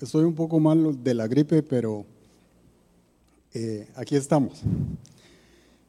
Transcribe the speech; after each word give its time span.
estoy 0.00 0.24
un 0.24 0.34
poco 0.34 0.58
mal 0.58 1.02
de 1.02 1.14
la 1.14 1.26
gripe, 1.26 1.62
pero 1.62 2.04
eh, 3.52 3.88
aquí 3.94 4.16
estamos. 4.16 4.60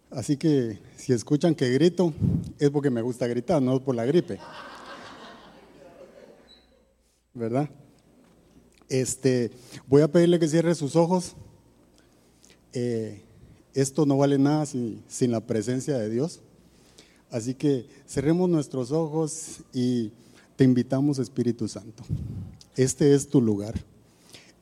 Así 0.09 0.36
que 0.36 0.79
si 0.97 1.13
escuchan 1.13 1.55
que 1.55 1.70
grito, 1.70 2.13
es 2.59 2.70
porque 2.70 2.89
me 2.89 3.02
gusta 3.02 3.27
gritar, 3.27 3.61
no 3.61 3.82
por 3.82 3.95
la 3.95 4.05
gripe. 4.05 4.39
¿Verdad? 7.34 7.70
Este, 8.89 9.52
voy 9.88 10.02
a 10.02 10.12
pedirle 10.12 10.38
que 10.38 10.50
cierre 10.50 10.75
sus 10.75 10.98
ojos. 10.98 11.36
Eh, 12.73 13.21
esto 13.73 14.05
no 14.05 14.18
vale 14.18 14.38
nada 14.38 14.66
sin, 14.66 15.02
sin 15.07 15.32
la 15.32 15.39
presencia 15.39 15.98
de 15.98 16.09
Dios. 16.09 16.41
Así 17.30 17.54
que 17.54 17.88
cerremos 18.05 18.50
nuestros 18.50 18.91
ojos 18.91 19.62
y 19.71 20.12
te 20.57 20.66
invitamos, 20.66 21.20
Espíritu 21.20 21.70
Santo. 21.70 22.04
Este 22.75 23.13
es 23.16 23.30
tu 23.30 23.41
lugar. 23.41 23.75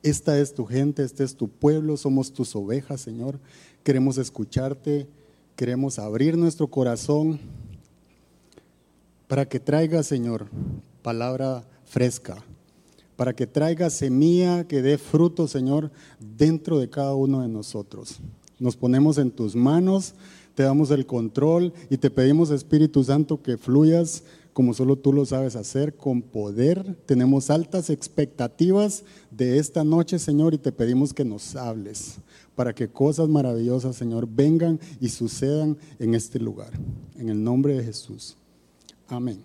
Esta 0.02 0.38
es 0.38 0.54
tu 0.54 0.64
gente, 0.64 1.02
este 1.02 1.24
es 1.24 1.36
tu 1.36 1.48
pueblo, 1.48 1.96
somos 1.98 2.32
tus 2.32 2.56
ovejas, 2.56 3.02
Señor. 3.02 3.38
Queremos 3.84 4.16
escucharte, 4.16 5.06
queremos 5.56 5.98
abrir 5.98 6.38
nuestro 6.38 6.68
corazón 6.68 7.38
para 9.28 9.46
que 9.46 9.60
traiga, 9.60 10.02
Señor, 10.02 10.46
palabra 11.02 11.64
fresca, 11.84 12.42
para 13.14 13.34
que 13.34 13.46
traiga 13.46 13.90
semilla 13.90 14.66
que 14.66 14.80
dé 14.80 14.96
fruto, 14.96 15.46
Señor, 15.46 15.90
dentro 16.18 16.78
de 16.78 16.88
cada 16.88 17.14
uno 17.14 17.42
de 17.42 17.48
nosotros. 17.48 18.20
Nos 18.58 18.76
ponemos 18.76 19.18
en 19.18 19.30
tus 19.30 19.54
manos, 19.54 20.14
te 20.54 20.62
damos 20.62 20.90
el 20.92 21.04
control 21.04 21.74
y 21.90 21.98
te 21.98 22.10
pedimos, 22.10 22.50
Espíritu 22.50 23.04
Santo, 23.04 23.42
que 23.42 23.58
fluyas 23.58 24.22
como 24.52 24.74
solo 24.74 24.96
tú 24.96 25.12
lo 25.12 25.24
sabes 25.24 25.56
hacer, 25.56 25.94
con 25.94 26.22
poder. 26.22 26.96
Tenemos 27.06 27.50
altas 27.50 27.90
expectativas 27.90 29.04
de 29.30 29.58
esta 29.58 29.84
noche, 29.84 30.18
Señor, 30.18 30.54
y 30.54 30.58
te 30.58 30.72
pedimos 30.72 31.14
que 31.14 31.24
nos 31.24 31.56
hables 31.56 32.18
para 32.54 32.74
que 32.74 32.88
cosas 32.88 33.28
maravillosas, 33.28 33.96
Señor, 33.96 34.28
vengan 34.28 34.78
y 35.00 35.08
sucedan 35.08 35.78
en 35.98 36.14
este 36.14 36.38
lugar. 36.38 36.72
En 37.16 37.28
el 37.28 37.42
nombre 37.42 37.74
de 37.74 37.84
Jesús. 37.84 38.36
Amén. 39.08 39.40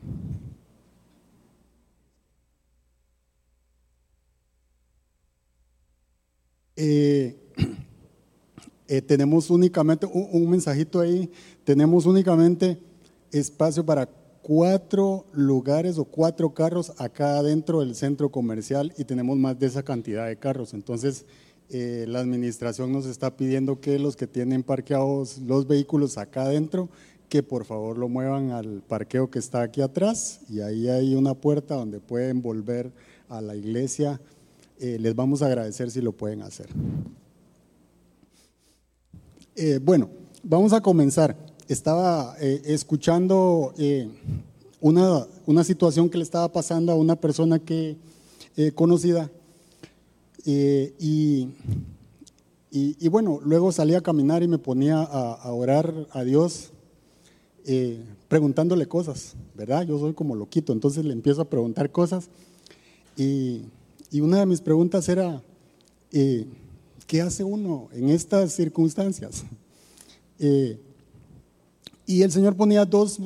Eh, 6.75 7.38
eh, 8.88 9.02
tenemos 9.02 9.50
únicamente 9.50 10.06
un 10.06 10.50
mensajito 10.50 11.00
ahí, 11.00 11.31
tenemos 11.64 12.06
únicamente 12.06 12.78
espacio 13.31 13.86
para 13.86 14.09
cuatro 14.46 15.26
lugares 15.34 15.98
o 15.98 16.06
cuatro 16.06 16.54
carros 16.54 16.94
acá 17.00 17.40
adentro 17.40 17.80
del 17.80 17.96
centro 17.96 18.30
comercial 18.30 18.94
y 18.96 19.04
tenemos 19.04 19.40
más 19.40 19.58
de 19.58 19.66
esa 19.66 19.82
cantidad 19.82 20.28
de 20.28 20.38
carros. 20.38 20.76
Entonces, 20.76 21.26
eh, 21.72 22.06
la 22.08 22.20
administración 22.20 22.92
nos 22.92 23.08
está 23.08 23.38
pidiendo 23.38 23.82
que 23.82 23.98
los 23.98 24.16
que 24.16 24.28
tienen 24.28 24.62
parqueados 24.62 25.40
los 25.40 25.66
vehículos 25.66 26.20
acá 26.20 26.44
adentro, 26.44 26.90
que 27.28 27.42
por 27.42 27.66
favor 27.66 27.98
lo 27.98 28.08
muevan 28.08 28.52
al 28.52 28.84
parqueo 28.88 29.32
que 29.32 29.40
está 29.40 29.64
aquí 29.64 29.82
atrás 29.82 30.42
y 30.48 30.59
ahí 30.59 30.90
hay 30.90 31.16
una 31.16 31.34
puerta 31.34 31.74
donde 31.74 32.00
pueden 32.00 32.44
volver 32.44 32.92
a 33.30 33.42
la 33.42 33.56
iglesia. 33.56 34.22
Eh, 34.80 35.00
les 35.00 35.16
vamos 35.16 35.42
a 35.42 35.48
agradecer 35.48 35.90
si 35.90 36.02
lo 36.02 36.12
pueden 36.12 36.44
hacer. 36.44 36.68
Eh, 39.56 39.80
bueno, 39.82 40.08
vamos 40.44 40.72
a 40.72 40.82
comenzar 40.82 41.36
estaba 41.68 42.36
eh, 42.40 42.62
escuchando 42.66 43.74
eh, 43.78 44.08
una, 44.82 45.26
una, 45.46 45.64
situación 45.64 46.10
que 46.10 46.18
le 46.18 46.24
estaba 46.24 46.52
pasando 46.52 46.92
a 46.92 46.96
una 46.96 47.16
persona 47.16 47.60
que 47.60 47.98
eh, 48.56 48.72
conocida 48.72 49.32
y, 50.48 51.50
y, 52.70 53.08
bueno, 53.08 53.40
luego 53.44 53.72
salí 53.72 53.96
a 53.96 54.02
caminar 54.02 54.44
y 54.44 54.48
me 54.48 54.60
ponía 54.60 55.02
a, 55.02 55.52
orar 55.52 56.08
a 56.12 56.24
Dios 56.24 56.70
preguntándole 58.28 58.86
cosas, 58.86 59.34
¿verdad? 59.56 59.88
Yo 59.88 59.98
soy 59.98 60.14
como 60.14 60.36
loquito, 60.36 60.72
entonces 60.72 61.04
le 61.04 61.14
empiezo 61.14 61.42
a 61.42 61.50
preguntar 61.50 61.92
cosas 61.92 62.30
y, 63.18 63.64
y 64.12 64.22
una 64.22 64.38
de 64.38 64.46
mis 64.46 64.62
preguntas 64.62 65.09
era, 65.09 65.42
¿qué 66.12 67.22
hace 67.24 67.44
uno 67.44 67.90
en 67.92 68.09
estas 68.09 68.54
circunstancias? 68.54 69.46
Y 72.08 72.22
el 72.22 72.32
Señor 72.32 72.56
ponía 72.56 72.86
dos, 72.86 73.20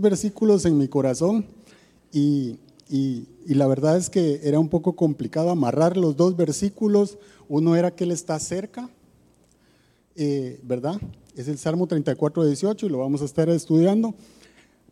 versículos 0.00 0.64
en 0.66 0.76
mi 0.76 0.88
corazón 0.88 1.46
y, 2.12 2.58
la 3.46 3.66
verdad 3.66 3.96
es 3.96 4.10
que 4.10 4.40
era 4.42 4.58
un 4.58 4.68
poco 4.68 4.94
complicado 4.94 5.50
amarrar 5.50 5.96
los 5.96 6.16
dos 6.16 6.36
versículos. 6.36 7.18
Uno 7.48 7.76
era 7.76 7.90
que 7.90 8.04
Él 8.04 8.10
está 8.10 8.38
cerca, 8.38 8.90
eh, 10.16 10.60
¿verdad? 10.62 11.00
Es 11.36 11.48
el 11.48 11.58
Salmo 11.58 11.86
34, 11.86 12.44
18 12.44 12.86
y 12.86 12.88
lo 12.88 12.98
vamos 12.98 13.22
a 13.22 13.24
estar 13.24 13.48
estudiando. 13.48 14.14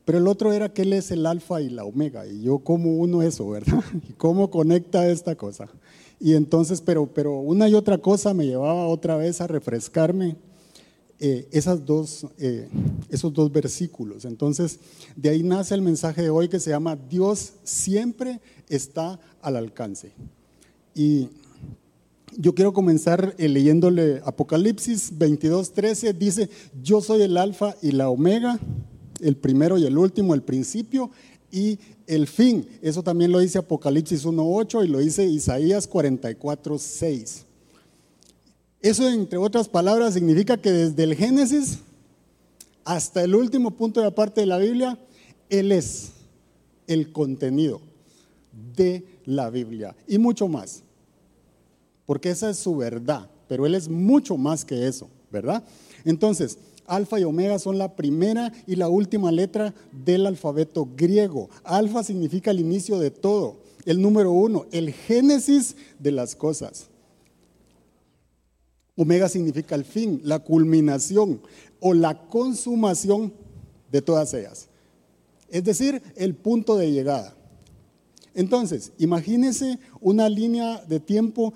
Pero 0.04 0.18
el 0.18 0.26
otro 0.26 0.52
era 0.52 0.72
que 0.72 0.82
Él 0.82 0.94
es 0.94 1.10
el 1.10 1.26
alfa 1.26 1.60
y 1.60 1.68
la 1.68 1.84
omega. 1.84 2.26
Y 2.26 2.42
yo 2.42 2.60
como 2.60 2.96
uno 2.96 3.22
eso, 3.22 3.48
¿verdad? 3.50 3.84
¿Y 4.08 4.12
cómo 4.14 4.50
conecta 4.50 5.08
esta 5.08 5.34
cosa? 5.34 5.68
Y 6.18 6.34
entonces, 6.34 6.80
pero, 6.80 7.06
pero 7.06 7.38
una 7.38 7.68
y 7.68 7.74
otra 7.74 7.98
cosa 7.98 8.32
me 8.32 8.46
llevaba 8.46 8.86
otra 8.86 9.16
vez 9.16 9.40
a 9.40 9.46
refrescarme 9.46 10.36
eh, 11.20 11.48
dos, 11.84 12.26
eh, 12.38 12.68
esos 13.08 13.32
dos 13.32 13.50
versículos. 13.52 14.24
Entonces, 14.24 14.78
de 15.16 15.30
ahí 15.30 15.42
nace 15.42 15.74
el 15.74 15.82
mensaje 15.82 16.22
de 16.22 16.30
hoy 16.30 16.48
que 16.48 16.60
se 16.60 16.70
llama 16.70 16.96
Dios 16.96 17.54
siempre 17.64 18.40
está 18.68 19.18
al 19.42 19.56
alcance. 19.56 20.12
Y 20.94 21.28
yo 22.36 22.54
quiero 22.54 22.72
comenzar 22.72 23.34
eh, 23.38 23.48
leyéndole 23.48 24.20
Apocalipsis 24.24 25.16
22, 25.16 25.72
13. 25.72 26.12
Dice, 26.12 26.48
yo 26.82 27.00
soy 27.00 27.22
el 27.22 27.36
alfa 27.36 27.74
y 27.82 27.92
la 27.92 28.10
omega, 28.10 28.58
el 29.20 29.36
primero 29.36 29.78
y 29.78 29.86
el 29.86 29.98
último, 29.98 30.34
el 30.34 30.42
principio 30.42 31.10
y 31.50 31.78
el 32.06 32.26
fin. 32.26 32.66
Eso 32.80 33.02
también 33.02 33.32
lo 33.32 33.40
dice 33.40 33.58
Apocalipsis 33.58 34.24
1.8 34.24 34.84
y 34.84 34.88
lo 34.88 34.98
dice 34.98 35.24
Isaías 35.24 35.90
44.6. 35.90 37.47
Eso, 38.80 39.08
entre 39.08 39.38
otras 39.38 39.68
palabras, 39.68 40.14
significa 40.14 40.56
que 40.56 40.70
desde 40.70 41.02
el 41.02 41.14
Génesis 41.14 41.78
hasta 42.84 43.22
el 43.22 43.34
último 43.34 43.72
punto 43.72 44.00
de 44.00 44.06
la 44.06 44.14
parte 44.14 44.40
de 44.40 44.46
la 44.46 44.58
Biblia, 44.58 44.98
Él 45.50 45.72
es 45.72 46.12
el 46.86 47.12
contenido 47.12 47.80
de 48.76 49.04
la 49.26 49.50
Biblia 49.50 49.94
y 50.06 50.18
mucho 50.18 50.48
más. 50.48 50.82
Porque 52.06 52.30
esa 52.30 52.50
es 52.50 52.58
su 52.58 52.76
verdad, 52.76 53.28
pero 53.48 53.66
Él 53.66 53.74
es 53.74 53.88
mucho 53.88 54.36
más 54.36 54.64
que 54.64 54.86
eso, 54.86 55.08
¿verdad? 55.30 55.62
Entonces, 56.04 56.56
Alfa 56.86 57.20
y 57.20 57.24
Omega 57.24 57.58
son 57.58 57.76
la 57.76 57.94
primera 57.94 58.52
y 58.66 58.76
la 58.76 58.88
última 58.88 59.30
letra 59.30 59.74
del 59.92 60.24
alfabeto 60.24 60.88
griego. 60.96 61.50
Alfa 61.64 62.02
significa 62.02 62.50
el 62.50 62.60
inicio 62.60 62.98
de 62.98 63.10
todo, 63.10 63.56
el 63.84 64.00
número 64.00 64.32
uno, 64.32 64.64
el 64.72 64.92
génesis 64.92 65.76
de 65.98 66.12
las 66.12 66.34
cosas. 66.34 66.88
Omega 68.98 69.28
significa 69.28 69.76
el 69.76 69.84
fin, 69.84 70.20
la 70.24 70.40
culminación 70.40 71.40
o 71.78 71.94
la 71.94 72.26
consumación 72.26 73.32
de 73.92 74.02
todas 74.02 74.34
ellas. 74.34 74.68
Es 75.48 75.62
decir, 75.62 76.02
el 76.16 76.34
punto 76.34 76.76
de 76.76 76.90
llegada. 76.90 77.36
Entonces, 78.34 78.90
imagínese 78.98 79.78
una 80.00 80.28
línea 80.28 80.82
de 80.88 80.98
tiempo 80.98 81.54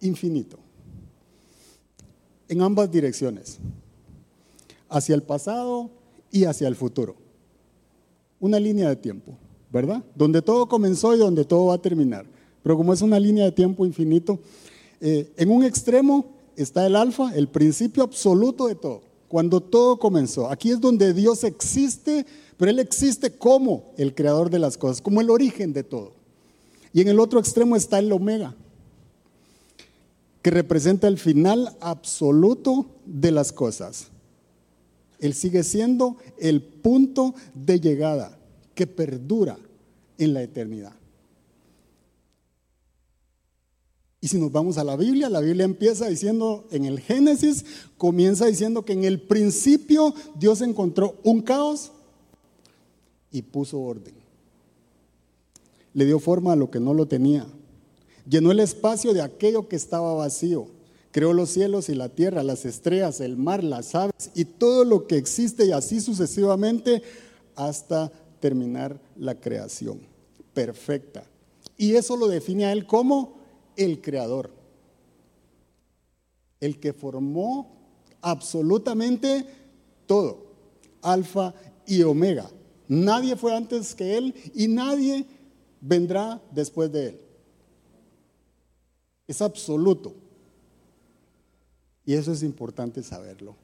infinito 0.00 0.58
en 2.48 2.62
ambas 2.62 2.88
direcciones, 2.88 3.58
hacia 4.88 5.16
el 5.16 5.24
pasado 5.24 5.90
y 6.30 6.44
hacia 6.44 6.68
el 6.68 6.76
futuro. 6.76 7.16
Una 8.38 8.60
línea 8.60 8.88
de 8.88 8.94
tiempo, 8.94 9.36
¿verdad? 9.72 10.04
Donde 10.14 10.40
todo 10.40 10.68
comenzó 10.68 11.16
y 11.16 11.18
donde 11.18 11.44
todo 11.44 11.66
va 11.66 11.74
a 11.74 11.82
terminar. 11.82 12.26
Pero 12.62 12.76
como 12.76 12.92
es 12.92 13.02
una 13.02 13.18
línea 13.18 13.44
de 13.44 13.50
tiempo 13.50 13.84
infinito, 13.84 14.38
eh, 15.00 15.32
en 15.36 15.50
un 15.50 15.64
extremo 15.64 16.35
está 16.56 16.86
el 16.86 16.96
alfa, 16.96 17.34
el 17.34 17.48
principio 17.48 18.02
absoluto 18.02 18.66
de 18.66 18.74
todo. 18.74 19.02
Cuando 19.28 19.60
todo 19.60 19.98
comenzó. 19.98 20.50
Aquí 20.50 20.70
es 20.70 20.80
donde 20.80 21.12
Dios 21.12 21.44
existe, 21.44 22.26
pero 22.56 22.70
Él 22.70 22.78
existe 22.78 23.36
como 23.36 23.92
el 23.96 24.14
creador 24.14 24.50
de 24.50 24.58
las 24.58 24.78
cosas, 24.78 25.00
como 25.00 25.20
el 25.20 25.30
origen 25.30 25.72
de 25.72 25.84
todo. 25.84 26.12
Y 26.92 27.02
en 27.02 27.08
el 27.08 27.20
otro 27.20 27.38
extremo 27.38 27.76
está 27.76 27.98
el 27.98 28.10
omega, 28.10 28.54
que 30.40 30.50
representa 30.50 31.08
el 31.08 31.18
final 31.18 31.76
absoluto 31.80 32.86
de 33.04 33.32
las 33.32 33.52
cosas. 33.52 34.08
Él 35.18 35.34
sigue 35.34 35.62
siendo 35.62 36.16
el 36.38 36.62
punto 36.62 37.34
de 37.54 37.80
llegada 37.80 38.38
que 38.74 38.86
perdura 38.86 39.58
en 40.18 40.34
la 40.34 40.42
eternidad. 40.42 40.95
Y 44.26 44.28
si 44.28 44.38
nos 44.38 44.50
vamos 44.50 44.76
a 44.76 44.82
la 44.82 44.96
Biblia, 44.96 45.30
la 45.30 45.38
Biblia 45.38 45.64
empieza 45.64 46.08
diciendo, 46.08 46.66
en 46.72 46.84
el 46.84 46.98
Génesis, 46.98 47.64
comienza 47.96 48.46
diciendo 48.46 48.84
que 48.84 48.92
en 48.92 49.04
el 49.04 49.20
principio 49.20 50.12
Dios 50.34 50.62
encontró 50.62 51.14
un 51.22 51.42
caos 51.42 51.92
y 53.30 53.42
puso 53.42 53.78
orden. 53.78 54.14
Le 55.94 56.06
dio 56.06 56.18
forma 56.18 56.54
a 56.54 56.56
lo 56.56 56.72
que 56.72 56.80
no 56.80 56.92
lo 56.92 57.06
tenía. 57.06 57.46
Llenó 58.28 58.50
el 58.50 58.58
espacio 58.58 59.14
de 59.14 59.22
aquello 59.22 59.68
que 59.68 59.76
estaba 59.76 60.12
vacío. 60.14 60.66
Creó 61.12 61.32
los 61.32 61.50
cielos 61.50 61.88
y 61.88 61.94
la 61.94 62.08
tierra, 62.08 62.42
las 62.42 62.64
estrellas, 62.64 63.20
el 63.20 63.36
mar, 63.36 63.62
las 63.62 63.94
aves 63.94 64.32
y 64.34 64.44
todo 64.44 64.84
lo 64.84 65.06
que 65.06 65.18
existe 65.18 65.66
y 65.66 65.70
así 65.70 66.00
sucesivamente 66.00 67.00
hasta 67.54 68.10
terminar 68.40 69.00
la 69.16 69.36
creación 69.36 70.00
perfecta. 70.52 71.22
Y 71.78 71.94
eso 71.94 72.16
lo 72.16 72.26
define 72.26 72.64
a 72.64 72.72
él 72.72 72.88
como 72.88 73.35
el 73.76 74.00
creador. 74.00 74.50
El 76.60 76.80
que 76.80 76.92
formó 76.92 77.76
absolutamente 78.20 79.46
todo, 80.06 80.46
alfa 81.02 81.54
y 81.86 82.02
omega. 82.02 82.50
Nadie 82.88 83.36
fue 83.36 83.54
antes 83.54 83.94
que 83.94 84.16
él 84.16 84.34
y 84.54 84.68
nadie 84.68 85.26
vendrá 85.80 86.40
después 86.52 86.90
de 86.92 87.08
él. 87.08 87.20
Es 89.26 89.42
absoluto. 89.42 90.14
Y 92.04 92.14
eso 92.14 92.32
es 92.32 92.42
importante 92.42 93.02
saberlo. 93.02 93.56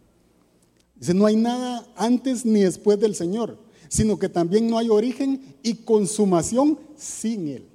Dice, 0.96 1.14
no 1.14 1.26
hay 1.26 1.36
nada 1.36 1.86
antes 1.96 2.44
ni 2.44 2.60
después 2.60 2.98
del 2.98 3.14
Señor, 3.14 3.58
sino 3.88 4.18
que 4.18 4.28
también 4.28 4.68
no 4.68 4.78
hay 4.78 4.88
origen 4.88 5.56
y 5.62 5.74
consumación 5.74 6.78
sin 6.96 7.48
Él. 7.48 7.71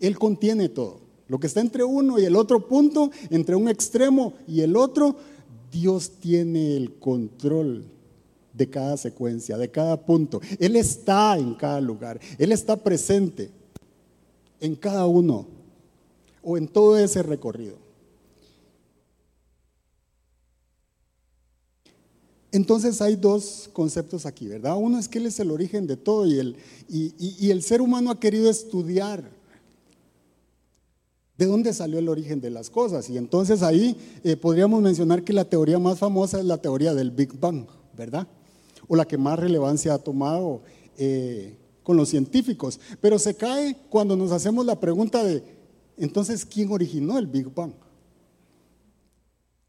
Él 0.00 0.18
contiene 0.18 0.68
todo. 0.68 1.00
Lo 1.28 1.38
que 1.38 1.46
está 1.46 1.60
entre 1.60 1.84
uno 1.84 2.18
y 2.18 2.24
el 2.24 2.36
otro 2.36 2.66
punto, 2.68 3.10
entre 3.30 3.54
un 3.54 3.68
extremo 3.68 4.34
y 4.46 4.62
el 4.62 4.76
otro, 4.76 5.16
Dios 5.70 6.12
tiene 6.20 6.76
el 6.76 6.94
control 6.98 7.84
de 8.54 8.70
cada 8.70 8.96
secuencia, 8.96 9.58
de 9.58 9.70
cada 9.70 10.04
punto. 10.04 10.40
Él 10.58 10.76
está 10.76 11.38
en 11.38 11.54
cada 11.54 11.80
lugar. 11.80 12.18
Él 12.38 12.52
está 12.52 12.76
presente 12.76 13.50
en 14.60 14.74
cada 14.74 15.06
uno 15.06 15.46
o 16.42 16.56
en 16.56 16.66
todo 16.66 16.98
ese 16.98 17.22
recorrido. 17.22 17.76
Entonces 22.50 23.02
hay 23.02 23.14
dos 23.14 23.68
conceptos 23.72 24.24
aquí, 24.24 24.48
¿verdad? 24.48 24.76
Uno 24.76 24.98
es 24.98 25.08
que 25.08 25.18
Él 25.18 25.26
es 25.26 25.38
el 25.38 25.50
origen 25.50 25.86
de 25.86 25.96
todo 25.96 26.26
y 26.26 26.38
el, 26.38 26.56
y, 26.88 27.50
el 27.50 27.62
ser 27.62 27.82
humano 27.82 28.10
ha 28.10 28.18
querido 28.18 28.48
estudiar 28.48 29.30
de 31.38 31.46
dónde 31.46 31.72
salió 31.72 32.00
el 32.00 32.08
origen 32.08 32.40
de 32.40 32.50
las 32.50 32.68
cosas. 32.68 33.08
Y 33.08 33.16
entonces 33.16 33.62
ahí 33.62 33.96
eh, 34.24 34.36
podríamos 34.36 34.82
mencionar 34.82 35.22
que 35.22 35.32
la 35.32 35.44
teoría 35.44 35.78
más 35.78 35.98
famosa 35.98 36.40
es 36.40 36.44
la 36.44 36.58
teoría 36.58 36.94
del 36.94 37.12
Big 37.12 37.38
Bang, 37.38 37.64
¿verdad? 37.96 38.26
O 38.88 38.96
la 38.96 39.06
que 39.06 39.16
más 39.16 39.38
relevancia 39.38 39.94
ha 39.94 39.98
tomado 39.98 40.62
eh, 40.98 41.56
con 41.84 41.96
los 41.96 42.08
científicos. 42.08 42.80
Pero 43.00 43.20
se 43.20 43.34
cae 43.34 43.76
cuando 43.88 44.16
nos 44.16 44.32
hacemos 44.32 44.66
la 44.66 44.80
pregunta 44.80 45.22
de, 45.22 45.44
entonces, 45.96 46.44
¿quién 46.44 46.72
originó 46.72 47.18
el 47.18 47.28
Big 47.28 47.54
Bang? 47.54 47.72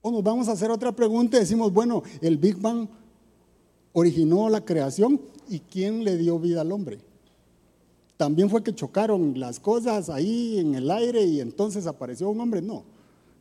O 0.01 0.11
nos 0.11 0.23
vamos 0.23 0.47
a 0.47 0.53
hacer 0.53 0.71
otra 0.71 0.91
pregunta 0.91 1.37
y 1.37 1.41
decimos, 1.41 1.71
bueno, 1.71 2.01
el 2.21 2.37
Big 2.37 2.57
Bang 2.57 2.87
originó 3.93 4.49
la 4.49 4.65
creación 4.65 5.21
y 5.47 5.59
¿quién 5.59 6.03
le 6.03 6.17
dio 6.17 6.39
vida 6.39 6.61
al 6.61 6.71
hombre? 6.71 7.08
También 8.19 8.49
fue 8.49 8.61
que 8.61 8.75
chocaron 8.75 9.39
las 9.39 9.61
cosas 9.61 10.09
ahí 10.09 10.59
en 10.59 10.75
el 10.75 10.91
aire 10.91 11.23
y 11.23 11.39
entonces 11.39 11.87
apareció 11.87 12.29
un 12.29 12.41
hombre. 12.41 12.61
No, 12.61 12.83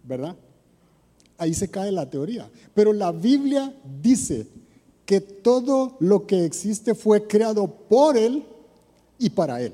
¿verdad? 0.05 0.37
Ahí 1.37 1.53
se 1.53 1.69
cae 1.69 1.91
la 1.91 2.09
teoría. 2.09 2.49
Pero 2.75 2.93
la 2.93 3.11
Biblia 3.11 3.75
dice 4.01 4.47
que 5.05 5.21
todo 5.21 5.97
lo 5.99 6.29
que 6.29 6.45
existe 6.45 6.95
fue 6.95 7.27
creado 7.27 7.67
por 7.67 8.17
Él 8.17 8.45
y 9.19 9.31
para 9.31 9.61
Él 9.61 9.73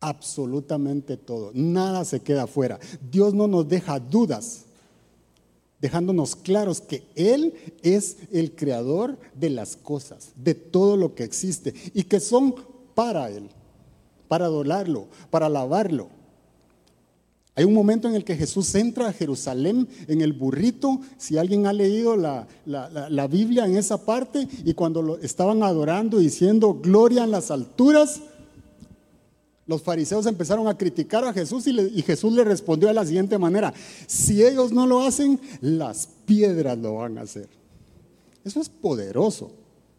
absolutamente 0.00 1.18
todo. 1.18 1.50
Nada 1.52 2.06
se 2.06 2.20
queda 2.20 2.46
fuera. 2.46 2.80
Dios 3.10 3.34
no 3.34 3.46
nos 3.46 3.68
deja 3.68 4.00
dudas, 4.00 4.64
dejándonos 5.82 6.36
claros 6.36 6.80
que 6.80 7.02
Él 7.16 7.52
es 7.82 8.16
el 8.30 8.54
creador 8.54 9.18
de 9.34 9.50
las 9.50 9.76
cosas, 9.76 10.30
de 10.36 10.54
todo 10.54 10.96
lo 10.96 11.14
que 11.14 11.24
existe 11.24 11.74
y 11.92 12.04
que 12.04 12.20
son 12.20 12.54
para 12.94 13.28
Él, 13.28 13.50
para 14.28 14.46
adorarlo, 14.46 15.08
para 15.30 15.46
alabarlo. 15.46 16.08
Hay 17.54 17.64
un 17.64 17.74
momento 17.74 18.08
en 18.08 18.14
el 18.14 18.24
que 18.24 18.36
Jesús 18.36 18.74
entra 18.76 19.08
a 19.08 19.12
Jerusalén 19.12 19.86
en 20.06 20.22
el 20.22 20.32
burrito, 20.32 21.00
si 21.18 21.36
alguien 21.36 21.66
ha 21.66 21.72
leído 21.74 22.16
la, 22.16 22.46
la 22.64 23.26
Biblia 23.26 23.66
en 23.66 23.76
esa 23.76 24.06
parte, 24.06 24.48
y 24.64 24.72
cuando 24.72 25.02
lo 25.02 25.18
estaban 25.18 25.62
adorando, 25.62 26.18
diciendo, 26.18 26.78
gloria 26.80 27.24
en 27.24 27.30
las 27.32 27.50
alturas, 27.50 28.22
los 29.66 29.82
fariseos 29.82 30.26
empezaron 30.26 30.66
a 30.66 30.76
criticar 30.76 31.24
a 31.24 31.32
Jesús 31.32 31.66
y, 31.66 32.02
Jesús 32.02 32.32
le 32.32 32.44
respondió 32.44 32.88
de 32.88 32.94
la 32.94 33.06
siguiente 33.06 33.38
manera, 33.38 33.72
si 34.06 34.44
ellos 34.44 34.72
no 34.72 34.86
lo 34.86 35.02
hacen, 35.02 35.40
las 35.60 36.08
piedras 36.26 36.76
lo 36.78 36.94
van 36.94 37.18
a 37.18 37.22
hacer. 37.22 37.48
Eso 38.44 38.60
es 38.60 38.68
poderoso, 38.68 39.52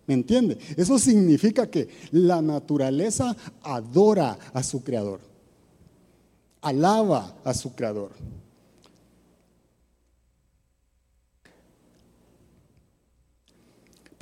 ¿me 0.05 0.13
entiende? 0.15 0.57
Eso 0.75 0.99
significa 0.99 1.67
que 1.67 1.87
la 2.11 2.41
naturaleza 2.41 3.35
adora 3.61 4.37
a 4.53 4.63
su 4.63 4.83
creador, 4.83 5.21
alaba 6.61 7.37
a 7.45 7.53
su 7.53 7.73
creador. 7.73 8.11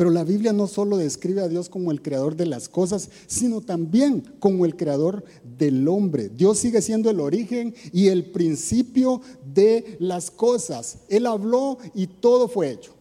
Pero 0.02 0.10
la 0.10 0.24
Biblia 0.24 0.52
no 0.52 0.66
solo 0.66 0.98
describe 0.98 1.42
a 1.44 1.48
Dios 1.48 1.70
como 1.70 1.92
el 1.92 2.02
creador 2.02 2.36
de 2.36 2.48
las 2.48 2.68
cosas, 2.68 3.12
sino 3.28 3.62
también 3.62 4.24
como 4.40 4.66
el 4.66 4.76
creador 4.76 5.24
del 5.60 5.88
hombre. 5.88 6.30
Dios 6.30 6.58
sigue 6.58 6.82
siendo 6.82 7.12
el 7.12 7.20
origen 7.20 7.76
y 7.94 8.08
el 8.08 8.32
principio 8.32 9.22
de 9.54 9.98
las 10.00 10.32
cosas. 10.32 11.02
Él 11.08 11.28
habló 11.28 11.78
y 11.94 12.08
todo 12.08 12.48
fue 12.48 12.72
hecho 12.72 12.96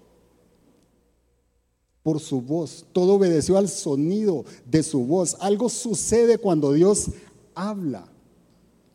por 2.02 2.20
su 2.20 2.42
voz. 2.42 2.84
Todo 2.92 3.14
obedeció 3.14 3.56
al 3.56 3.70
sonido 3.70 4.44
de 4.70 4.82
su 4.82 5.06
voz. 5.06 5.38
Algo 5.40 5.70
sucede 5.70 6.36
cuando 6.36 6.74
Dios 6.74 7.06
habla. 7.54 8.04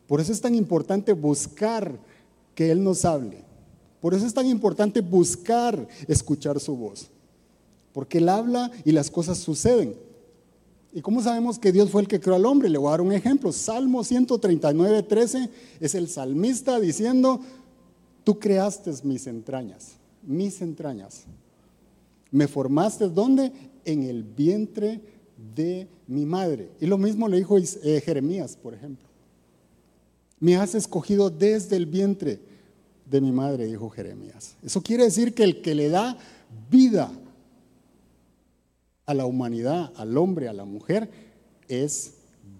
Por 0.06 0.20
eso 0.20 0.30
es 0.30 0.40
tan 0.40 0.54
importante 0.54 1.12
buscar 1.12 1.98
que 2.54 2.70
Él 2.70 2.84
nos 2.84 3.04
hable. 3.04 3.42
Por 4.00 4.14
eso 4.14 4.24
es 4.24 4.32
tan 4.32 4.46
importante 4.46 5.00
buscar 5.00 5.88
escuchar 6.06 6.60
su 6.60 6.76
voz 6.76 7.10
porque 7.96 8.18
Él 8.18 8.28
habla 8.28 8.70
y 8.84 8.92
las 8.92 9.10
cosas 9.10 9.38
suceden. 9.38 9.94
¿Y 10.92 11.00
cómo 11.00 11.22
sabemos 11.22 11.58
que 11.58 11.72
Dios 11.72 11.88
fue 11.88 12.02
el 12.02 12.08
que 12.08 12.20
creó 12.20 12.34
al 12.34 12.44
hombre? 12.44 12.68
Le 12.68 12.76
voy 12.76 12.88
a 12.88 12.90
dar 12.90 13.00
un 13.00 13.10
ejemplo. 13.10 13.52
Salmo 13.52 14.04
139, 14.04 15.02
13 15.04 15.48
es 15.80 15.94
el 15.94 16.06
salmista 16.06 16.78
diciendo, 16.78 17.40
tú 18.22 18.38
creaste 18.38 18.92
mis 19.04 19.26
entrañas, 19.26 19.92
mis 20.22 20.60
entrañas. 20.60 21.22
Me 22.30 22.46
formaste 22.46 23.08
¿dónde? 23.08 23.50
En 23.86 24.02
el 24.02 24.24
vientre 24.24 25.00
de 25.54 25.88
mi 26.06 26.26
madre. 26.26 26.68
Y 26.78 26.84
lo 26.84 26.98
mismo 26.98 27.28
le 27.28 27.38
dijo 27.38 27.56
eh, 27.56 28.02
Jeremías, 28.04 28.58
por 28.62 28.74
ejemplo. 28.74 29.08
Me 30.38 30.56
has 30.56 30.74
escogido 30.74 31.30
desde 31.30 31.76
el 31.76 31.86
vientre 31.86 32.40
de 33.10 33.22
mi 33.22 33.32
madre, 33.32 33.64
dijo 33.64 33.88
Jeremías. 33.88 34.54
Eso 34.62 34.82
quiere 34.82 35.04
decir 35.04 35.32
que 35.32 35.44
el 35.44 35.62
que 35.62 35.74
le 35.74 35.88
da 35.88 36.18
vida 36.70 37.10
a 39.06 39.14
la 39.14 39.24
humanidad, 39.24 39.92
al 39.96 40.18
hombre, 40.18 40.48
a 40.48 40.52
la 40.52 40.64
mujer, 40.64 41.08
es 41.68 42.14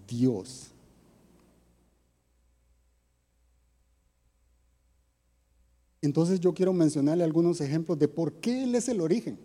Dios. 0.07 0.71
Entonces 6.01 6.39
yo 6.39 6.53
quiero 6.53 6.71
mencionarle 6.73 7.23
algunos 7.23 7.59
ejemplos 7.59 7.99
de 7.99 8.07
por 8.07 8.33
qué 8.33 8.63
Él 8.63 8.75
es 8.75 8.87
el 8.87 9.01
origen. 9.01 9.37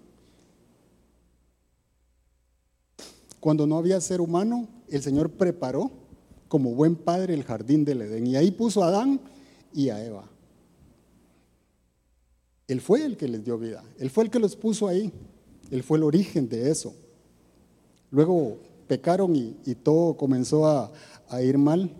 Cuando 3.41 3.67
no 3.67 3.77
había 3.77 4.01
ser 4.01 4.21
humano, 4.21 4.69
el 4.89 5.03
Señor 5.03 5.31
preparó 5.31 5.91
como 6.47 6.75
buen 6.75 6.95
padre 6.95 7.35
el 7.35 7.43
jardín 7.43 7.85
del 7.85 8.03
Edén 8.03 8.27
y 8.27 8.37
ahí 8.37 8.53
puso 8.53 8.85
a 8.85 8.89
Adán 8.89 9.21
y 9.75 9.89
a 9.89 10.05
Eva. 10.05 10.29
Él 12.69 12.81
fue 12.81 13.05
el 13.05 13.17
que 13.17 13.27
les 13.27 13.45
dio 13.45 13.59
vida, 13.59 13.83
Él 13.99 14.11
fue 14.11 14.25
el 14.25 14.31
que 14.31 14.39
los 14.39 14.55
puso 14.55 14.87
ahí. 14.87 15.13
Él 15.73 15.83
fue 15.83 15.97
el 15.97 16.05
origen 16.05 16.51
de 16.51 16.71
eso. 16.71 16.93
Luego 18.11 18.59
pecaron 18.87 19.35
y, 19.35 19.75
todo 19.83 20.19
comenzó 20.19 20.67
a, 20.67 20.93
ir 21.43 21.57
mal. 21.57 21.91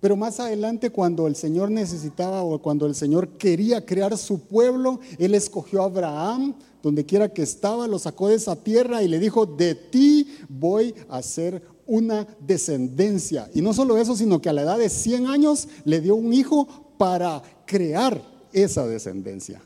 Pero 0.00 0.16
más 0.16 0.38
adelante, 0.38 0.90
cuando 0.90 1.26
el 1.26 1.34
Señor 1.34 1.70
necesitaba 1.70 2.42
o 2.42 2.60
cuando 2.60 2.84
el 2.84 2.94
Señor 2.94 3.26
quería 3.38 3.86
crear 3.86 4.18
su 4.18 4.38
pueblo, 4.38 5.00
Él 5.18 5.34
escogió 5.34 5.80
a 5.80 5.86
Abraham, 5.86 6.54
donde 6.82 7.06
quiera 7.06 7.32
que 7.32 7.40
estaba, 7.40 7.88
lo 7.88 7.98
sacó 7.98 8.28
de 8.28 8.34
esa 8.34 8.54
tierra 8.54 9.02
y 9.02 9.08
le 9.08 9.18
dijo, 9.18 9.46
de 9.46 9.74
ti 9.74 10.28
voy 10.46 10.94
a 11.08 11.16
hacer 11.16 11.62
una 11.86 12.26
descendencia. 12.38 13.50
Y 13.54 13.62
no 13.62 13.72
solo 13.72 13.96
eso, 13.96 14.14
sino 14.14 14.42
que 14.42 14.50
a 14.50 14.52
la 14.52 14.62
edad 14.62 14.78
de 14.78 14.90
100 14.90 15.26
años 15.26 15.68
le 15.86 16.02
dio 16.02 16.16
un 16.16 16.34
hijo 16.34 16.68
para 16.98 17.42
crear 17.64 18.22
esa 18.52 18.86
descendencia. 18.86 19.62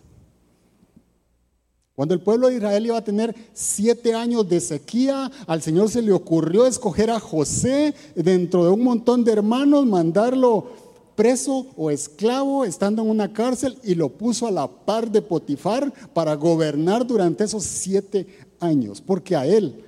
Cuando 1.94 2.14
el 2.14 2.20
pueblo 2.20 2.48
de 2.48 2.56
Israel 2.56 2.86
iba 2.86 2.98
a 2.98 3.04
tener 3.04 3.34
siete 3.52 4.14
años 4.14 4.48
de 4.48 4.60
sequía, 4.60 5.30
al 5.46 5.62
Señor 5.62 5.88
se 5.90 6.02
le 6.02 6.12
ocurrió 6.12 6.66
escoger 6.66 7.10
a 7.10 7.20
José 7.20 7.94
dentro 8.16 8.64
de 8.64 8.70
un 8.70 8.82
montón 8.82 9.22
de 9.22 9.32
hermanos, 9.32 9.86
mandarlo 9.86 10.66
preso 11.14 11.68
o 11.76 11.92
esclavo 11.92 12.64
estando 12.64 13.02
en 13.02 13.10
una 13.10 13.32
cárcel 13.32 13.78
y 13.84 13.94
lo 13.94 14.08
puso 14.08 14.48
a 14.48 14.50
la 14.50 14.66
par 14.66 15.08
de 15.10 15.22
Potifar 15.22 15.92
para 16.12 16.34
gobernar 16.34 17.06
durante 17.06 17.44
esos 17.44 17.62
siete 17.62 18.26
años, 18.58 19.00
porque 19.00 19.36
a 19.36 19.46
él 19.46 19.84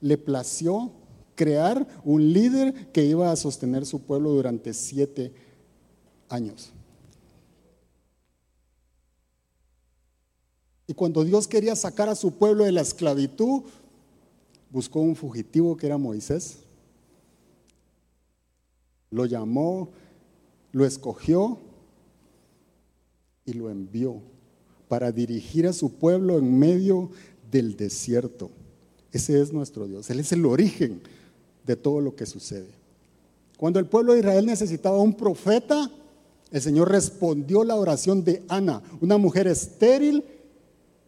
le 0.00 0.18
plació 0.18 0.90
crear 1.36 1.86
un 2.04 2.32
líder 2.32 2.90
que 2.90 3.04
iba 3.04 3.30
a 3.30 3.36
sostener 3.36 3.86
su 3.86 4.00
pueblo 4.00 4.30
durante 4.30 4.74
siete 4.74 5.32
años. 6.28 6.72
Y 10.90 10.94
cuando 10.94 11.22
Dios 11.22 11.46
quería 11.46 11.76
sacar 11.76 12.08
a 12.08 12.16
su 12.16 12.32
pueblo 12.32 12.64
de 12.64 12.72
la 12.72 12.80
esclavitud, 12.80 13.62
buscó 14.72 14.98
un 14.98 15.14
fugitivo 15.14 15.76
que 15.76 15.86
era 15.86 15.98
Moisés. 15.98 16.56
Lo 19.08 19.24
llamó, 19.24 19.90
lo 20.72 20.84
escogió 20.84 21.60
y 23.46 23.52
lo 23.52 23.70
envió 23.70 24.20
para 24.88 25.12
dirigir 25.12 25.68
a 25.68 25.72
su 25.72 25.92
pueblo 25.92 26.38
en 26.38 26.58
medio 26.58 27.12
del 27.52 27.76
desierto. 27.76 28.50
Ese 29.12 29.40
es 29.40 29.52
nuestro 29.52 29.86
Dios. 29.86 30.10
Él 30.10 30.18
es 30.18 30.32
el 30.32 30.44
origen 30.44 31.02
de 31.64 31.76
todo 31.76 32.00
lo 32.00 32.16
que 32.16 32.26
sucede. 32.26 32.72
Cuando 33.56 33.78
el 33.78 33.86
pueblo 33.86 34.14
de 34.14 34.18
Israel 34.18 34.44
necesitaba 34.44 34.98
un 34.98 35.14
profeta, 35.14 35.88
el 36.50 36.60
Señor 36.60 36.90
respondió 36.90 37.62
la 37.62 37.76
oración 37.76 38.24
de 38.24 38.42
Ana, 38.48 38.82
una 39.00 39.18
mujer 39.18 39.46
estéril 39.46 40.24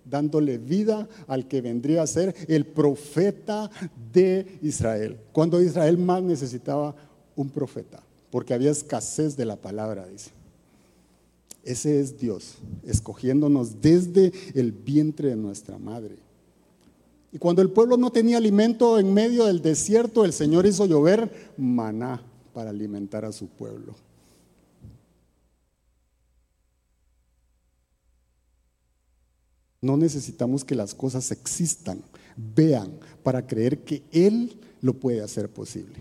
dándole 0.05 0.59
vida 0.59 1.09
al 1.27 1.49
que 1.49 1.61
vendría 1.61 2.03
a 2.03 2.07
ser 2.07 2.35
el 2.49 2.67
profeta 2.67 3.71
de 4.13 4.59
Israel. 4.63 5.19
Cuando 5.33 5.61
Israel 5.61 5.99
más 5.99 6.23
necesitaba 6.23 6.95
un 7.37 7.49
profeta, 7.49 8.03
porque 8.31 8.55
había 8.55 8.71
escasez 8.71 9.37
de 9.37 9.45
la 9.45 9.57
palabra, 9.57 10.07
dice. 10.07 10.31
Ese 11.65 12.01
es 12.01 12.19
Dios, 12.19 12.57
escogiéndonos 12.85 13.81
desde 13.81 14.33
el 14.55 14.73
vientre 14.73 15.29
de 15.29 15.37
nuestra 15.37 15.79
madre. 15.79 16.17
Y 17.31 17.39
cuando 17.39 17.63
el 17.63 17.71
pueblo 17.71 17.97
no 17.97 18.11
tenía 18.11 18.37
alimento 18.37 18.99
en 18.99 19.15
medio 19.15 19.47
del 19.47 19.63
desierto, 19.63 20.25
el 20.25 20.33
Señor 20.33 20.67
hizo 20.67 20.87
llover 20.87 21.53
maná 21.57 22.21
para 22.53 22.71
alimentar 22.71 23.25
a 23.25 23.33
su 23.33 23.47
pueblo. 23.47 23.95
No 29.83 29.97
necesitamos 29.97 30.65
que 30.65 30.77
las 30.77 30.95
cosas 30.95 31.33
existan, 31.33 32.01
vean, 32.37 32.93
para 33.25 33.47
creer 33.47 33.81
que 33.81 34.05
Él 34.12 34.57
lo 34.81 34.95
puede 34.95 35.21
hacer 35.21 35.51
posible. 35.51 35.97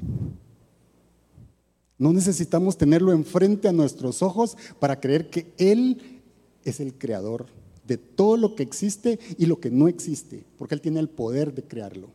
No 1.98 2.14
necesitamos 2.14 2.78
tenerlo 2.78 3.12
enfrente 3.12 3.68
a 3.68 3.74
nuestros 3.74 4.22
ojos 4.22 4.56
para 4.80 5.00
creer 5.00 5.30
que 5.30 5.52
Él 5.58 6.22
es 6.64 6.80
el 6.80 6.94
creador 6.94 7.48
de 7.88 7.98
todo 7.98 8.38
lo 8.38 8.56
que 8.56 8.64
existe 8.64 9.20
y 9.38 9.48
lo 9.48 9.60
que 9.60 9.72
no 9.72 9.88
existe, 9.88 10.44
porque 10.58 10.76
Él 10.76 10.82
tiene 10.82 11.00
el 11.00 11.10
poder 11.10 11.54
de 11.54 11.64
crearlo. 11.64 12.10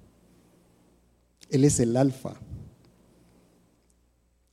Él 1.50 1.64
es 1.64 1.80
el 1.80 1.96
alfa. 1.96 2.40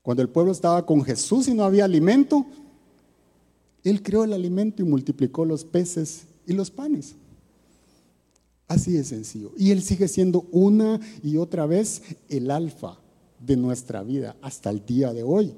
Cuando 0.01 0.23
el 0.23 0.29
pueblo 0.29 0.51
estaba 0.51 0.85
con 0.85 1.03
Jesús 1.03 1.47
y 1.47 1.53
no 1.53 1.63
había 1.63 1.85
alimento, 1.85 2.45
Él 3.83 4.01
creó 4.01 4.23
el 4.23 4.33
alimento 4.33 4.81
y 4.81 4.85
multiplicó 4.85 5.45
los 5.45 5.63
peces 5.63 6.23
y 6.45 6.53
los 6.53 6.71
panes. 6.71 7.15
Así 8.67 8.93
de 8.93 9.03
sencillo. 9.03 9.51
Y 9.57 9.71
Él 9.71 9.83
sigue 9.83 10.07
siendo 10.07 10.47
una 10.51 10.99
y 11.21 11.37
otra 11.37 11.65
vez 11.65 12.01
el 12.29 12.49
alfa 12.49 12.97
de 13.39 13.57
nuestra 13.57 14.03
vida 14.03 14.35
hasta 14.41 14.69
el 14.69 14.85
día 14.85 15.13
de 15.13 15.23
hoy. 15.23 15.53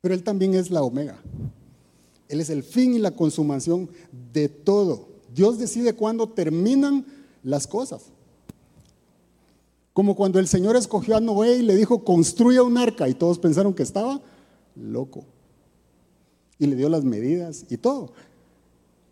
Pero 0.00 0.14
Él 0.14 0.22
también 0.22 0.54
es 0.54 0.70
la 0.70 0.82
omega. 0.82 1.20
Él 2.28 2.40
es 2.40 2.50
el 2.50 2.62
fin 2.62 2.94
y 2.94 2.98
la 2.98 3.12
consumación 3.12 3.90
de 4.32 4.48
todo. 4.48 5.08
Dios 5.34 5.58
decide 5.58 5.94
cuándo 5.94 6.28
terminan 6.28 7.06
las 7.42 7.66
cosas. 7.66 8.04
Como 9.92 10.16
cuando 10.16 10.38
el 10.38 10.46
Señor 10.46 10.76
escogió 10.76 11.16
a 11.16 11.20
Noé 11.20 11.56
y 11.56 11.62
le 11.62 11.76
dijo, 11.76 12.04
construya 12.04 12.62
un 12.62 12.78
arca, 12.78 13.08
y 13.08 13.14
todos 13.14 13.38
pensaron 13.38 13.74
que 13.74 13.82
estaba 13.82 14.22
loco 14.74 15.26
y 16.62 16.68
le 16.68 16.76
dio 16.76 16.88
las 16.88 17.02
medidas 17.02 17.66
y 17.70 17.76
todo. 17.76 18.12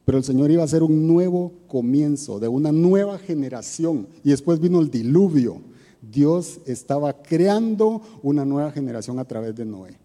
Pero 0.04 0.19
el 0.19 0.25
Señor 0.25 0.52
iba 0.52 0.62
a 0.62 0.66
hacer 0.66 0.85
un 0.85 1.09
nuevo 1.09 1.52
comienzo 1.66 2.38
de 2.38 2.47
una 2.47 2.71
nueva 2.71 3.19
generación. 3.19 4.07
Y 4.23 4.30
después 4.30 4.61
vino 4.61 4.78
el 4.78 4.88
diluvio. 4.88 5.61
Dios 6.00 6.61
estaba 6.64 7.12
creando 7.12 8.02
una 8.23 8.45
nueva 8.45 8.71
generación 8.71 9.19
a 9.19 9.25
través 9.25 9.57
de 9.57 9.64
Noé. 9.64 9.99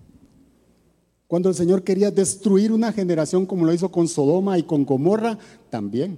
Cuando 1.28 1.50
el 1.50 1.56
Señor 1.56 1.84
quería 1.84 2.10
destruir 2.10 2.72
una 2.72 2.92
generación 2.92 3.46
como 3.46 3.64
lo 3.64 3.74
hizo 3.74 3.92
con 3.92 4.08
Sodoma 4.08 4.58
y 4.58 4.64
con 4.64 4.84
Gomorra, 4.84 5.38
también. 5.70 6.18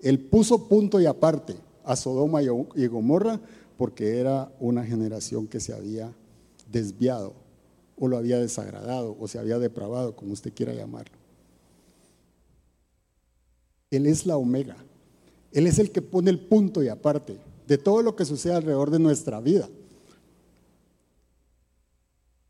Él 0.00 0.18
puso 0.18 0.66
punto 0.66 1.00
y 1.00 1.06
aparte 1.06 1.54
a 1.84 1.94
Sodoma 1.94 2.42
y 2.42 2.86
Gomorra 2.88 3.40
porque 3.78 4.18
era 4.18 4.52
una 4.58 4.84
generación 4.84 5.46
que 5.46 5.60
se 5.60 5.72
había 5.72 6.12
desviado 6.68 7.41
o 7.98 8.08
lo 8.08 8.16
había 8.16 8.38
desagradado 8.38 9.16
o 9.18 9.28
se 9.28 9.38
había 9.38 9.58
depravado, 9.58 10.16
como 10.16 10.32
usted 10.32 10.52
quiera 10.52 10.72
llamarlo. 10.72 11.16
Él 13.90 14.06
es 14.06 14.26
la 14.26 14.36
omega. 14.36 14.76
Él 15.52 15.66
es 15.66 15.78
el 15.78 15.90
que 15.90 16.02
pone 16.02 16.30
el 16.30 16.40
punto 16.40 16.82
y 16.82 16.88
aparte 16.88 17.38
de 17.68 17.78
todo 17.78 18.02
lo 18.02 18.16
que 18.16 18.24
sucede 18.24 18.54
alrededor 18.54 18.90
de 18.90 18.98
nuestra 18.98 19.40
vida. 19.40 19.68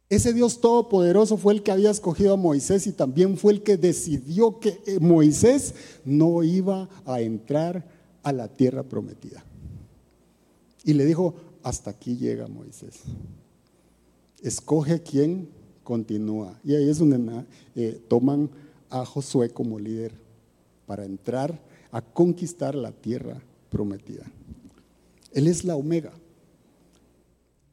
Ese 0.09 0.33
Dios 0.33 0.61
todopoderoso 0.61 1.37
fue 1.37 1.55
el 1.55 1.63
que 1.63 1.73
había 1.73 1.91
escogido 1.91 2.35
a 2.35 2.37
Moisés 2.37 2.87
y 2.87 2.93
también 2.93 3.37
fue 3.37 3.55
el 3.55 3.63
que 3.63 3.77
decidió 3.77 4.61
que 4.61 4.81
eh, 4.87 4.99
Moisés 5.01 5.75
no 6.05 6.43
iba 6.43 6.89
a 7.07 7.21
entrar 7.21 7.89
a 8.23 8.33
la 8.33 8.49
tierra 8.49 8.83
prometida. 8.83 9.43
Y 10.85 10.93
le 10.93 11.07
dijo, 11.07 11.35
hasta 11.63 11.91
aquí 11.91 12.17
llega 12.17 12.47
Moisés 12.47 13.01
escoge 14.43 15.03
quién 15.03 15.49
continúa. 15.85 16.59
Y 16.65 16.75
ahí 16.75 16.89
es 16.89 16.99
donde 16.99 17.45
eh, 17.75 18.01
toman 18.09 18.51
a 18.91 19.05
Josué 19.05 19.51
como 19.51 19.79
líder 19.79 20.13
para 20.87 21.05
entrar 21.05 21.59
a 21.91 22.01
conquistar 22.03 22.75
la 22.75 22.93
tierra 22.93 23.41
prometida. 23.71 24.25
Él 25.33 25.47
es 25.47 25.65
la 25.65 25.77
omega. 25.77 26.13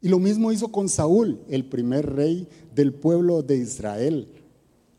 Y 0.02 0.08
lo 0.08 0.20
mismo 0.20 0.52
hizo 0.52 0.72
con 0.72 0.88
Saúl, 0.88 1.40
el 1.50 1.66
primer 1.66 2.16
rey 2.16 2.48
del 2.74 2.94
pueblo 2.94 3.44
de 3.44 3.58
Israel. 3.58 4.30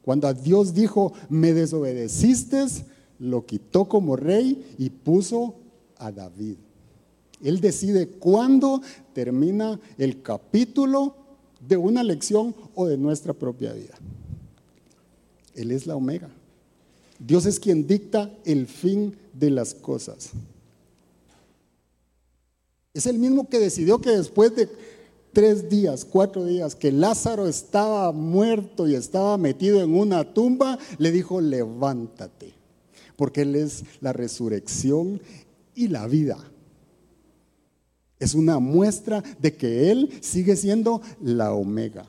Cuando 0.03 0.29
a 0.29 0.35
Dios 0.35 0.75
dijo, 0.75 1.13
me 1.29 1.55
desobedeciste, 1.55 2.67
lo 3.19 3.47
quitó 3.47 3.87
como 3.89 4.17
rey 4.17 4.75
y 4.79 4.91
puso 4.91 5.55
a 5.97 6.13
David. 6.13 6.57
Él 7.43 7.61
decide 7.61 8.09
cuándo 8.09 8.83
termina 9.15 9.81
el 9.97 10.21
capítulo 10.21 11.17
de 11.67 11.77
una 11.77 12.03
lección 12.03 12.55
o 12.75 12.87
de 12.87 12.97
nuestra 12.97 13.33
propia 13.33 13.73
vida. 13.73 13.95
Él 15.55 15.71
es 15.71 15.87
la 15.87 15.97
omega. 15.97 16.31
Dios 17.19 17.45
es 17.47 17.61
quien 17.61 17.87
dicta 17.87 18.31
el 18.45 18.67
fin 18.67 19.15
de 19.33 19.51
las 19.51 19.75
cosas. 19.75 20.31
Es 22.95 23.07
el 23.07 23.19
mismo 23.19 23.49
que 23.49 23.59
decidió 23.59 24.01
que 24.01 24.11
después 24.11 24.55
de 24.57 24.69
tres 25.33 25.69
días, 25.69 26.05
cuatro 26.05 26.45
días, 26.45 26.75
que 26.75 26.91
Lázaro 26.91 27.47
estaba 27.47 28.11
muerto 28.13 28.89
y 28.89 28.95
estaba 28.95 29.37
metido 29.39 29.81
en 29.83 29.95
una 29.95 30.35
tumba, 30.35 30.79
le 30.99 31.13
dijo, 31.13 31.41
levántate, 31.41 32.53
porque 33.17 33.43
Él 33.43 33.55
es 33.55 33.85
la 34.01 34.13
resurrección 34.13 35.21
y 35.75 35.89
la 35.89 36.07
vida. 36.07 36.39
Es 38.21 38.35
una 38.35 38.59
muestra 38.59 39.25
de 39.39 39.57
que 39.57 39.91
Él 39.91 40.11
sigue 40.21 40.55
siendo 40.55 41.01
la 41.23 41.55
omega. 41.55 42.07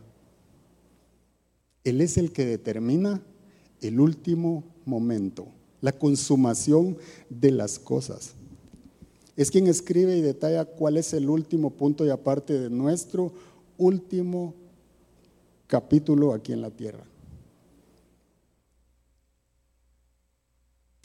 Él 1.85 2.01
es 2.01 2.17
el 2.17 2.33
que 2.33 2.45
determina 2.45 3.21
el 3.79 3.99
último 3.99 4.65
momento, 4.85 5.47
la 5.79 5.93
consumación 5.93 6.97
de 7.29 7.51
las 7.51 7.79
cosas. 7.79 8.33
Es 9.37 9.49
quien 9.49 9.67
escribe 9.67 10.17
y 10.17 10.21
detalla 10.21 10.65
cuál 10.65 10.97
es 10.97 11.13
el 11.13 11.29
último 11.29 11.71
punto 11.71 12.05
y 12.05 12.09
aparte 12.09 12.59
de 12.59 12.69
nuestro 12.69 13.31
último 13.77 14.53
capítulo 15.65 16.33
aquí 16.33 16.51
en 16.51 16.61
la 16.61 16.71
tierra. 16.71 17.05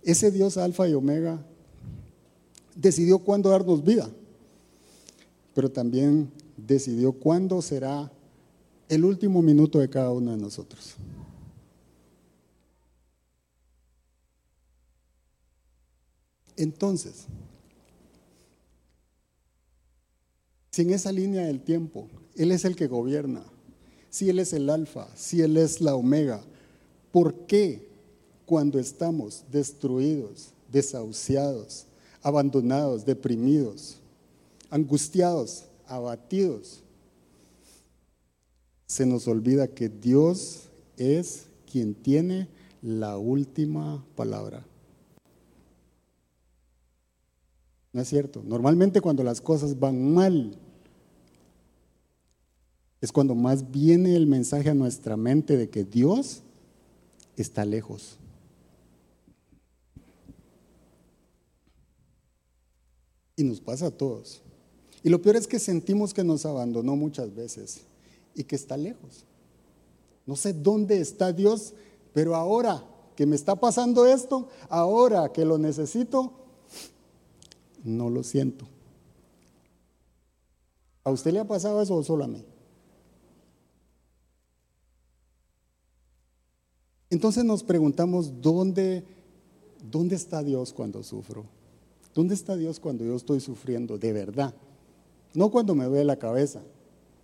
Ese 0.02 0.32
Dios 0.32 0.56
alfa 0.56 0.88
y 0.88 0.94
omega 0.94 1.44
decidió 2.74 3.20
cuándo 3.20 3.50
darnos 3.50 3.84
vida 3.84 4.10
pero 5.56 5.70
también 5.70 6.30
decidió 6.54 7.12
cuándo 7.12 7.62
será 7.62 8.12
el 8.90 9.06
último 9.06 9.40
minuto 9.40 9.78
de 9.78 9.88
cada 9.88 10.10
uno 10.10 10.32
de 10.32 10.36
nosotros. 10.36 10.96
Entonces, 16.58 17.24
si 20.70 20.82
en 20.82 20.90
esa 20.90 21.10
línea 21.10 21.46
del 21.46 21.62
tiempo 21.62 22.06
Él 22.34 22.52
es 22.52 22.66
el 22.66 22.76
que 22.76 22.86
gobierna, 22.86 23.42
si 24.10 24.28
Él 24.28 24.40
es 24.40 24.52
el 24.52 24.68
alfa, 24.68 25.08
si 25.16 25.40
Él 25.40 25.56
es 25.56 25.80
la 25.80 25.94
omega, 25.94 26.42
¿por 27.12 27.46
qué 27.46 27.88
cuando 28.44 28.78
estamos 28.78 29.42
destruidos, 29.50 30.50
desahuciados, 30.70 31.86
abandonados, 32.20 33.06
deprimidos, 33.06 34.00
angustiados, 34.70 35.64
abatidos, 35.86 36.82
se 38.86 39.04
nos 39.04 39.26
olvida 39.26 39.68
que 39.68 39.88
Dios 39.88 40.68
es 40.96 41.46
quien 41.70 41.94
tiene 41.94 42.48
la 42.82 43.18
última 43.18 44.04
palabra. 44.14 44.64
¿No 47.92 48.02
es 48.02 48.08
cierto? 48.08 48.42
Normalmente 48.44 49.00
cuando 49.00 49.24
las 49.24 49.40
cosas 49.40 49.78
van 49.78 50.12
mal, 50.12 50.56
es 53.00 53.10
cuando 53.10 53.34
más 53.34 53.70
viene 53.70 54.16
el 54.16 54.26
mensaje 54.26 54.70
a 54.70 54.74
nuestra 54.74 55.16
mente 55.16 55.56
de 55.56 55.68
que 55.68 55.84
Dios 55.84 56.42
está 57.36 57.64
lejos. 57.64 58.18
Y 63.36 63.44
nos 63.44 63.60
pasa 63.60 63.86
a 63.86 63.90
todos. 63.90 64.42
Y 65.06 65.08
lo 65.08 65.22
peor 65.22 65.36
es 65.36 65.46
que 65.46 65.60
sentimos 65.60 66.12
que 66.12 66.24
nos 66.24 66.44
abandonó 66.46 66.96
muchas 66.96 67.32
veces 67.32 67.82
y 68.34 68.42
que 68.42 68.56
está 68.56 68.76
lejos. 68.76 69.22
No 70.26 70.34
sé 70.34 70.52
dónde 70.52 71.00
está 71.00 71.32
Dios, 71.32 71.74
pero 72.12 72.34
ahora 72.34 72.82
que 73.14 73.24
me 73.24 73.36
está 73.36 73.54
pasando 73.54 74.04
esto, 74.04 74.48
ahora 74.68 75.32
que 75.32 75.44
lo 75.44 75.58
necesito, 75.58 76.32
no 77.84 78.10
lo 78.10 78.24
siento. 78.24 78.66
¿A 81.04 81.12
usted 81.12 81.32
le 81.34 81.38
ha 81.38 81.46
pasado 81.46 81.80
eso 81.80 81.94
o 81.94 82.02
solo 82.02 82.24
a 82.24 82.26
mí? 82.26 82.44
Entonces 87.10 87.44
nos 87.44 87.62
preguntamos, 87.62 88.42
¿dónde, 88.42 89.04
¿dónde 89.88 90.16
está 90.16 90.42
Dios 90.42 90.72
cuando 90.72 91.04
sufro? 91.04 91.44
¿Dónde 92.12 92.34
está 92.34 92.56
Dios 92.56 92.80
cuando 92.80 93.04
yo 93.04 93.14
estoy 93.14 93.38
sufriendo 93.38 93.98
de 93.98 94.12
verdad? 94.12 94.52
No 95.36 95.50
cuando 95.50 95.74
me 95.74 95.84
duele 95.84 96.04
la 96.04 96.16
cabeza, 96.16 96.62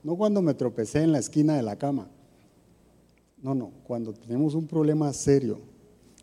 no 0.03 0.17
cuando 0.17 0.43
me 0.43 0.53
tropecé 0.53 1.03
en 1.03 1.13
la 1.13 1.19
esquina 1.19 1.57
de 1.57 1.63
la 1.63 1.77
cama. 1.77 2.09
No, 3.43 3.55
no, 3.55 3.73
cuando 3.85 4.13
tenemos 4.13 4.55
un 4.55 4.67
problema 4.67 5.11
serio, 5.15 5.61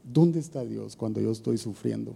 ¿dónde 0.03 0.39
está 0.39 0.63
Dios 0.63 0.95
cuando 0.95 1.19
yo 1.19 1.31
estoy 1.31 1.57
sufriendo? 1.57 2.13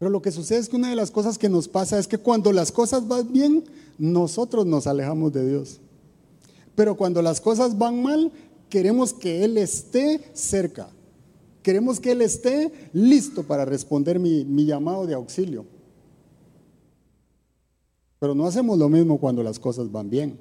Pero 0.00 0.10
lo 0.10 0.20
que 0.20 0.32
sucede 0.32 0.58
es 0.58 0.68
que 0.68 0.74
una 0.74 0.90
de 0.90 0.96
las 0.96 1.12
cosas 1.12 1.38
que 1.38 1.48
nos 1.48 1.68
pasa 1.68 2.00
es 2.00 2.08
que 2.08 2.18
cuando 2.18 2.52
las 2.52 2.72
cosas 2.72 3.06
van 3.06 3.32
bien, 3.32 3.62
nosotros 3.98 4.66
nos 4.66 4.88
alejamos 4.88 5.32
de 5.32 5.48
Dios. 5.48 5.78
Pero 6.74 6.96
cuando 6.96 7.22
las 7.22 7.40
cosas 7.40 7.78
van 7.78 8.02
mal, 8.02 8.32
queremos 8.68 9.14
que 9.14 9.44
Él 9.44 9.56
esté 9.56 10.20
cerca. 10.34 10.88
Queremos 11.66 11.98
que 11.98 12.12
Él 12.12 12.22
esté 12.22 12.70
listo 12.92 13.42
para 13.42 13.64
responder 13.64 14.20
mi, 14.20 14.64
llamado 14.64 15.04
de 15.04 15.14
auxilio. 15.14 15.66
Pero 18.20 18.36
no 18.36 18.46
hacemos 18.46 18.78
lo 18.78 18.88
mismo 18.88 19.18
cuando 19.18 19.42
las 19.42 19.58
cosas 19.58 19.90
van 19.90 20.08
bien. 20.08 20.38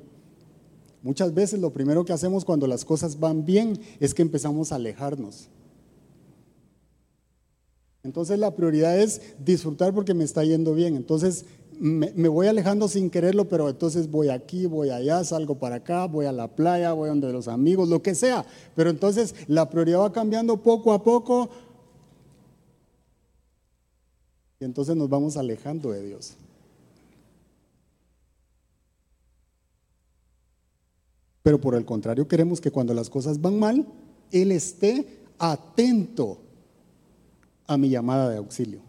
Muchas 1.02 1.34
veces 1.34 1.60
lo 1.60 1.74
primero 1.74 2.06
que 2.06 2.14
hacemos 2.14 2.46
cuando 2.46 2.68
las 2.68 2.86
cosas 2.86 3.20
van 3.20 3.44
bien 3.44 3.80
es 4.00 4.14
que 4.14 4.22
empezamos 4.22 4.72
a 4.72 4.76
alejarnos. 4.76 5.50
Entonces 8.04 8.38
la 8.38 8.56
prioridad 8.56 9.00
es 9.00 9.20
disfrutar 9.44 9.96
porque 9.96 10.14
me 10.14 10.26
está 10.26 10.44
yendo 10.44 10.76
bien. 10.76 10.96
Entonces 10.96 11.46
me, 11.80 12.28
voy 12.28 12.48
alejando 12.48 12.88
sin 12.88 13.10
quererlo, 13.10 13.50
pero 13.50 13.70
entonces 13.70 14.10
voy 14.10 14.30
aquí, 14.30 14.66
voy 14.66 14.90
allá, 14.90 15.24
salgo 15.24 15.56
para 15.56 15.78
acá, 15.78 16.06
voy 16.06 16.26
a 16.26 16.32
la 16.32 16.48
playa, 16.48 16.94
voy 16.94 17.10
donde 17.10 17.32
los 17.32 17.48
amigos, 17.48 17.90
lo 17.90 18.02
que 18.02 18.16
sea. 18.16 18.46
Pero 18.76 18.90
entonces 18.90 19.36
la 19.48 19.70
prioridad 19.70 20.00
va 20.00 20.12
cambiando 20.12 20.58
poco 20.58 20.94
a 20.94 21.04
poco 21.04 21.50
y 24.60 24.66
entonces 24.66 24.96
nos 24.96 25.10
vamos 25.10 25.38
alejando 25.38 25.92
de 25.92 26.06
Dios. 26.06 26.36
Pero 31.44 31.62
por 31.62 31.76
el 31.76 31.86
contrario, 31.86 32.28
queremos 32.28 32.60
que 32.60 32.72
cuando 32.72 32.94
las 32.94 33.10
cosas 33.10 33.40
van 33.40 33.60
mal, 33.60 33.86
Él 34.32 34.52
esté 34.52 35.20
atento 35.38 36.40
a 37.68 37.78
mi 37.78 37.90
llamada 37.90 38.30
de 38.30 38.38
auxilio. 38.38 38.85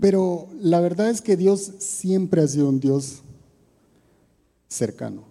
Pero 0.00 0.48
la 0.60 0.80
verdad 0.80 1.10
es 1.10 1.20
que 1.20 1.36
Dios 1.36 1.72
siempre 1.78 2.42
ha 2.42 2.48
sido 2.48 2.68
un 2.68 2.80
Dios 2.80 3.22
cercano. 4.68 5.24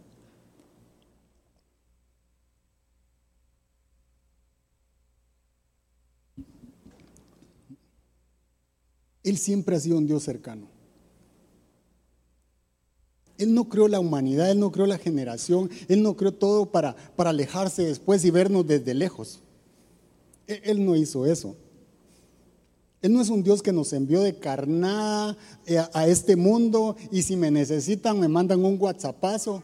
Él 9.24 9.38
siempre 9.38 9.76
ha 9.76 9.80
sido 9.80 9.98
un 9.98 10.06
Dios 10.06 10.24
cercano. 10.24 10.68
Él 13.38 13.54
no 13.54 13.68
creó 13.68 13.88
la 13.88 14.00
humanidad, 14.00 14.52
Él 14.52 14.60
no 14.60 14.72
creó 14.72 14.86
la 14.86 14.98
generación, 14.98 15.70
Él 15.88 16.04
no 16.04 16.16
creó 16.16 16.34
todo 16.34 16.72
para, 16.72 16.96
para 17.16 17.32
alejarse 17.32 17.84
después 17.84 18.24
y 18.26 18.32
vernos 18.32 18.68
desde 18.68 18.94
lejos. 18.94 19.40
Él 20.48 20.86
no 20.86 20.96
hizo 20.96 21.26
eso. 21.26 21.56
Él 23.04 23.12
no 23.12 23.20
es 23.20 23.28
un 23.28 23.44
Dios 23.44 23.62
que 23.62 23.74
nos 23.74 23.92
envió 23.92 24.22
de 24.22 24.40
carnada 24.40 25.36
eh, 25.66 25.78
a 25.94 26.08
este 26.08 26.38
mundo 26.38 26.96
y 27.12 27.22
si 27.22 27.36
me 27.36 27.52
necesitan 27.52 28.18
me 28.18 28.30
mandan 28.30 28.64
un 28.64 28.82
WhatsAppazo. 28.82 29.62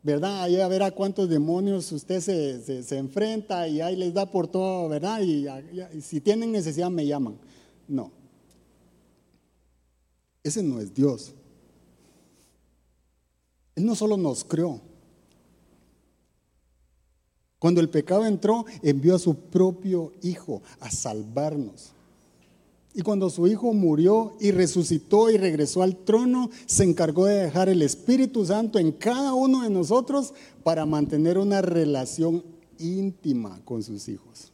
¿Verdad? 0.00 0.44
Ahí 0.44 0.60
a 0.60 0.68
ver 0.68 0.84
a 0.84 0.92
cuántos 0.92 1.28
demonios 1.28 1.90
usted 1.90 2.20
se, 2.20 2.96
enfrenta 2.96 3.66
y 3.66 3.80
ahí 3.80 3.96
les 3.96 4.14
da 4.14 4.30
por 4.30 4.46
todo, 4.46 4.88
¿verdad? 4.88 5.22
Y 5.22 5.48
si 6.02 6.20
tienen 6.20 6.52
necesidad 6.52 6.88
me 6.88 7.04
llaman. 7.04 7.36
No. 7.88 8.12
Ese 10.44 10.62
no 10.62 10.80
es 10.80 10.94
Dios. 10.94 11.32
Él 13.74 13.86
no 13.86 13.96
solo 13.96 14.16
nos 14.16 14.44
creó. 14.44 14.80
Cuando 17.58 17.80
el 17.80 17.88
pecado 17.88 18.24
entró, 18.24 18.66
envió 18.82 19.16
a 19.16 19.18
su 19.18 19.34
propio 19.34 20.12
Hijo 20.22 20.62
a 20.78 20.90
salvarnos. 20.92 21.93
Y 22.96 23.02
cuando 23.02 23.28
su 23.28 23.48
hijo 23.48 23.72
murió 23.72 24.36
y 24.38 24.52
resucitó 24.52 25.28
y 25.28 25.36
regresó 25.36 25.82
al 25.82 25.96
trono, 25.96 26.48
se 26.64 26.84
encargó 26.84 27.26
de 27.26 27.42
dejar 27.42 27.68
el 27.68 27.82
Espíritu 27.82 28.46
Santo 28.46 28.78
en 28.78 28.92
cada 28.92 29.34
uno 29.34 29.62
de 29.62 29.70
nosotros 29.70 30.32
para 30.62 30.86
mantener 30.86 31.36
una 31.36 31.60
relación 31.60 32.44
íntima 32.78 33.60
con 33.64 33.82
sus 33.82 34.08
hijos. 34.08 34.52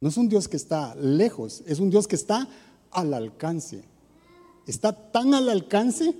No 0.00 0.08
es 0.08 0.16
un 0.16 0.28
Dios 0.28 0.46
que 0.46 0.56
está 0.56 0.94
lejos, 0.94 1.64
es 1.66 1.80
un 1.80 1.90
Dios 1.90 2.06
que 2.06 2.16
está 2.16 2.48
al 2.92 3.12
alcance. 3.12 3.82
Está 4.68 5.10
tan 5.10 5.34
al 5.34 5.48
alcance 5.48 6.14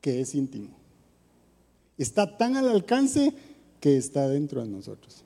que 0.00 0.22
es 0.22 0.34
íntimo. 0.34 0.78
Está 1.98 2.38
tan 2.38 2.56
al 2.56 2.70
alcance 2.70 3.34
que 3.80 3.98
está 3.98 4.28
dentro 4.28 4.62
de 4.62 4.68
nosotros. 4.68 5.24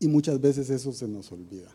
Y 0.00 0.08
muchas 0.08 0.40
veces 0.40 0.70
eso 0.70 0.92
se 0.92 1.06
nos 1.06 1.30
olvida. 1.30 1.70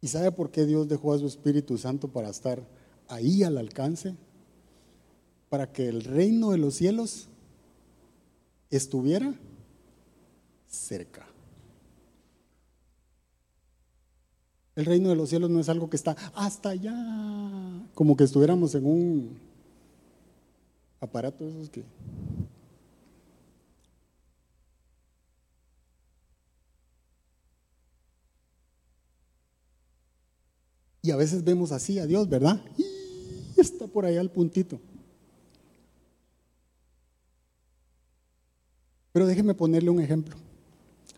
¿Y 0.00 0.08
sabe 0.08 0.32
por 0.32 0.50
qué 0.50 0.64
Dios 0.64 0.88
dejó 0.88 1.12
a 1.12 1.18
su 1.18 1.26
Espíritu 1.26 1.78
Santo 1.78 2.08
para 2.08 2.30
estar 2.30 2.66
ahí 3.08 3.42
al 3.42 3.58
alcance? 3.58 4.16
Para 5.50 5.70
que 5.70 5.86
el 5.86 6.02
reino 6.02 6.50
de 6.50 6.58
los 6.58 6.74
cielos 6.74 7.28
estuviera 8.70 9.34
cerca. 10.66 11.26
El 14.76 14.86
reino 14.86 15.10
de 15.10 15.16
los 15.16 15.28
cielos 15.28 15.50
no 15.50 15.60
es 15.60 15.68
algo 15.68 15.88
que 15.88 15.96
está 15.96 16.16
hasta 16.34 16.70
allá, 16.70 16.94
como 17.94 18.16
que 18.16 18.24
estuviéramos 18.24 18.74
en 18.74 18.86
un 18.86 19.38
aparato 21.00 21.46
esos 21.46 21.70
que 21.70 21.84
Y 31.04 31.10
a 31.10 31.16
veces 31.16 31.44
vemos 31.44 31.70
así 31.70 31.98
a 31.98 32.06
Dios, 32.06 32.30
¿verdad? 32.30 32.58
Está 33.58 33.86
por 33.86 34.06
allá 34.06 34.22
el 34.22 34.30
puntito. 34.30 34.80
Pero 39.12 39.26
déjeme 39.26 39.52
ponerle 39.52 39.90
un 39.90 40.00
ejemplo. 40.00 40.34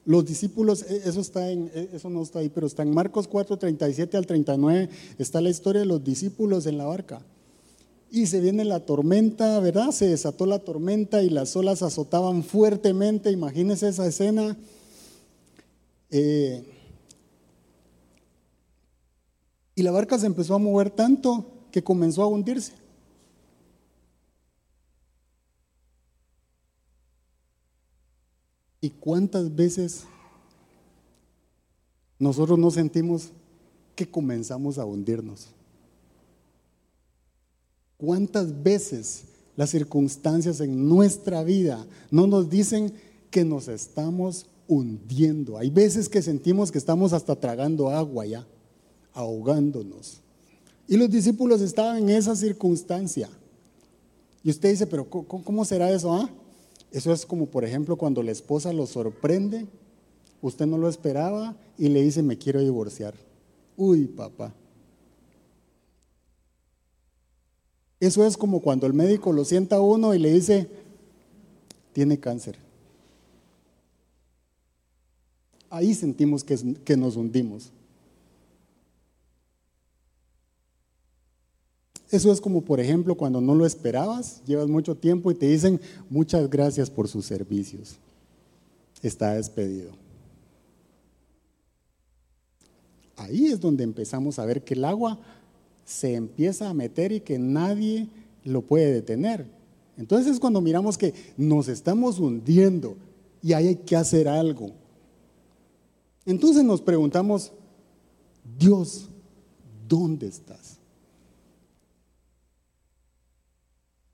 Los 0.04 0.26
discípulos, 0.26 0.82
e, 0.90 1.08
eso, 1.08 1.20
está 1.20 1.52
en, 1.52 1.70
e, 1.72 1.90
eso 1.92 2.10
no 2.10 2.20
está 2.24 2.40
ahí, 2.40 2.48
pero 2.48 2.66
está 2.66 2.82
en 2.82 2.92
Marcos 2.92 3.28
4, 3.28 3.58
37 3.58 4.16
al 4.16 4.26
39, 4.26 4.90
está 5.18 5.40
la 5.40 5.50
historia 5.50 5.82
de 5.82 5.86
los 5.86 6.02
discípulos 6.02 6.66
en 6.66 6.78
la 6.78 6.86
barca. 6.86 7.20
Y 8.10 8.26
se 8.26 8.40
viene 8.40 8.64
la 8.64 8.80
tormenta, 8.80 9.60
¿verdad? 9.60 9.92
Se 9.92 10.08
desató 10.08 10.46
la 10.46 10.58
tormenta 10.58 11.22
y 11.22 11.30
las 11.30 11.54
olas 11.54 11.82
azotaban 11.82 12.42
fuertemente. 12.42 13.30
Imagínense 13.30 13.88
esa 13.88 14.08
escena. 14.08 14.56
Eh, 16.10 16.75
y 19.78 19.82
la 19.82 19.90
barca 19.90 20.18
se 20.18 20.26
empezó 20.26 20.54
a 20.54 20.58
mover 20.58 20.90
tanto 20.90 21.44
que 21.70 21.84
comenzó 21.84 22.22
a 22.22 22.26
hundirse. 22.26 22.72
¿Y 28.80 28.88
cuántas 28.88 29.54
veces 29.54 30.04
nosotros 32.18 32.58
nos 32.58 32.74
sentimos 32.74 33.28
que 33.94 34.10
comenzamos 34.10 34.78
a 34.78 34.86
hundirnos? 34.86 35.48
¿Cuántas 37.98 38.62
veces 38.62 39.24
las 39.56 39.70
circunstancias 39.70 40.60
en 40.60 40.88
nuestra 40.88 41.44
vida 41.44 41.84
no 42.10 42.26
nos 42.26 42.48
dicen 42.48 42.94
que 43.30 43.44
nos 43.44 43.68
estamos 43.68 44.46
hundiendo? 44.68 45.58
Hay 45.58 45.68
veces 45.68 46.08
que 46.08 46.22
sentimos 46.22 46.72
que 46.72 46.78
estamos 46.78 47.12
hasta 47.12 47.36
tragando 47.36 47.90
agua 47.90 48.24
ya, 48.24 48.46
ahogándonos. 49.16 50.20
Y 50.86 50.96
los 50.96 51.10
discípulos 51.10 51.60
estaban 51.62 51.96
en 51.96 52.10
esa 52.10 52.36
circunstancia. 52.36 53.28
Y 54.44 54.50
usted 54.50 54.70
dice, 54.70 54.86
pero 54.86 55.08
¿cómo 55.08 55.64
será 55.64 55.90
eso? 55.90 56.12
Ah? 56.12 56.30
Eso 56.92 57.12
es 57.12 57.26
como, 57.26 57.46
por 57.46 57.64
ejemplo, 57.64 57.96
cuando 57.96 58.22
la 58.22 58.30
esposa 58.30 58.72
lo 58.72 58.86
sorprende, 58.86 59.66
usted 60.40 60.66
no 60.66 60.78
lo 60.78 60.88
esperaba 60.88 61.56
y 61.76 61.88
le 61.88 62.02
dice, 62.02 62.22
me 62.22 62.38
quiero 62.38 62.60
divorciar. 62.60 63.14
Uy, 63.76 64.04
papá. 64.04 64.54
Eso 67.98 68.24
es 68.24 68.36
como 68.36 68.60
cuando 68.60 68.86
el 68.86 68.92
médico 68.92 69.32
lo 69.32 69.44
sienta 69.44 69.76
a 69.76 69.80
uno 69.80 70.14
y 70.14 70.18
le 70.18 70.32
dice, 70.32 70.68
tiene 71.92 72.20
cáncer. 72.20 72.58
Ahí 75.70 75.94
sentimos 75.94 76.44
que, 76.44 76.76
que 76.84 76.96
nos 76.96 77.16
hundimos. 77.16 77.72
Eso 82.10 82.30
es 82.30 82.40
como, 82.40 82.62
por 82.62 82.78
ejemplo, 82.78 83.16
cuando 83.16 83.40
no 83.40 83.54
lo 83.54 83.66
esperabas, 83.66 84.42
llevas 84.46 84.68
mucho 84.68 84.94
tiempo 84.94 85.30
y 85.30 85.34
te 85.34 85.46
dicen, 85.46 85.80
muchas 86.08 86.48
gracias 86.48 86.88
por 86.88 87.08
sus 87.08 87.26
servicios. 87.26 87.96
Está 89.02 89.34
despedido. 89.34 89.90
Ahí 93.16 93.46
es 93.46 93.60
donde 93.60 93.82
empezamos 93.82 94.38
a 94.38 94.44
ver 94.44 94.62
que 94.62 94.74
el 94.74 94.84
agua 94.84 95.18
se 95.84 96.14
empieza 96.14 96.68
a 96.68 96.74
meter 96.74 97.12
y 97.12 97.20
que 97.20 97.38
nadie 97.38 98.08
lo 98.44 98.62
puede 98.62 98.92
detener. 98.92 99.46
Entonces 99.96 100.32
es 100.32 100.40
cuando 100.40 100.60
miramos 100.60 100.98
que 100.98 101.14
nos 101.36 101.68
estamos 101.68 102.18
hundiendo 102.18 102.96
y 103.42 103.52
hay 103.52 103.76
que 103.76 103.96
hacer 103.96 104.28
algo. 104.28 104.72
Entonces 106.26 106.62
nos 106.64 106.82
preguntamos, 106.82 107.52
Dios, 108.58 109.08
¿dónde 109.88 110.26
estás? 110.26 110.75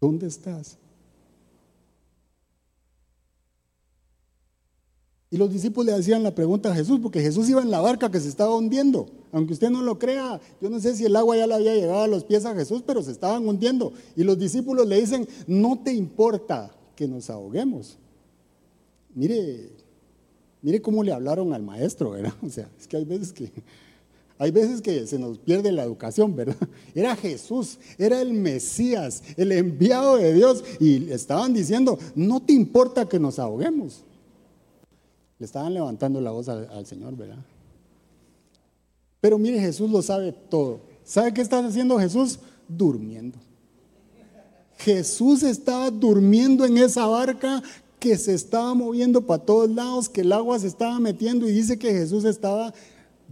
¿Dónde 0.03 0.27
estás? 0.27 0.77
Y 5.31 5.37
los 5.37 5.53
discípulos 5.53 5.87
le 5.87 5.93
hacían 5.93 6.25
la 6.25 6.35
pregunta 6.35 6.73
a 6.73 6.75
Jesús, 6.75 6.99
porque 7.01 7.21
Jesús 7.21 7.49
iba 7.49 7.62
en 7.62 7.71
la 7.71 7.81
barca 7.81 8.11
que 8.11 8.19
se 8.19 8.29
estaba 8.29 8.53
hundiendo. 8.57 9.07
Aunque 9.31 9.53
usted 9.53 9.71
no 9.71 9.81
lo 9.81 10.01
crea, 10.01 10.41
yo 10.61 10.71
no 10.71 10.81
sé 10.81 10.97
si 10.97 11.05
el 11.05 11.15
agua 11.15 11.37
ya 11.37 11.47
le 11.47 11.55
había 11.55 11.77
llegado 11.77 12.01
a 12.01 12.09
los 12.09 12.25
pies 12.25 12.45
a 12.45 12.55
Jesús, 12.57 12.83
pero 12.85 13.01
se 13.01 13.12
estaban 13.12 13.47
hundiendo. 13.47 13.93
Y 14.17 14.25
los 14.25 14.37
discípulos 14.37 14.88
le 14.88 15.01
dicen, 15.01 15.29
no 15.47 15.79
te 15.79 15.93
importa 15.93 16.75
que 16.97 17.07
nos 17.07 17.31
ahoguemos. 17.31 17.97
Mire, 19.15 19.71
mire 20.62 20.83
cómo 20.83 21.05
le 21.05 21.12
hablaron 21.12 21.53
al 21.53 21.62
maestro, 21.62 22.11
¿verdad? 22.11 22.35
O 22.43 22.51
sea, 22.51 22.69
es 22.77 22.88
que 22.88 22.97
hay 22.97 23.05
veces 23.05 23.33
que 23.33 23.53
hay 24.42 24.50
veces 24.50 24.83
que 24.83 25.07
se 25.07 25.20
nos 25.20 25.38
pierde 25.38 25.70
la 25.70 25.85
educación, 25.85 26.35
¿verdad? 26.35 26.57
Era 26.96 27.14
Jesús, 27.14 27.78
era 27.96 28.20
el 28.20 28.33
Mesías, 28.33 29.22
el 29.37 29.52
enviado 29.52 30.16
de 30.16 30.35
Dios. 30.35 30.64
Y 30.81 31.12
estaban 31.12 31.55
diciendo, 31.55 31.96
no 32.16 32.42
te 32.42 32.52
importa 32.52 33.09
que 33.09 33.20
nos 33.20 33.38
ahoguemos. 33.38 34.02
Le 35.38 35.46
estaban 35.46 35.72
levantando 35.72 36.20
la 36.20 36.33
voz 36.33 36.48
al, 36.48 36.85
Señor, 36.87 37.16
¿verdad? 37.16 37.38
Pero 39.20 39.38
mire, 39.38 39.61
Jesús 39.61 39.88
lo 39.88 40.02
sabe 40.02 40.33
todo. 40.33 40.81
¿Sabe 41.05 41.33
qué 41.33 41.40
está 41.40 41.64
haciendo 41.64 41.96
Jesús? 42.00 42.40
Durmiendo. 42.66 43.38
Jesús 44.76 45.44
estaba 45.44 45.88
durmiendo 45.88 46.64
en 46.64 46.78
esa 46.78 47.07
barca 47.07 47.62
que 48.00 48.18
se 48.18 48.35
estaba 48.35 48.74
moviendo 48.74 49.24
para 49.24 49.44
todos 49.44 49.70
lados, 49.70 50.09
que 50.09 50.22
el 50.22 50.33
agua 50.33 50.59
se 50.59 50.66
estaba 50.66 50.98
metiendo 50.98 51.48
y 51.48 51.52
dice 51.52 51.78
que 51.78 51.92
Jesús 51.92 52.24
estaba 52.24 52.74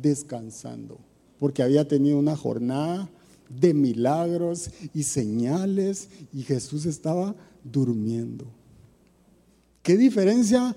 descansando, 0.00 0.98
porque 1.38 1.62
había 1.62 1.86
tenido 1.86 2.18
una 2.18 2.36
jornada 2.36 3.08
de 3.48 3.74
milagros 3.74 4.70
y 4.94 5.02
señales 5.02 6.08
y 6.32 6.42
Jesús 6.42 6.86
estaba 6.86 7.34
durmiendo. 7.64 8.46
¿Qué 9.82 9.96
diferencia 9.96 10.76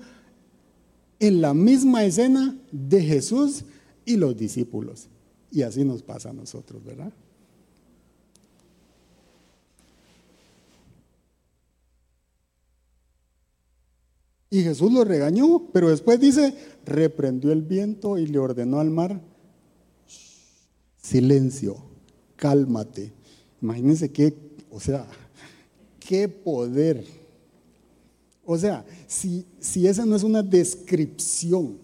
en 1.20 1.40
la 1.40 1.54
misma 1.54 2.04
escena 2.04 2.56
de 2.72 3.02
Jesús 3.02 3.64
y 4.04 4.16
los 4.16 4.36
discípulos? 4.36 5.08
Y 5.50 5.62
así 5.62 5.84
nos 5.84 6.02
pasa 6.02 6.30
a 6.30 6.32
nosotros, 6.32 6.82
¿verdad? 6.84 7.12
Y 14.54 14.62
Jesús 14.62 14.92
lo 14.92 15.02
regañó, 15.02 15.66
pero 15.72 15.90
después 15.90 16.20
dice, 16.20 16.54
reprendió 16.86 17.50
el 17.50 17.62
viento 17.62 18.18
y 18.18 18.26
le 18.28 18.38
ordenó 18.38 18.78
al 18.78 18.88
mar, 18.88 19.20
silencio, 21.02 21.76
cálmate. 22.36 23.12
Imagínense 23.60 24.12
qué, 24.12 24.32
o 24.70 24.78
sea, 24.78 25.08
qué 25.98 26.28
poder. 26.28 27.04
O 28.44 28.56
sea, 28.56 28.84
si, 29.08 29.44
si 29.58 29.88
esa 29.88 30.06
no 30.06 30.14
es 30.14 30.22
una 30.22 30.44
descripción 30.44 31.78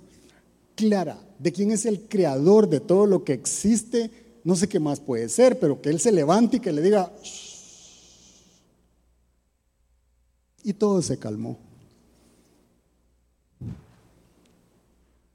clara 0.77 1.21
de 1.41 1.51
quién 1.51 1.73
es 1.73 1.87
el 1.87 2.03
creador 2.03 2.69
de 2.69 2.79
todo 2.79 3.05
lo 3.07 3.25
que 3.25 3.33
existe, 3.33 4.13
no 4.45 4.55
sé 4.55 4.69
qué 4.69 4.79
más 4.79 5.01
puede 5.01 5.29
ser, 5.29 5.59
pero 5.59 5.83
que 5.83 5.89
Él 5.89 5.99
se 5.99 6.13
levante 6.13 6.59
y 6.59 6.61
que 6.61 6.71
le 6.71 6.83
diga, 6.83 7.13
y 10.63 10.73
todo 10.75 11.03
se 11.03 11.19
calmó. 11.19 11.70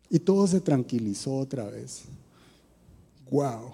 Y 0.10 0.20
todo 0.20 0.48
se 0.48 0.62
tranquilizó 0.62 1.38
otra 1.38 1.66
vez. 1.66 2.04
¡Wow! 3.30 3.72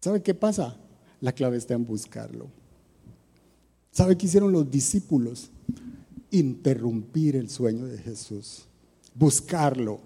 ¿Sabe 0.00 0.22
qué 0.22 0.34
pasa? 0.34 0.76
La 1.20 1.32
clave 1.32 1.56
está 1.56 1.74
en 1.74 1.86
buscarlo. 1.86 2.48
¿Sabe 3.92 4.16
qué 4.16 4.26
hicieron 4.26 4.52
los 4.52 4.70
discípulos? 4.70 5.50
Interrumpir 6.30 7.36
el 7.36 7.48
sueño 7.48 7.86
de 7.86 7.98
Jesús. 7.98 8.64
Buscarlo. 9.14 10.00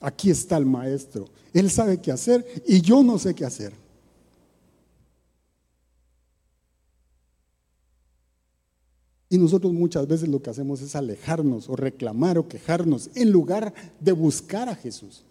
Aquí 0.00 0.30
está 0.30 0.56
el 0.56 0.66
maestro. 0.66 1.28
Él 1.52 1.70
sabe 1.70 2.00
qué 2.00 2.12
hacer 2.12 2.44
y 2.66 2.80
yo 2.80 3.02
no 3.02 3.18
sé 3.18 3.34
qué 3.34 3.44
hacer. 3.44 3.72
Y 9.36 9.38
nosotros 9.38 9.70
muchas 9.74 10.08
veces 10.08 10.30
lo 10.30 10.40
que 10.40 10.48
hacemos 10.48 10.80
es 10.80 10.96
alejarnos 10.96 11.68
o 11.68 11.76
reclamar 11.76 12.38
o 12.38 12.48
quejarnos 12.48 13.10
en 13.14 13.30
lugar 13.30 13.74
de 14.00 14.12
buscar 14.12 14.70
a 14.70 14.74
Jesús. 14.74 15.24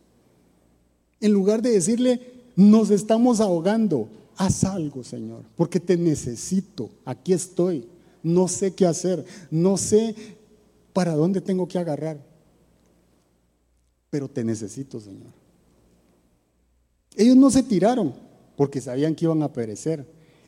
En 1.19 1.31
lugar 1.31 1.63
de 1.63 1.71
decirle, 1.71 2.21
nos 2.55 2.91
estamos 2.91 3.39
ahogando, 3.39 4.07
haz 4.37 4.63
algo, 4.63 5.03
Señor, 5.03 5.41
porque 5.57 5.79
te 5.79 5.97
necesito, 5.97 6.91
aquí 7.03 7.33
estoy, 7.33 7.87
no 8.21 8.47
sé 8.47 8.75
qué 8.75 8.85
hacer, 8.85 9.25
no 9.49 9.75
sé 9.75 10.13
para 10.93 11.15
dónde 11.15 11.41
tengo 11.41 11.67
que 11.67 11.79
agarrar, 11.79 12.19
pero 14.11 14.29
te 14.29 14.43
necesito, 14.43 14.99
Señor. 14.99 15.33
Ellos 17.15 17.35
no 17.35 17.49
se 17.49 17.63
tiraron 17.63 18.13
porque 18.55 18.81
sabían 18.81 19.15
que 19.15 19.25
iban 19.25 19.41
a 19.41 19.51
perecer. 19.51 20.05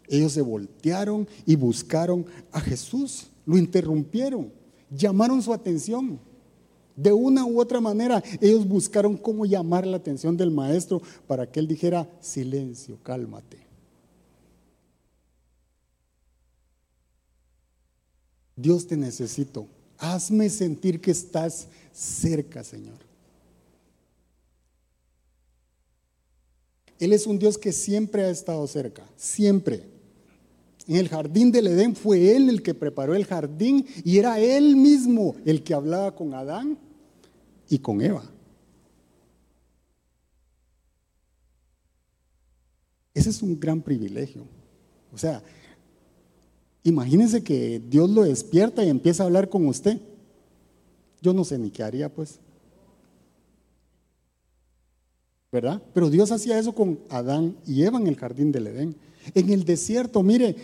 Ellos 0.07 0.33
se 0.33 0.41
voltearon 0.43 1.27
y 1.47 1.55
buscaron 1.55 2.23
a 2.51 2.61
Jesús 2.61 3.31
lo 3.47 3.57
interrumpieron, 3.57 4.53
llamaron 4.91 5.41
su 5.41 5.51
atención. 5.51 6.19
De 6.95 7.11
una 7.11 7.45
u 7.45 7.59
otra 7.59 7.81
manera, 7.81 8.23
ellos 8.39 8.67
buscaron 8.67 9.17
cómo 9.17 9.45
llamar 9.45 9.87
la 9.87 9.97
atención 9.97 10.37
del 10.37 10.51
maestro 10.51 11.01
para 11.25 11.51
que 11.51 11.59
él 11.59 11.67
dijera, 11.67 12.07
silencio, 12.21 12.99
cálmate. 13.01 13.65
Dios 18.55 18.85
te 18.87 18.97
necesito, 18.97 19.67
Hazme 19.97 20.49
sentir 20.49 21.01
que 21.01 21.11
estás 21.11 21.67
cerca, 21.91 22.63
Señor. 22.63 22.99
Él 26.99 27.13
es 27.13 27.25
un 27.25 27.39
Dios 27.39 27.57
que 27.57 27.71
siempre 27.71 28.23
ha 28.23 28.29
estado 28.29 28.65
cerca, 28.67 29.03
siempre. 29.15 29.96
En 30.87 30.95
el 30.95 31.09
jardín 31.09 31.51
del 31.51 31.67
Edén 31.67 31.95
fue 31.95 32.35
Él 32.35 32.49
el 32.49 32.63
que 32.63 32.73
preparó 32.73 33.13
el 33.13 33.25
jardín 33.25 33.85
y 34.03 34.17
era 34.17 34.39
Él 34.39 34.75
mismo 34.75 35.35
el 35.45 35.63
que 35.63 35.73
hablaba 35.73 36.15
con 36.15 36.33
Adán 36.33 36.77
y 37.69 37.79
con 37.79 38.01
Eva. 38.01 38.23
Ese 43.13 43.31
es 43.31 43.41
un 43.41 43.59
gran 43.59 43.81
privilegio. 43.81 44.43
O 45.13 45.17
sea, 45.17 45.43
imagínense 46.83 47.43
que 47.43 47.81
Dios 47.85 48.09
lo 48.09 48.23
despierta 48.23 48.85
y 48.85 48.89
empieza 48.89 49.23
a 49.23 49.25
hablar 49.25 49.49
con 49.49 49.65
usted. 49.67 49.99
Yo 51.21 51.33
no 51.33 51.43
sé 51.43 51.57
ni 51.57 51.71
qué 51.71 51.83
haría, 51.83 52.13
pues. 52.13 52.39
¿verdad? 55.51 55.81
Pero 55.93 56.09
Dios 56.09 56.31
hacía 56.31 56.59
eso 56.59 56.73
con 56.73 56.99
Adán 57.09 57.57
y 57.65 57.83
Eva 57.83 57.99
en 57.99 58.07
el 58.07 58.15
jardín 58.15 58.51
del 58.51 58.67
Edén. 58.67 58.95
En 59.33 59.49
el 59.49 59.65
desierto, 59.65 60.21
mire, 60.23 60.55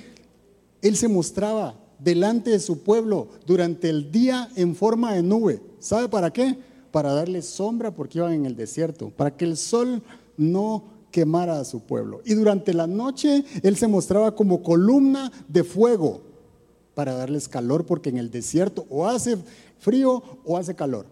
Él 0.83 0.97
se 0.97 1.07
mostraba 1.07 1.75
delante 1.97 2.51
de 2.51 2.59
su 2.59 2.83
pueblo 2.83 3.29
durante 3.47 3.89
el 3.89 4.11
día 4.11 4.49
en 4.55 4.75
forma 4.75 5.13
de 5.13 5.23
nube. 5.23 5.61
¿Sabe 5.79 6.09
para 6.09 6.31
qué? 6.31 6.57
Para 6.91 7.13
darle 7.13 7.41
sombra 7.41 7.95
porque 7.95 8.19
iban 8.19 8.33
en 8.33 8.45
el 8.45 8.55
desierto, 8.55 9.09
para 9.09 9.35
que 9.35 9.45
el 9.45 9.57
sol 9.57 10.03
no 10.35 10.83
quemara 11.09 11.59
a 11.59 11.63
su 11.63 11.79
pueblo. 11.79 12.21
Y 12.25 12.33
durante 12.33 12.73
la 12.73 12.85
noche 12.85 13.45
Él 13.63 13.77
se 13.77 13.87
mostraba 13.87 14.35
como 14.35 14.61
columna 14.61 15.31
de 15.47 15.63
fuego 15.63 16.21
para 16.93 17.13
darles 17.13 17.47
calor 17.47 17.85
porque 17.85 18.09
en 18.09 18.17
el 18.17 18.29
desierto 18.29 18.85
o 18.89 19.07
hace 19.07 19.37
frío 19.79 20.21
o 20.43 20.57
hace 20.57 20.75
calor. 20.75 21.05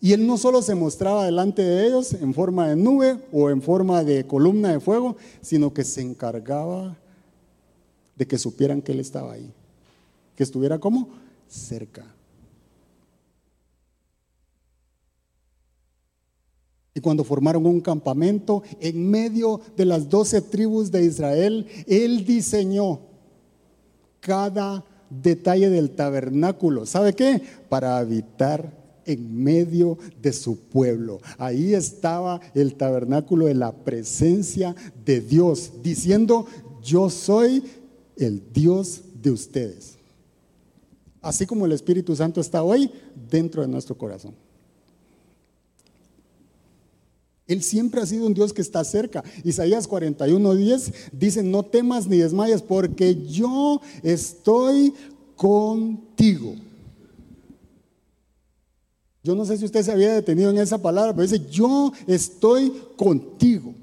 Y 0.00 0.12
él 0.12 0.26
no 0.26 0.36
solo 0.36 0.62
se 0.62 0.76
mostraba 0.76 1.24
delante 1.24 1.62
de 1.62 1.86
ellos 1.86 2.12
en 2.12 2.32
forma 2.32 2.68
de 2.68 2.76
nube 2.76 3.18
o 3.32 3.50
en 3.50 3.60
forma 3.60 4.04
de 4.04 4.24
columna 4.26 4.70
de 4.70 4.78
fuego, 4.78 5.16
sino 5.40 5.74
que 5.74 5.82
se 5.82 6.02
encargaba 6.02 6.96
de 8.18 8.26
que 8.26 8.36
supieran 8.36 8.82
que 8.82 8.92
él 8.92 9.00
estaba 9.00 9.32
ahí. 9.32 9.50
Que 10.34 10.42
estuviera 10.42 10.78
como 10.78 11.08
cerca. 11.46 12.04
Y 16.94 17.00
cuando 17.00 17.22
formaron 17.22 17.64
un 17.64 17.80
campamento 17.80 18.64
en 18.80 19.08
medio 19.08 19.60
de 19.76 19.84
las 19.84 20.08
doce 20.08 20.42
tribus 20.42 20.90
de 20.90 21.04
Israel, 21.04 21.66
él 21.86 22.24
diseñó 22.24 22.98
cada 24.18 24.84
detalle 25.08 25.70
del 25.70 25.90
tabernáculo. 25.90 26.86
¿Sabe 26.86 27.14
qué? 27.14 27.40
Para 27.68 27.98
habitar 27.98 28.76
en 29.06 29.42
medio 29.42 29.96
de 30.20 30.32
su 30.32 30.58
pueblo. 30.58 31.20
Ahí 31.38 31.72
estaba 31.72 32.40
el 32.52 32.74
tabernáculo 32.74 33.46
de 33.46 33.54
la 33.54 33.72
presencia 33.72 34.74
de 35.04 35.20
Dios, 35.20 35.72
diciendo, 35.82 36.46
yo 36.82 37.10
soy 37.10 37.62
el 38.18 38.52
Dios 38.52 39.02
de 39.22 39.30
ustedes. 39.30 39.94
Así 41.20 41.46
como 41.46 41.66
el 41.66 41.72
Espíritu 41.72 42.14
Santo 42.14 42.40
está 42.40 42.62
hoy 42.62 42.90
dentro 43.30 43.62
de 43.62 43.68
nuestro 43.68 43.96
corazón. 43.96 44.34
Él 47.46 47.62
siempre 47.62 48.00
ha 48.02 48.06
sido 48.06 48.26
un 48.26 48.34
Dios 48.34 48.52
que 48.52 48.60
está 48.60 48.84
cerca. 48.84 49.24
Isaías 49.42 49.88
41:10 49.88 50.92
dice, 51.12 51.42
no 51.42 51.64
temas 51.64 52.06
ni 52.06 52.18
desmayes 52.18 52.60
porque 52.60 53.26
yo 53.26 53.80
estoy 54.02 54.92
contigo. 55.34 56.54
Yo 59.24 59.34
no 59.34 59.44
sé 59.44 59.56
si 59.56 59.64
usted 59.64 59.82
se 59.82 59.92
había 59.92 60.14
detenido 60.14 60.50
en 60.50 60.58
esa 60.58 60.78
palabra, 60.78 61.12
pero 61.12 61.26
dice, 61.28 61.44
yo 61.50 61.92
estoy 62.06 62.72
contigo. 62.96 63.74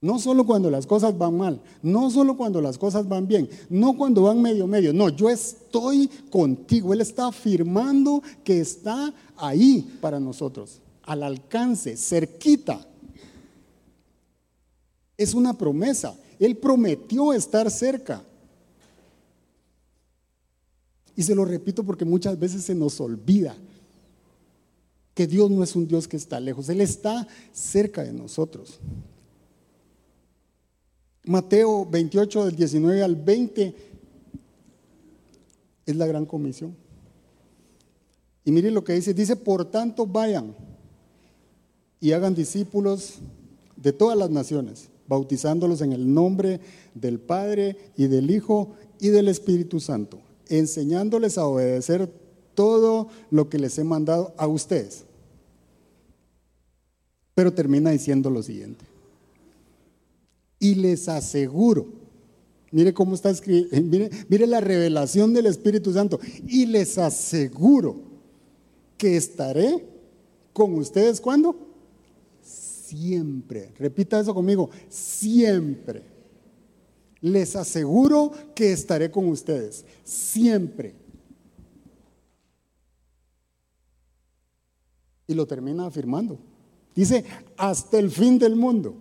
No 0.00 0.20
solo 0.20 0.46
cuando 0.46 0.70
las 0.70 0.86
cosas 0.86 1.18
van 1.18 1.36
mal, 1.36 1.60
no 1.82 2.08
solo 2.10 2.36
cuando 2.36 2.60
las 2.60 2.78
cosas 2.78 3.08
van 3.08 3.26
bien, 3.26 3.48
no 3.68 3.96
cuando 3.96 4.22
van 4.22 4.40
medio 4.40 4.66
medio, 4.68 4.92
no, 4.92 5.08
yo 5.08 5.28
estoy 5.28 6.08
contigo. 6.30 6.92
Él 6.92 7.00
está 7.00 7.26
afirmando 7.26 8.22
que 8.44 8.60
está 8.60 9.12
ahí 9.36 9.98
para 10.00 10.20
nosotros, 10.20 10.78
al 11.02 11.24
alcance, 11.24 11.96
cerquita. 11.96 12.86
Es 15.16 15.34
una 15.34 15.58
promesa. 15.58 16.16
Él 16.38 16.56
prometió 16.56 17.32
estar 17.32 17.68
cerca. 17.68 18.22
Y 21.16 21.24
se 21.24 21.34
lo 21.34 21.44
repito 21.44 21.82
porque 21.82 22.04
muchas 22.04 22.38
veces 22.38 22.62
se 22.62 22.76
nos 22.76 23.00
olvida 23.00 23.56
que 25.12 25.26
Dios 25.26 25.50
no 25.50 25.64
es 25.64 25.74
un 25.74 25.88
Dios 25.88 26.06
que 26.06 26.16
está 26.16 26.38
lejos, 26.38 26.68
Él 26.68 26.80
está 26.80 27.26
cerca 27.52 28.04
de 28.04 28.12
nosotros. 28.12 28.78
Mateo 31.28 31.86
28 31.86 32.46
del 32.46 32.56
19 32.56 33.02
al 33.02 33.16
20 33.16 33.74
es 35.86 35.96
la 35.96 36.06
gran 36.06 36.26
comisión. 36.26 36.74
Y 38.44 38.50
miren 38.50 38.74
lo 38.74 38.82
que 38.82 38.94
dice, 38.94 39.14
dice, 39.14 39.36
por 39.36 39.64
tanto 39.66 40.06
vayan 40.06 40.54
y 42.00 42.12
hagan 42.12 42.34
discípulos 42.34 43.14
de 43.76 43.92
todas 43.92 44.18
las 44.18 44.30
naciones, 44.30 44.88
bautizándolos 45.06 45.82
en 45.82 45.92
el 45.92 46.12
nombre 46.12 46.60
del 46.94 47.20
Padre 47.20 47.76
y 47.96 48.06
del 48.06 48.30
Hijo 48.30 48.74
y 48.98 49.08
del 49.08 49.28
Espíritu 49.28 49.78
Santo 49.78 50.18
enseñándoles 50.48 51.38
a 51.38 51.46
obedecer 51.46 52.10
todo 52.54 53.08
lo 53.30 53.48
que 53.48 53.58
les 53.58 53.78
he 53.78 53.84
mandado 53.84 54.34
a 54.36 54.46
ustedes. 54.46 55.04
Pero 57.34 57.52
termina 57.52 57.90
diciendo 57.90 58.30
lo 58.30 58.42
siguiente. 58.42 58.84
Y 60.58 60.74
les 60.74 61.08
aseguro, 61.08 61.86
mire 62.72 62.92
cómo 62.92 63.14
está 63.14 63.30
escrito, 63.30 63.76
mire, 63.80 64.10
mire 64.28 64.46
la 64.46 64.60
revelación 64.60 65.32
del 65.32 65.46
Espíritu 65.46 65.92
Santo, 65.92 66.18
y 66.46 66.66
les 66.66 66.98
aseguro 66.98 67.96
que 68.96 69.16
estaré 69.16 69.86
con 70.52 70.74
ustedes 70.74 71.20
cuando? 71.20 71.56
Siempre. 72.42 73.72
Repita 73.78 74.18
eso 74.18 74.34
conmigo, 74.34 74.70
siempre 74.88 76.18
les 77.20 77.56
aseguro 77.56 78.32
que 78.54 78.72
estaré 78.72 79.10
con 79.10 79.28
ustedes 79.28 79.84
siempre. 80.04 80.94
Y 85.26 85.34
lo 85.34 85.46
termina 85.46 85.86
afirmando. 85.86 86.38
Dice, 86.94 87.24
hasta 87.56 87.98
el 87.98 88.10
fin 88.10 88.38
del 88.38 88.56
mundo. 88.56 88.96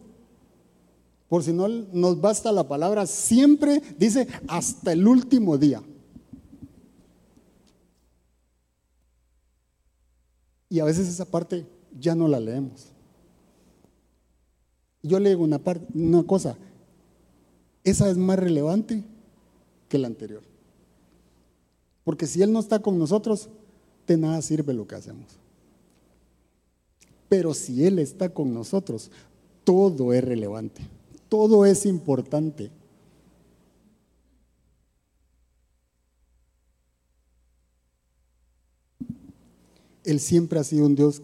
Por 1.29 1.43
si 1.43 1.51
no 1.51 1.67
nos 1.67 2.21
basta 2.21 2.51
la 2.51 2.67
palabra 2.67 3.05
siempre, 3.05 3.81
dice, 3.97 4.27
hasta 4.47 4.93
el 4.93 5.07
último 5.07 5.57
día. 5.57 5.81
Y 10.69 10.79
a 10.79 10.85
veces 10.85 11.07
esa 11.07 11.25
parte 11.25 11.65
ya 11.99 12.15
no 12.15 12.27
la 12.27 12.39
leemos. 12.39 12.87
Yo 15.03 15.19
le 15.19 15.29
digo 15.29 15.43
una, 15.43 15.59
parte, 15.59 15.85
una 15.93 16.23
cosa, 16.23 16.57
esa 17.83 18.09
es 18.09 18.17
más 18.17 18.37
relevante 18.37 19.03
que 19.87 19.97
la 19.97 20.07
anterior. 20.07 20.43
Porque 22.03 22.27
si 22.27 22.41
Él 22.41 22.51
no 22.51 22.59
está 22.59 22.79
con 22.79 22.97
nosotros, 22.97 23.49
de 24.07 24.17
nada 24.17 24.41
sirve 24.41 24.73
lo 24.73 24.87
que 24.87 24.95
hacemos. 24.95 25.25
Pero 27.29 27.53
si 27.53 27.85
Él 27.85 27.99
está 27.99 28.29
con 28.29 28.53
nosotros, 28.53 29.11
todo 29.63 30.13
es 30.13 30.23
relevante, 30.23 30.81
todo 31.29 31.65
es 31.65 31.85
importante. 31.85 32.71
Él 40.03 40.19
siempre 40.19 40.59
ha 40.59 40.63
sido 40.63 40.85
un 40.85 40.95
Dios 40.95 41.21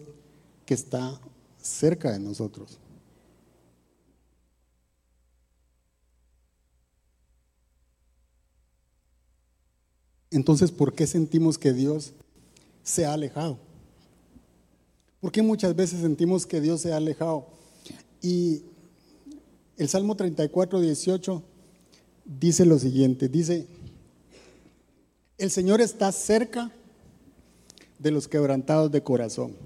que 0.66 0.74
está 0.74 1.18
cerca 1.60 2.12
de 2.12 2.18
nosotros. 2.18 2.78
Entonces, 10.30 10.72
¿por 10.72 10.94
qué 10.94 11.06
sentimos 11.06 11.56
que 11.56 11.72
Dios 11.72 12.12
se 12.82 13.06
ha 13.06 13.14
alejado? 13.14 13.56
¿Por 15.20 15.32
qué 15.32 15.40
muchas 15.42 15.74
veces 15.74 16.00
sentimos 16.00 16.44
que 16.44 16.60
Dios 16.60 16.80
se 16.80 16.92
ha 16.92 16.96
alejado? 16.96 17.46
Y 18.20 18.64
el 19.76 19.88
Salmo 19.88 20.16
34, 20.16 20.80
18 20.80 21.42
dice 22.24 22.64
lo 22.64 22.78
siguiente, 22.78 23.28
dice, 23.28 23.66
el 25.38 25.50
Señor 25.50 25.80
está 25.80 26.10
cerca 26.12 26.70
de 27.98 28.10
los 28.10 28.28
quebrantados 28.28 28.90
de 28.90 29.02
corazón 29.02 29.56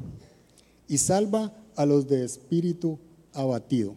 y 0.89 0.99
salva 0.99 1.53
a 1.77 1.87
los 1.87 2.09
de 2.09 2.25
espíritu 2.25 2.99
abatido. 3.33 3.95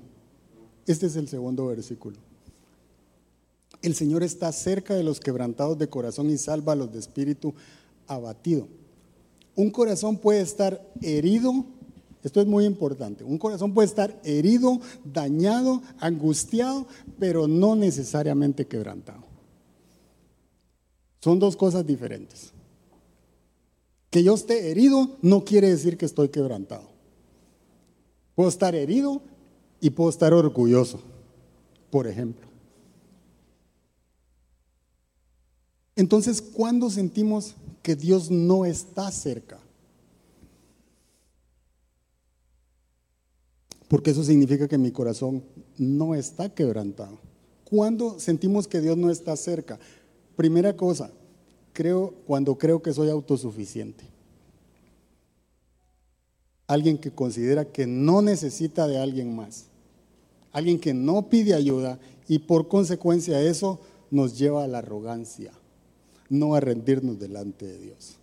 Este 0.85 1.05
es 1.05 1.15
el 1.15 1.27
segundo 1.27 1.67
versículo. 1.67 2.17
El 3.81 3.95
Señor 3.95 4.21
está 4.21 4.51
cerca 4.51 4.95
de 4.95 5.03
los 5.03 5.19
quebrantados 5.19 5.77
de 5.77 5.89
corazón 5.89 6.29
y 6.29 6.37
salva 6.37 6.73
a 6.73 6.75
los 6.75 6.91
de 6.91 6.99
espíritu 6.99 7.53
abatido. 8.07 8.67
Un 9.55 9.71
corazón 9.71 10.17
puede 10.17 10.41
estar 10.41 10.85
herido, 11.01 11.65
esto 12.23 12.41
es 12.41 12.47
muy 12.47 12.65
importante, 12.65 13.23
un 13.23 13.37
corazón 13.37 13.73
puede 13.73 13.87
estar 13.87 14.19
herido, 14.23 14.79
dañado, 15.03 15.81
angustiado, 15.99 16.87
pero 17.19 17.47
no 17.47 17.75
necesariamente 17.75 18.67
quebrantado. 18.67 19.23
Son 21.19 21.39
dos 21.39 21.55
cosas 21.55 21.85
diferentes. 21.85 22.51
Que 24.09 24.23
yo 24.23 24.33
esté 24.35 24.71
herido 24.71 25.17
no 25.21 25.45
quiere 25.45 25.69
decir 25.69 25.97
que 25.97 26.05
estoy 26.05 26.29
quebrantado. 26.29 26.89
Puedo 28.35 28.49
estar 28.49 28.75
herido 28.75 29.21
y 29.79 29.91
puedo 29.91 30.09
estar 30.09 30.33
orgulloso, 30.33 30.99
por 31.89 32.07
ejemplo. 32.07 32.47
Entonces, 35.95 36.41
¿cuándo 36.41 36.89
sentimos 36.89 37.55
que 37.83 37.95
Dios 37.95 38.31
no 38.31 38.65
está 38.65 39.11
cerca? 39.11 39.59
Porque 43.91 44.11
eso 44.11 44.23
significa 44.23 44.69
que 44.69 44.77
mi 44.77 44.89
corazón 44.91 45.43
no 45.77 46.15
está 46.15 46.47
quebrantado. 46.47 47.19
¿Cuándo 47.65 48.21
sentimos 48.21 48.65
que 48.65 48.79
Dios 48.79 48.95
no 48.95 49.11
está 49.11 49.35
cerca? 49.35 49.77
Primera 50.37 50.77
cosa, 50.77 51.11
creo 51.73 52.13
cuando 52.25 52.57
creo 52.57 52.81
que 52.81 52.93
soy 52.93 53.09
autosuficiente. 53.09 54.05
Alguien 56.67 56.97
que 56.99 57.11
considera 57.11 57.65
que 57.65 57.85
no 57.85 58.21
necesita 58.21 58.87
de 58.87 58.97
alguien 58.97 59.35
más. 59.35 59.65
Alguien 60.53 60.79
que 60.79 60.93
no 60.93 61.27
pide 61.27 61.53
ayuda 61.53 61.99
y 62.29 62.39
por 62.39 62.69
consecuencia 62.69 63.41
eso 63.41 63.81
nos 64.09 64.39
lleva 64.39 64.63
a 64.63 64.67
la 64.69 64.77
arrogancia, 64.77 65.51
no 66.29 66.55
a 66.55 66.61
rendirnos 66.61 67.19
delante 67.19 67.67
de 67.67 67.77
Dios. 67.77 68.15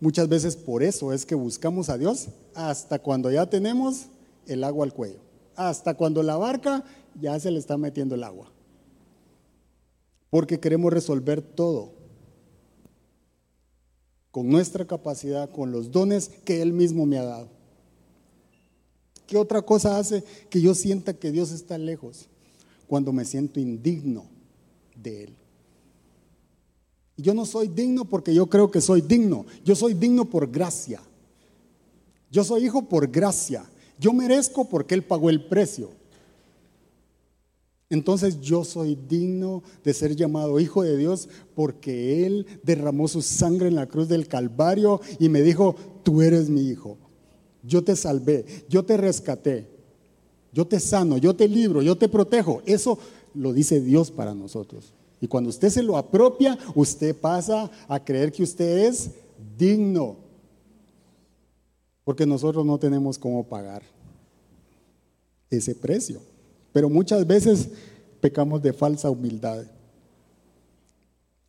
Muchas 0.00 0.26
veces 0.26 0.56
por 0.56 0.82
eso 0.82 1.12
es 1.12 1.26
que 1.26 1.34
buscamos 1.34 1.90
a 1.90 1.98
Dios 1.98 2.28
hasta 2.54 2.98
cuando 2.98 3.30
ya 3.30 3.44
tenemos 3.44 4.06
el 4.46 4.64
agua 4.64 4.84
al 4.84 4.92
cuello, 4.92 5.20
hasta 5.56 5.94
cuando 5.94 6.22
la 6.22 6.36
barca 6.36 6.84
ya 7.20 7.38
se 7.38 7.50
le 7.50 7.58
está 7.58 7.76
metiendo 7.76 8.14
el 8.14 8.24
agua, 8.24 8.50
porque 10.30 10.60
queremos 10.60 10.92
resolver 10.92 11.42
todo 11.42 11.92
con 14.30 14.48
nuestra 14.48 14.84
capacidad, 14.84 15.48
con 15.48 15.70
los 15.70 15.92
dones 15.92 16.28
que 16.44 16.60
Él 16.60 16.72
mismo 16.72 17.06
me 17.06 17.18
ha 17.18 17.24
dado. 17.24 17.48
¿Qué 19.28 19.36
otra 19.36 19.62
cosa 19.62 19.96
hace 19.96 20.24
que 20.50 20.60
yo 20.60 20.74
sienta 20.74 21.14
que 21.14 21.30
Dios 21.30 21.52
está 21.52 21.78
lejos? 21.78 22.26
Cuando 22.88 23.12
me 23.12 23.24
siento 23.24 23.60
indigno 23.60 24.26
de 24.96 25.24
Él. 25.24 25.36
Yo 27.16 27.32
no 27.32 27.46
soy 27.46 27.68
digno 27.68 28.04
porque 28.04 28.34
yo 28.34 28.46
creo 28.48 28.70
que 28.70 28.80
soy 28.80 29.00
digno. 29.00 29.46
Yo 29.64 29.76
soy 29.76 29.94
digno 29.94 30.24
por 30.24 30.50
gracia. 30.50 31.00
Yo 32.30 32.42
soy 32.42 32.64
hijo 32.64 32.82
por 32.82 33.08
gracia. 33.08 33.64
Yo 33.98 34.12
merezco 34.12 34.68
porque 34.68 34.94
Él 34.94 35.02
pagó 35.02 35.30
el 35.30 35.44
precio. 35.44 35.90
Entonces 37.90 38.40
yo 38.40 38.64
soy 38.64 38.98
digno 39.08 39.62
de 39.84 39.94
ser 39.94 40.16
llamado 40.16 40.58
hijo 40.58 40.82
de 40.82 40.96
Dios 40.96 41.28
porque 41.54 42.26
Él 42.26 42.46
derramó 42.62 43.06
su 43.08 43.22
sangre 43.22 43.68
en 43.68 43.76
la 43.76 43.86
cruz 43.86 44.08
del 44.08 44.26
Calvario 44.26 45.00
y 45.18 45.28
me 45.28 45.42
dijo, 45.42 45.76
tú 46.02 46.22
eres 46.22 46.48
mi 46.48 46.62
hijo. 46.62 46.96
Yo 47.62 47.84
te 47.84 47.94
salvé, 47.94 48.44
yo 48.68 48.84
te 48.84 48.96
rescaté, 48.96 49.68
yo 50.52 50.66
te 50.66 50.80
sano, 50.80 51.18
yo 51.18 51.34
te 51.34 51.48
libro, 51.48 51.82
yo 51.82 51.96
te 51.96 52.08
protejo. 52.08 52.62
Eso 52.66 52.98
lo 53.34 53.52
dice 53.52 53.80
Dios 53.80 54.10
para 54.10 54.34
nosotros. 54.34 54.92
Y 55.20 55.28
cuando 55.28 55.50
usted 55.50 55.70
se 55.70 55.82
lo 55.82 55.96
apropia, 55.96 56.58
usted 56.74 57.14
pasa 57.14 57.70
a 57.88 58.02
creer 58.02 58.32
que 58.32 58.42
usted 58.42 58.86
es 58.86 59.10
digno. 59.56 60.16
Porque 62.04 62.26
nosotros 62.26 62.64
no 62.66 62.78
tenemos 62.78 63.18
cómo 63.18 63.44
pagar 63.44 63.82
ese 65.50 65.74
precio. 65.74 66.20
Pero 66.72 66.90
muchas 66.90 67.26
veces 67.26 67.68
pecamos 68.20 68.62
de 68.62 68.72
falsa 68.72 69.10
humildad. 69.10 69.64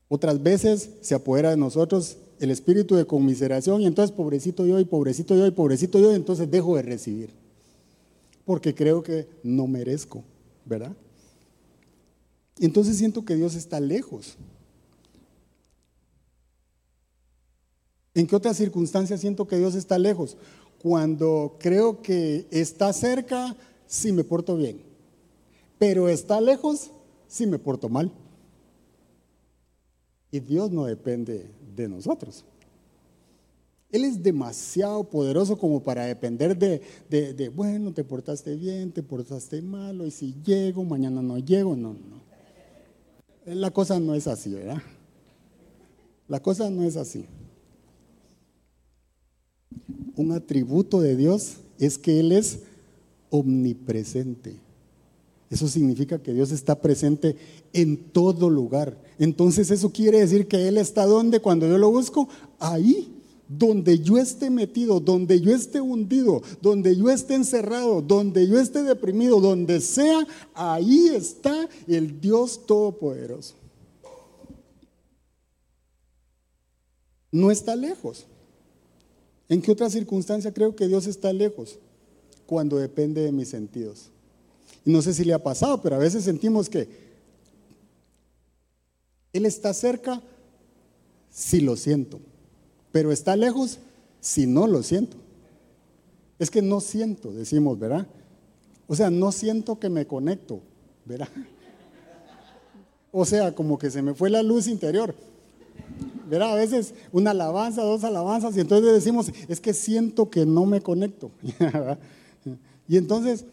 Otras 0.07 0.41
veces 0.41 0.89
se 1.01 1.15
apodera 1.15 1.49
de 1.49 1.57
nosotros 1.57 2.17
el 2.39 2.51
espíritu 2.51 2.95
de 2.95 3.05
conmiseración 3.05 3.81
y 3.81 3.87
entonces 3.87 4.15
pobrecito 4.15 4.65
yo 4.65 4.79
y 4.79 4.85
pobrecito 4.85 5.35
yo 5.35 5.47
y 5.47 5.51
pobrecito 5.51 5.99
yo, 5.99 6.11
y 6.11 6.15
entonces 6.15 6.49
dejo 6.49 6.75
de 6.75 6.83
recibir. 6.83 7.29
Porque 8.45 8.75
creo 8.75 9.01
que 9.01 9.27
no 9.43 9.67
merezco, 9.67 10.23
¿verdad? 10.65 10.93
Entonces 12.59 12.97
siento 12.97 13.25
que 13.25 13.35
Dios 13.35 13.55
está 13.55 13.79
lejos. 13.79 14.37
¿En 18.15 18.25
qué 18.25 18.35
otras 18.35 18.57
circunstancias 18.57 19.21
siento 19.21 19.45
que 19.45 19.57
Dios 19.57 19.75
está 19.75 19.99
lejos? 19.99 20.37
Cuando 20.81 21.57
creo 21.59 22.01
que 22.01 22.47
está 22.49 22.91
cerca 22.93 23.55
si 23.85 24.11
me 24.11 24.23
porto 24.23 24.57
bien 24.57 24.95
pero 25.77 26.09
está 26.09 26.39
lejos 26.41 26.91
si 27.27 27.45
me 27.45 27.59
porto 27.59 27.89
mal. 27.89 28.11
Y 30.31 30.39
Dios 30.39 30.71
no 30.71 30.85
depende 30.85 31.49
de 31.75 31.87
nosotros. 31.87 32.45
Él 33.91 34.03
es 34.03 34.21
demasiado 34.21 35.03
poderoso 35.05 35.57
como 35.57 35.81
para 35.81 36.05
depender 36.05 36.57
de, 36.57 36.81
de, 37.09 37.49
bueno, 37.49 37.93
te 37.93 38.03
portaste 38.03 38.55
bien, 38.55 38.91
te 38.91 39.03
portaste 39.03 39.61
malo, 39.61 40.05
y 40.05 40.11
si 40.11 40.35
llego, 40.43 40.83
mañana 40.83 41.21
no 41.21 41.37
llego. 41.37 41.75
No, 41.75 41.93
no. 41.93 42.25
La 43.45 43.71
cosa 43.71 43.99
no 43.99 44.15
es 44.15 44.27
así, 44.27 44.53
¿verdad? 44.53 44.81
La 46.27 46.41
cosa 46.41 46.69
no 46.69 46.83
es 46.83 46.97
así. 46.97 47.25
Un 50.15 50.31
atributo 50.31 51.01
de 51.01 51.15
Dios 51.15 51.57
es 51.79 51.97
que 51.97 52.19
Él 52.19 52.31
es 52.31 52.59
omnipresente. 53.29 54.55
Eso 55.49 55.67
significa 55.67 56.19
que 56.19 56.33
Dios 56.33 56.51
está 56.51 56.81
presente 56.81 57.35
en 57.73 57.97
todo 57.97 58.49
lugar. 58.49 58.97
Entonces 59.19 59.71
eso 59.71 59.91
quiere 59.91 60.19
decir 60.19 60.47
que 60.47 60.67
Él 60.67 60.77
está 60.77 61.05
donde 61.05 61.39
cuando 61.39 61.67
yo 61.67 61.77
lo 61.77 61.91
busco, 61.91 62.27
ahí, 62.59 63.11
donde 63.47 63.99
yo 63.99 64.17
esté 64.17 64.49
metido, 64.49 64.99
donde 64.99 65.39
yo 65.39 65.53
esté 65.53 65.79
hundido, 65.79 66.41
donde 66.61 66.95
yo 66.95 67.09
esté 67.09 67.35
encerrado, 67.35 68.01
donde 68.01 68.47
yo 68.47 68.59
esté 68.59 68.81
deprimido, 68.81 69.39
donde 69.39 69.81
sea, 69.81 70.25
ahí 70.53 71.09
está 71.09 71.69
el 71.87 72.19
Dios 72.19 72.65
Todopoderoso. 72.65 73.53
No 77.31 77.51
está 77.51 77.75
lejos. 77.75 78.25
¿En 79.47 79.61
qué 79.61 79.71
otra 79.71 79.89
circunstancia 79.89 80.53
creo 80.53 80.75
que 80.75 80.87
Dios 80.87 81.05
está 81.07 81.31
lejos? 81.31 81.77
Cuando 82.45 82.77
depende 82.77 83.21
de 83.21 83.31
mis 83.31 83.49
sentidos. 83.49 84.09
Y 84.83 84.91
no 84.91 85.01
sé 85.01 85.13
si 85.13 85.23
le 85.23 85.33
ha 85.33 85.43
pasado, 85.43 85.81
pero 85.81 85.95
a 85.95 85.99
veces 85.99 86.23
sentimos 86.23 86.69
que 86.69 86.87
Él 89.33 89.45
está 89.45 89.73
cerca 89.73 90.21
si 91.29 91.59
lo 91.59 91.75
siento, 91.75 92.19
pero 92.91 93.11
está 93.11 93.35
lejos 93.35 93.79
si 94.21 94.47
no 94.47 94.67
lo 94.67 94.83
siento. 94.83 95.17
Es 96.39 96.49
que 96.49 96.61
no 96.61 96.81
siento, 96.81 97.31
decimos, 97.31 97.77
¿verdad? 97.79 98.07
O 98.87 98.95
sea, 98.95 99.09
no 99.09 99.31
siento 99.31 99.79
que 99.79 99.89
me 99.89 100.05
conecto, 100.05 100.61
¿verdad? 101.05 101.29
O 103.17 103.23
sea, 103.23 103.55
como 103.55 103.79
que 103.79 103.89
se 103.89 104.01
me 104.01 104.13
fue 104.13 104.29
la 104.29 104.43
luz 104.43 104.67
interior. 104.67 105.15
¿Verdad? 106.27 106.53
A 106.53 106.55
veces 106.55 106.93
una 107.11 107.31
alabanza, 107.31 107.83
dos 107.83 108.03
alabanzas, 108.03 108.55
y 108.57 108.61
entonces 108.61 108.93
decimos, 108.93 109.31
es 109.47 109.59
que 109.59 109.73
siento 109.73 110.29
que 110.29 110.45
no 110.45 110.65
me 110.65 110.81
conecto. 110.81 111.31
y 112.87 112.97
entonces 112.97 113.45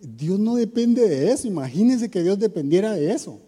Dios 0.00 0.38
no 0.38 0.56
depende 0.56 1.08
de 1.08 1.30
eso. 1.30 1.48
Imagínense 1.48 2.10
que 2.10 2.22
Dios 2.22 2.38
dependiera 2.38 2.92
de 2.92 3.12
eso. 3.12 3.38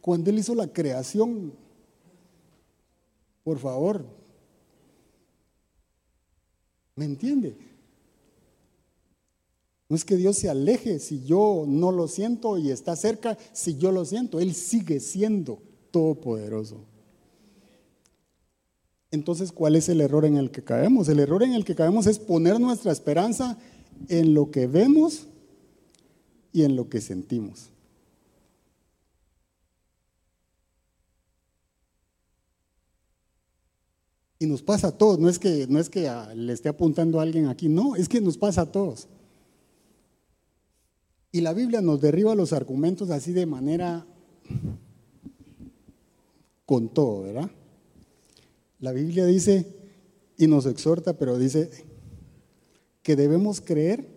Cuando 0.00 0.30
Él 0.30 0.38
hizo 0.38 0.54
la 0.54 0.66
creación, 0.66 1.52
por 3.44 3.58
favor, 3.58 4.04
¿me 6.94 7.04
entiende? 7.04 7.56
No 9.88 9.96
es 9.96 10.04
que 10.04 10.16
Dios 10.16 10.38
se 10.38 10.48
aleje 10.48 10.98
si 10.98 11.22
yo 11.24 11.64
no 11.68 11.92
lo 11.92 12.08
siento 12.08 12.56
y 12.56 12.70
está 12.70 12.96
cerca 12.96 13.36
si 13.52 13.76
yo 13.76 13.92
lo 13.92 14.04
siento. 14.04 14.40
Él 14.40 14.54
sigue 14.54 15.00
siendo 15.00 15.58
todopoderoso. 15.90 16.91
Entonces, 19.12 19.52
¿cuál 19.52 19.76
es 19.76 19.90
el 19.90 20.00
error 20.00 20.24
en 20.24 20.38
el 20.38 20.50
que 20.50 20.64
caemos? 20.64 21.06
El 21.08 21.20
error 21.20 21.42
en 21.42 21.52
el 21.52 21.66
que 21.66 21.74
caemos 21.74 22.06
es 22.06 22.18
poner 22.18 22.58
nuestra 22.58 22.90
esperanza 22.90 23.58
en 24.08 24.32
lo 24.32 24.50
que 24.50 24.66
vemos 24.66 25.26
y 26.50 26.64
en 26.64 26.76
lo 26.76 26.88
que 26.88 27.02
sentimos. 27.02 27.68
Y 34.38 34.46
nos 34.46 34.62
pasa 34.62 34.88
a 34.88 34.92
todos, 34.92 35.18
no 35.18 35.28
es 35.28 35.38
que, 35.38 35.66
no 35.68 35.78
es 35.78 35.90
que 35.90 36.10
le 36.34 36.54
esté 36.54 36.70
apuntando 36.70 37.20
a 37.20 37.22
alguien 37.22 37.46
aquí, 37.46 37.68
no, 37.68 37.94
es 37.96 38.08
que 38.08 38.20
nos 38.20 38.38
pasa 38.38 38.62
a 38.62 38.72
todos. 38.72 39.08
Y 41.30 41.42
la 41.42 41.52
Biblia 41.52 41.82
nos 41.82 42.00
derriba 42.00 42.34
los 42.34 42.54
argumentos 42.54 43.10
así 43.10 43.32
de 43.32 43.44
manera 43.44 44.06
con 46.64 46.88
todo, 46.88 47.22
¿verdad? 47.24 47.50
La 48.82 48.90
Biblia 48.90 49.24
dice, 49.26 49.64
y 50.36 50.48
nos 50.48 50.66
exhorta, 50.66 51.16
pero 51.16 51.38
dice 51.38 51.70
que 53.04 53.14
debemos 53.14 53.60
creer 53.60 54.08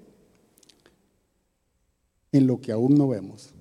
en 2.32 2.48
lo 2.48 2.60
que 2.60 2.72
aún 2.72 2.96
no 2.96 3.08
vemos. 3.08 3.54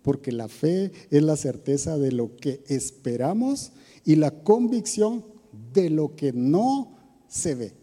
Porque 0.00 0.32
la 0.32 0.48
fe 0.48 0.90
es 1.10 1.22
la 1.22 1.36
certeza 1.36 1.98
de 1.98 2.12
lo 2.12 2.34
que 2.34 2.64
esperamos 2.66 3.72
y 4.06 4.16
la 4.16 4.42
convicción 4.42 5.22
de 5.74 5.90
lo 5.90 6.16
que 6.16 6.32
no 6.32 6.96
se 7.28 7.54
ve. 7.54 7.74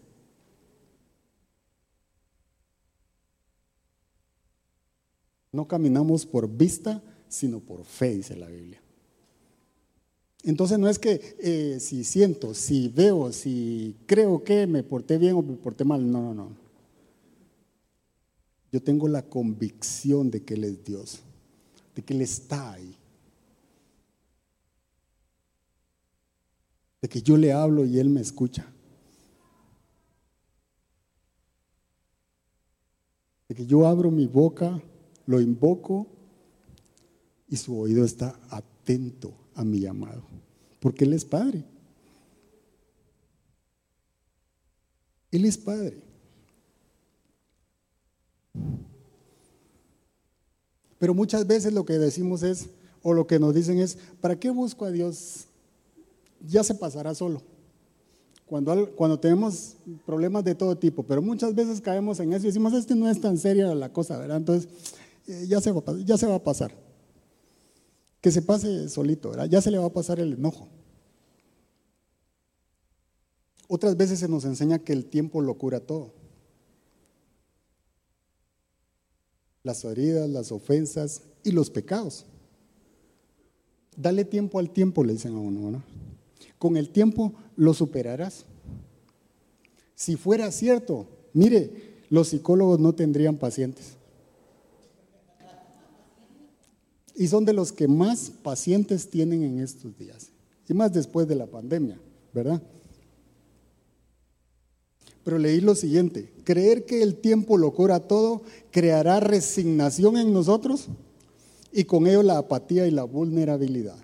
No 5.51 5.67
caminamos 5.67 6.25
por 6.25 6.49
vista, 6.49 7.03
sino 7.29 7.59
por 7.59 7.85
fe, 7.85 8.15
dice 8.15 8.35
la 8.35 8.47
Biblia. 8.47 8.81
Entonces 10.45 10.77
no 10.77 10.87
es 10.87 10.99
que 10.99 11.35
eh, 11.39 11.79
si 11.79 12.03
siento, 12.03 12.53
si 12.53 12.87
veo, 12.87 13.33
si 13.33 13.95
creo 14.05 14.43
que 14.43 14.67
me 14.67 14.83
porté 14.83 15.17
bien 15.17 15.33
o 15.33 15.41
me 15.41 15.55
porté 15.55 15.83
mal, 15.83 16.09
no, 16.09 16.21
no, 16.21 16.33
no. 16.35 16.49
Yo 18.71 18.79
tengo 18.79 19.07
la 19.07 19.23
convicción 19.23 20.29
de 20.29 20.43
que 20.43 20.53
Él 20.53 20.65
es 20.65 20.85
Dios, 20.85 21.19
de 21.95 22.03
que 22.03 22.13
Él 22.13 22.21
está 22.21 22.73
ahí. 22.73 22.95
De 27.01 27.09
que 27.09 27.23
yo 27.23 27.37
le 27.37 27.51
hablo 27.51 27.83
y 27.83 27.97
Él 27.97 28.09
me 28.09 28.21
escucha. 28.21 28.71
De 33.49 33.55
que 33.55 33.65
yo 33.65 33.87
abro 33.87 34.11
mi 34.11 34.27
boca 34.27 34.79
lo 35.25 35.41
invoco 35.41 36.05
y 37.49 37.57
su 37.57 37.79
oído 37.79 38.05
está 38.05 38.39
atento 38.51 39.44
a 39.55 39.63
mi 39.63 39.79
llamado, 39.79 40.23
porque 40.79 41.05
Él 41.05 41.13
es 41.13 41.25
Padre. 41.25 41.63
Él 45.31 45.45
es 45.45 45.57
Padre. 45.57 46.01
Pero 50.99 51.13
muchas 51.13 51.45
veces 51.45 51.73
lo 51.73 51.85
que 51.85 51.93
decimos 51.93 52.43
es, 52.43 52.69
o 53.01 53.13
lo 53.13 53.27
que 53.27 53.39
nos 53.39 53.53
dicen 53.53 53.79
es, 53.79 53.97
¿para 54.21 54.39
qué 54.39 54.49
busco 54.49 54.85
a 54.85 54.91
Dios? 54.91 55.45
Ya 56.47 56.63
se 56.63 56.75
pasará 56.75 57.13
solo. 57.13 57.41
Cuando, 58.45 58.91
cuando 58.95 59.19
tenemos 59.19 59.75
problemas 60.05 60.43
de 60.43 60.55
todo 60.55 60.77
tipo, 60.77 61.03
pero 61.03 61.21
muchas 61.21 61.53
veces 61.55 61.81
caemos 61.81 62.19
en 62.19 62.33
eso 62.33 62.45
y 62.45 62.47
decimos, 62.47 62.73
este 62.73 62.95
no 62.95 63.09
es 63.09 63.19
tan 63.19 63.37
seria 63.37 63.73
la 63.73 63.91
cosa, 63.91 64.17
¿verdad? 64.17 64.37
Entonces, 64.37 64.69
eh, 65.27 65.45
ya, 65.47 65.59
se 65.59 65.71
va, 65.71 65.81
ya 66.05 66.17
se 66.17 66.27
va 66.27 66.35
a 66.35 66.43
pasar. 66.43 66.84
Que 68.25 68.31
se 68.31 68.41
pase 68.41 68.89
solito, 68.89 69.33
ya 69.45 69.61
se 69.61 69.69
le 69.69 69.77
va 69.77 69.85
a 69.85 69.93
pasar 69.93 70.19
el 70.19 70.33
enojo. 70.33 70.67
Otras 73.67 73.95
veces 73.95 74.17
se 74.17 74.27
nos 74.27 74.45
enseña 74.45 74.79
que 74.79 74.93
el 74.93 75.05
tiempo 75.05 75.41
lo 75.41 75.59
cura 75.59 75.79
todo. 75.79 76.11
Las 79.61 79.85
heridas, 79.85 80.27
las 80.27 80.51
ofensas 80.51 81.21
y 81.43 81.51
los 81.51 81.69
pecados. 81.69 82.25
Dale 83.95 84.25
tiempo 84.25 84.57
al 84.57 84.71
tiempo, 84.71 85.03
le 85.03 85.13
dicen 85.13 85.35
a 85.35 85.39
uno, 85.39 85.69
¿no? 85.69 85.83
Con 86.57 86.77
el 86.77 86.89
tiempo 86.89 87.31
lo 87.55 87.75
superarás. 87.75 88.47
Si 89.93 90.15
fuera 90.15 90.51
cierto, 90.51 91.05
mire, 91.31 91.99
los 92.09 92.29
psicólogos 92.29 92.79
no 92.79 92.95
tendrían 92.95 93.37
pacientes. 93.37 93.94
Y 97.15 97.27
son 97.27 97.45
de 97.45 97.53
los 97.53 97.71
que 97.71 97.87
más 97.87 98.31
pacientes 98.43 99.09
tienen 99.09 99.43
en 99.43 99.59
estos 99.59 99.97
días. 99.97 100.29
Y 100.67 100.73
más 100.73 100.91
después 100.93 101.27
de 101.27 101.35
la 101.35 101.45
pandemia, 101.45 101.99
¿verdad? 102.33 102.61
Pero 105.23 105.39
leí 105.39 105.59
lo 105.59 105.73
siguiente, 105.73 106.31
creer 106.43 106.85
que 106.85 107.01
el 107.01 107.15
tiempo 107.15 107.57
lo 107.57 107.73
cura 107.73 107.99
todo 107.99 108.43
creará 108.69 109.19
resignación 109.19 110.17
en 110.17 110.31
nosotros 110.31 110.87
y 111.71 111.85
con 111.85 112.05
ello 112.05 112.21
la 112.21 112.37
apatía 112.37 112.85
y 112.87 112.91
la 112.91 113.03
vulnerabilidad, 113.03 113.97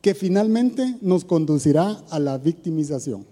que 0.00 0.14
finalmente 0.14 0.96
nos 1.00 1.24
conducirá 1.24 1.90
a 2.10 2.18
la 2.18 2.38
victimización 2.38 3.24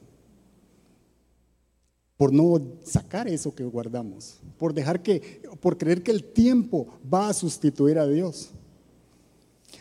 por 2.16 2.32
no 2.32 2.60
sacar 2.84 3.28
eso 3.28 3.54
que 3.54 3.64
guardamos, 3.64 4.38
por 4.58 4.72
dejar 4.72 5.02
que, 5.02 5.42
por 5.60 5.76
creer 5.76 6.02
que 6.02 6.10
el 6.10 6.24
tiempo 6.24 6.86
va 7.12 7.28
a 7.28 7.34
sustituir 7.34 7.98
a 7.98 8.06
Dios. 8.06 8.50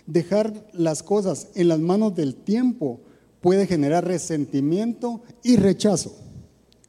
Dejar 0.05 0.67
las 0.73 1.01
cosas 1.01 1.47
en 1.55 1.69
las 1.69 1.79
manos 1.79 2.13
del 2.15 2.35
tiempo 2.35 2.99
puede 3.39 3.67
generar 3.67 4.05
resentimiento 4.05 5.21
y 5.43 5.55
rechazo 5.55 6.15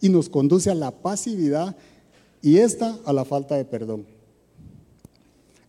y 0.00 0.08
nos 0.08 0.28
conduce 0.28 0.70
a 0.70 0.74
la 0.74 0.90
pasividad 0.90 1.76
y 2.42 2.58
esta 2.58 2.98
a 3.04 3.12
la 3.12 3.24
falta 3.24 3.56
de 3.56 3.64
perdón. 3.64 4.06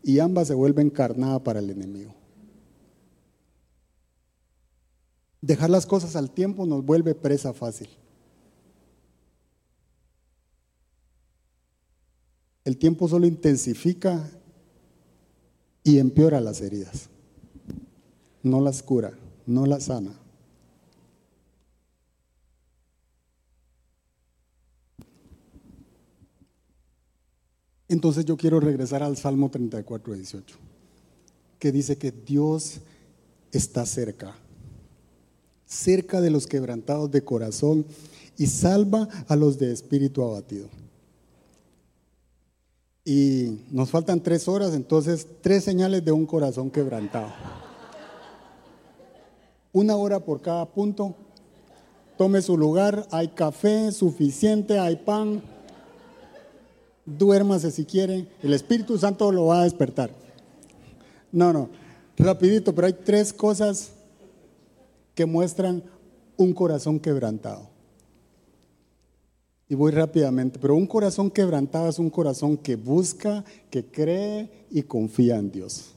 Y 0.04 0.20
ambas 0.20 0.48
se 0.48 0.54
vuelven 0.54 0.90
carnada 0.90 1.44
para 1.44 1.60
el 1.60 1.70
enemigo. 1.70 2.14
Dejar 5.42 5.70
las 5.70 5.86
cosas 5.86 6.16
al 6.16 6.32
tiempo 6.32 6.66
nos 6.66 6.84
vuelve 6.84 7.14
presa 7.14 7.54
fácil. 7.54 7.90
El 12.68 12.76
tiempo 12.76 13.08
solo 13.08 13.26
intensifica 13.26 14.30
y 15.86 16.00
empeora 16.00 16.42
las 16.42 16.60
heridas. 16.60 17.08
No 18.44 18.60
las 18.60 18.84
cura, 18.84 19.18
no 19.46 19.66
las 19.66 19.86
sana. 19.86 20.12
Entonces 27.88 28.26
yo 28.26 28.36
quiero 28.36 28.60
regresar 28.60 29.02
al 29.02 29.16
Salmo 29.16 29.50
34, 29.50 30.16
18, 30.16 30.58
que 31.60 31.72
dice 31.72 31.98
que 31.98 32.12
Dios 32.12 32.82
está 33.54 33.86
cerca, 33.86 34.36
cerca 35.66 36.20
de 36.20 36.32
los 36.32 36.48
quebrantados 36.48 37.10
de 37.12 37.24
corazón 37.24 37.86
y 38.38 38.48
salva 38.48 39.08
a 39.30 39.38
los 39.38 39.58
de 39.58 39.72
espíritu 39.72 40.22
abatido. 40.22 40.68
Y 43.08 43.62
nos 43.72 43.90
faltan 43.90 44.20
tres 44.20 44.50
horas, 44.50 44.74
entonces 44.74 45.26
tres 45.40 45.64
señales 45.64 46.04
de 46.04 46.12
un 46.12 46.26
corazón 46.26 46.70
quebrantado. 46.70 47.30
Una 49.72 49.96
hora 49.96 50.20
por 50.20 50.42
cada 50.42 50.66
punto. 50.66 51.16
Tome 52.18 52.42
su 52.42 52.58
lugar, 52.58 53.08
hay 53.12 53.30
café 53.30 53.94
suficiente, 53.94 54.78
hay 54.78 54.98
pan. 54.98 55.42
Duérmase 57.06 57.72
si 57.72 57.86
quiere, 57.86 58.28
el 58.44 58.54
Espíritu 58.54 58.98
Santo 58.98 59.32
lo 59.32 59.46
va 59.46 59.62
a 59.62 59.64
despertar. 59.64 60.10
No, 61.32 61.54
no, 61.54 61.70
rapidito, 62.18 62.76
pero 62.76 62.88
hay 62.88 62.94
tres 63.06 63.32
cosas 63.32 63.92
que 65.16 65.26
muestran 65.26 65.82
un 66.36 66.54
corazón 66.54 67.00
quebrantado. 67.00 67.70
Y 69.70 69.76
voy 69.76 69.92
rápidamente, 69.92 70.60
pero 70.60 70.76
un 70.76 70.88
corazón 70.88 71.30
quebrantado 71.30 71.90
es 71.90 72.00
un 72.00 72.10
corazón 72.10 72.56
que 72.56 72.78
busca, 72.78 73.44
que 73.70 73.86
cree 73.86 74.50
y 74.72 74.84
confía 74.84 75.38
en 75.38 75.52
Dios. 75.52 75.94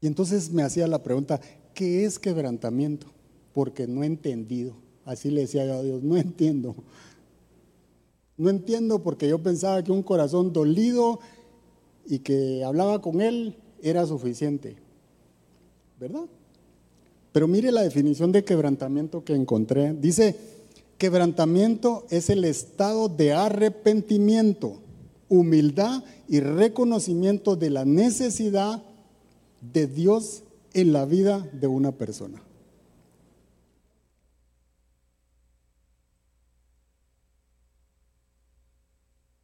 Y 0.00 0.06
entonces 0.06 0.50
me 0.50 0.62
hacía 0.62 0.86
la 0.88 1.02
pregunta, 1.02 1.40
¿qué 1.74 2.04
es 2.04 2.18
quebrantamiento? 2.18 3.06
Porque 3.52 3.86
no 3.86 4.02
he 4.02 4.06
entendido. 4.06 4.74
Así 5.04 5.30
le 5.30 5.42
decía 5.42 5.66
yo 5.66 5.74
a 5.74 5.82
Dios, 5.82 6.02
no 6.02 6.16
entiendo. 6.16 6.74
No 8.36 8.48
entiendo 8.48 9.02
porque 9.02 9.28
yo 9.28 9.42
pensaba 9.42 9.84
que 9.84 9.92
un 9.92 10.02
corazón 10.02 10.52
dolido 10.52 11.20
y 12.06 12.20
que 12.20 12.64
hablaba 12.64 13.00
con 13.00 13.20
Él 13.20 13.56
era 13.82 14.06
suficiente. 14.06 14.76
¿Verdad? 16.00 16.24
Pero 17.32 17.48
mire 17.48 17.72
la 17.72 17.82
definición 17.82 18.30
de 18.30 18.44
quebrantamiento 18.44 19.24
que 19.24 19.34
encontré. 19.34 19.94
Dice, 19.94 20.36
quebrantamiento 20.98 22.06
es 22.10 22.28
el 22.28 22.44
estado 22.44 23.08
de 23.08 23.32
arrepentimiento, 23.32 24.80
humildad 25.28 26.04
y 26.28 26.40
reconocimiento 26.40 27.56
de 27.56 27.70
la 27.70 27.84
necesidad 27.86 28.82
de 29.72 29.86
Dios 29.86 30.42
en 30.74 30.92
la 30.92 31.06
vida 31.06 31.48
de 31.52 31.66
una 31.66 31.92
persona. 31.92 32.42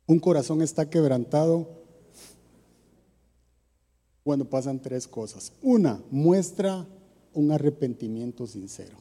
Un 0.06 0.20
corazón 0.20 0.62
está 0.62 0.88
quebrantado 0.88 1.68
cuando 4.24 4.48
pasan 4.48 4.80
tres 4.80 5.06
cosas. 5.06 5.52
Una, 5.62 6.02
muestra 6.10 6.86
un 7.38 7.52
arrepentimiento 7.52 8.46
sincero. 8.46 8.96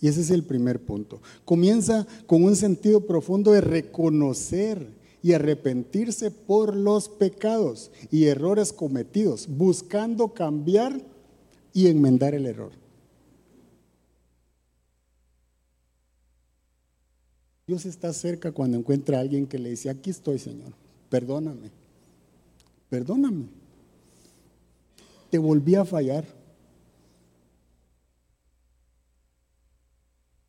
Y 0.00 0.08
ese 0.08 0.20
es 0.20 0.30
el 0.30 0.42
primer 0.42 0.80
punto. 0.80 1.20
Comienza 1.44 2.06
con 2.26 2.44
un 2.44 2.56
sentido 2.56 3.06
profundo 3.06 3.52
de 3.52 3.60
reconocer 3.60 4.86
y 5.22 5.32
arrepentirse 5.32 6.30
por 6.30 6.76
los 6.76 7.08
pecados 7.08 7.90
y 8.10 8.26
errores 8.26 8.72
cometidos, 8.72 9.48
buscando 9.48 10.28
cambiar 10.28 11.00
y 11.72 11.88
enmendar 11.88 12.34
el 12.34 12.46
error. 12.46 12.72
Dios 17.66 17.84
está 17.86 18.12
cerca 18.12 18.52
cuando 18.52 18.76
encuentra 18.76 19.18
a 19.18 19.20
alguien 19.22 19.46
que 19.46 19.58
le 19.58 19.70
dice, 19.70 19.90
aquí 19.90 20.10
estoy 20.10 20.38
Señor, 20.38 20.72
perdóname, 21.08 21.70
perdóname. 22.88 23.46
Te 25.30 25.38
volví 25.38 25.74
a 25.74 25.84
fallar. 25.84 26.24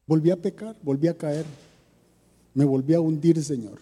Volví 0.07 0.31
a 0.31 0.41
pecar, 0.41 0.75
volví 0.81 1.09
a 1.09 1.17
caer. 1.17 1.45
Me 2.53 2.63
volví 2.65 2.93
a 2.93 3.01
hundir, 3.01 3.43
Señor. 3.43 3.79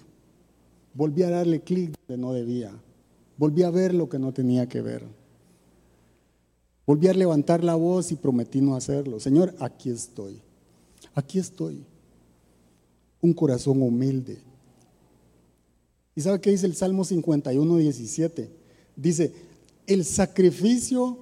Volví 0.94 1.24
a 1.24 1.30
darle 1.30 1.62
clic 1.62 1.96
donde 2.08 2.22
no 2.22 2.34
debía. 2.34 2.72
Volví 3.38 3.64
a 3.64 3.70
ver 3.70 3.94
lo 3.94 4.10
que 4.10 4.18
no 4.18 4.34
tenía 4.34 4.68
que 4.68 4.82
ver. 4.82 5.04
Volví 6.86 7.08
a 7.08 7.14
levantar 7.14 7.64
la 7.64 7.76
voz 7.76 8.12
y 8.12 8.16
prometí 8.16 8.62
no 8.62 8.76
hacerlo. 8.76 9.20
Señor, 9.20 9.56
aquí 9.60 9.90
estoy. 9.90 10.42
Aquí 11.14 11.40
estoy. 11.40 11.84
Un 13.22 13.34
corazón 13.34 13.82
humilde. 13.82 14.40
¿Y 16.16 16.22
sabe 16.22 16.40
qué 16.40 16.52
dice 16.52 16.66
el 16.66 16.76
Salmo 16.76 17.04
51, 17.04 17.78
17? 17.78 18.50
Dice, 18.96 19.34
el 19.86 20.06
sacrificio 20.06 21.20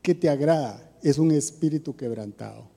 que 0.00 0.14
te 0.14 0.28
agrada 0.28 0.90
es 1.02 1.18
un 1.18 1.30
espíritu 1.30 1.94
quebrantado. 1.94 2.71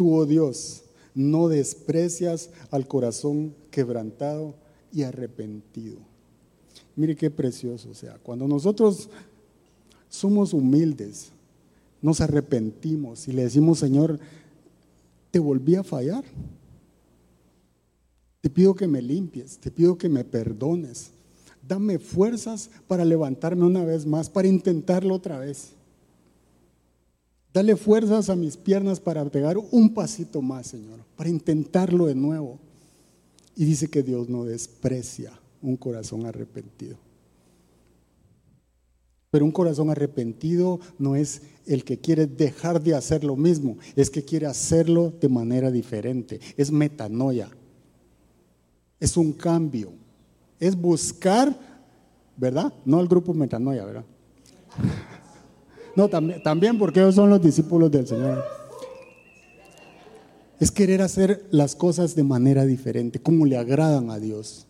Tú, 0.00 0.14
oh 0.14 0.24
Dios, 0.24 0.84
no 1.14 1.48
desprecias 1.48 2.48
al 2.70 2.88
corazón 2.88 3.54
quebrantado 3.70 4.54
y 4.90 5.02
arrepentido. 5.02 5.98
Mire 6.96 7.14
qué 7.14 7.30
precioso, 7.30 7.92
sea, 7.92 8.16
cuando 8.22 8.48
nosotros 8.48 9.10
somos 10.08 10.54
humildes, 10.54 11.32
nos 12.00 12.22
arrepentimos 12.22 13.28
y 13.28 13.32
le 13.32 13.42
decimos, 13.42 13.78
Señor, 13.78 14.18
te 15.30 15.38
volví 15.38 15.74
a 15.74 15.84
fallar. 15.84 16.24
Te 18.40 18.48
pido 18.48 18.74
que 18.74 18.88
me 18.88 19.02
limpies, 19.02 19.58
te 19.58 19.70
pido 19.70 19.98
que 19.98 20.08
me 20.08 20.24
perdones. 20.24 21.10
Dame 21.68 21.98
fuerzas 21.98 22.70
para 22.88 23.04
levantarme 23.04 23.66
una 23.66 23.84
vez 23.84 24.06
más, 24.06 24.30
para 24.30 24.48
intentarlo 24.48 25.14
otra 25.14 25.38
vez. 25.40 25.74
Dale 27.52 27.74
fuerzas 27.76 28.30
a 28.30 28.36
mis 28.36 28.56
piernas 28.56 29.00
para 29.00 29.24
pegar 29.24 29.56
un 29.58 29.92
pasito 29.92 30.40
más, 30.40 30.68
Señor, 30.68 31.00
para 31.16 31.30
intentarlo 31.30 32.06
de 32.06 32.14
nuevo. 32.14 32.58
Y 33.56 33.64
dice 33.64 33.88
que 33.88 34.02
Dios 34.02 34.28
no 34.28 34.44
desprecia 34.44 35.32
un 35.60 35.76
corazón 35.76 36.26
arrepentido. 36.26 36.96
Pero 39.30 39.44
un 39.44 39.52
corazón 39.52 39.90
arrepentido 39.90 40.80
no 40.98 41.14
es 41.14 41.42
el 41.66 41.84
que 41.84 41.98
quiere 41.98 42.26
dejar 42.26 42.82
de 42.82 42.94
hacer 42.94 43.22
lo 43.22 43.36
mismo, 43.36 43.78
es 43.94 44.10
que 44.10 44.24
quiere 44.24 44.46
hacerlo 44.46 45.12
de 45.20 45.28
manera 45.28 45.70
diferente. 45.70 46.40
Es 46.56 46.70
metanoia. 46.70 47.48
Es 48.98 49.16
un 49.16 49.32
cambio. 49.32 49.92
Es 50.58 50.76
buscar, 50.76 51.56
¿verdad? 52.36 52.72
No 52.84 52.98
al 52.98 53.08
grupo 53.08 53.32
metanoia, 53.32 53.84
¿verdad? 53.84 54.04
También, 56.08 56.78
porque 56.78 57.00
ellos 57.00 57.14
son 57.14 57.30
los 57.30 57.42
discípulos 57.42 57.90
del 57.90 58.06
Señor. 58.06 58.44
Es 60.58 60.70
querer 60.70 61.02
hacer 61.02 61.46
las 61.50 61.74
cosas 61.74 62.14
de 62.14 62.22
manera 62.22 62.64
diferente, 62.64 63.20
como 63.20 63.46
le 63.46 63.56
agradan 63.56 64.10
a 64.10 64.18
Dios. 64.18 64.66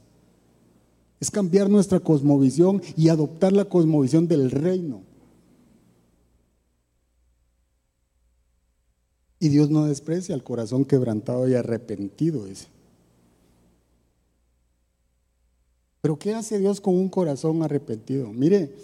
Es 1.20 1.30
cambiar 1.30 1.68
nuestra 1.68 2.00
cosmovisión 2.00 2.80
y 2.96 3.08
adoptar 3.08 3.52
la 3.52 3.64
cosmovisión 3.64 4.26
del 4.26 4.50
reino. 4.50 5.02
Y 9.38 9.48
Dios 9.48 9.70
no 9.70 9.86
desprecia 9.86 10.34
al 10.34 10.44
corazón 10.44 10.84
quebrantado 10.84 11.48
y 11.48 11.54
arrepentido. 11.54 12.46
Ese. 12.46 12.68
Pero 16.00 16.18
¿qué 16.18 16.34
hace 16.34 16.58
Dios 16.58 16.80
con 16.80 16.94
un 16.94 17.08
corazón 17.08 17.62
arrepentido? 17.62 18.32
Mire, 18.32 18.74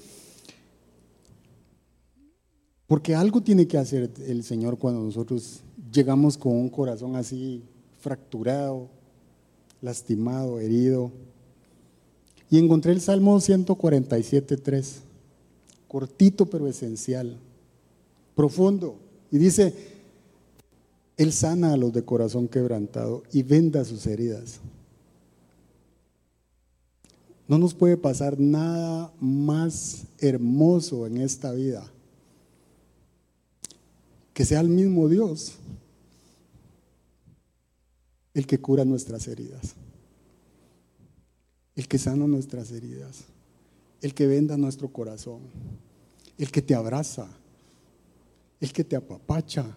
porque 2.86 3.14
algo 3.14 3.42
tiene 3.42 3.66
que 3.66 3.78
hacer 3.78 4.10
el 4.26 4.44
Señor 4.44 4.78
cuando 4.78 5.00
nosotros 5.00 5.62
llegamos 5.92 6.38
con 6.38 6.52
un 6.52 6.68
corazón 6.68 7.16
así 7.16 7.62
fracturado, 8.00 8.88
lastimado, 9.82 10.60
herido. 10.60 11.10
Y 12.48 12.58
encontré 12.58 12.92
el 12.92 13.00
Salmo 13.00 13.36
147.3, 13.38 14.98
cortito 15.88 16.46
pero 16.46 16.68
esencial, 16.68 17.36
profundo. 18.36 18.96
Y 19.32 19.38
dice, 19.38 19.74
Él 21.16 21.32
sana 21.32 21.72
a 21.72 21.76
los 21.76 21.92
de 21.92 22.04
corazón 22.04 22.46
quebrantado 22.46 23.24
y 23.32 23.42
venda 23.42 23.84
sus 23.84 24.06
heridas. 24.06 24.60
No 27.48 27.58
nos 27.58 27.74
puede 27.74 27.96
pasar 27.96 28.38
nada 28.38 29.12
más 29.18 30.04
hermoso 30.20 31.06
en 31.08 31.16
esta 31.18 31.52
vida 31.52 31.90
que 34.36 34.44
sea 34.44 34.60
el 34.60 34.68
mismo 34.68 35.08
Dios 35.08 35.54
el 38.34 38.46
que 38.46 38.60
cura 38.60 38.84
nuestras 38.84 39.28
heridas, 39.28 39.74
el 41.74 41.88
que 41.88 41.96
sana 41.96 42.26
nuestras 42.26 42.70
heridas, 42.70 43.24
el 44.02 44.12
que 44.12 44.26
venda 44.26 44.58
nuestro 44.58 44.88
corazón, 44.92 45.40
el 46.36 46.50
que 46.50 46.60
te 46.60 46.74
abraza, 46.74 47.28
el 48.60 48.74
que 48.74 48.84
te 48.84 48.94
apapacha, 48.94 49.74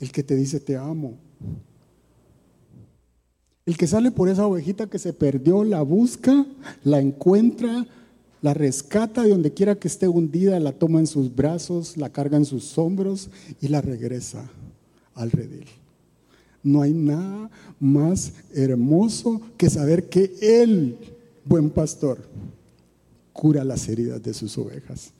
el 0.00 0.10
que 0.10 0.22
te 0.22 0.36
dice 0.36 0.58
te 0.58 0.74
amo, 0.74 1.18
el 3.66 3.76
que 3.76 3.86
sale 3.86 4.10
por 4.10 4.30
esa 4.30 4.46
ovejita 4.46 4.88
que 4.88 4.98
se 4.98 5.12
perdió, 5.12 5.64
la 5.64 5.82
busca, 5.82 6.46
la 6.82 6.98
encuentra, 6.98 7.86
la 8.42 8.54
rescata 8.54 9.22
de 9.22 9.30
donde 9.30 9.54
quiera 9.54 9.76
que 9.76 9.86
esté 9.86 10.08
hundida, 10.08 10.58
la 10.58 10.72
toma 10.72 10.98
en 10.98 11.06
sus 11.06 11.34
brazos, 11.34 11.96
la 11.96 12.10
carga 12.10 12.36
en 12.36 12.44
sus 12.44 12.76
hombros 12.76 13.30
y 13.60 13.68
la 13.68 13.80
regresa 13.80 14.50
al 15.14 15.30
redil. 15.30 15.66
No 16.64 16.82
hay 16.82 16.92
nada 16.92 17.50
más 17.78 18.32
hermoso 18.52 19.40
que 19.56 19.70
saber 19.70 20.08
que 20.08 20.34
Él, 20.40 20.98
buen 21.44 21.70
pastor, 21.70 22.18
cura 23.32 23.64
las 23.64 23.88
heridas 23.88 24.20
de 24.22 24.34
sus 24.34 24.58
ovejas. 24.58 25.12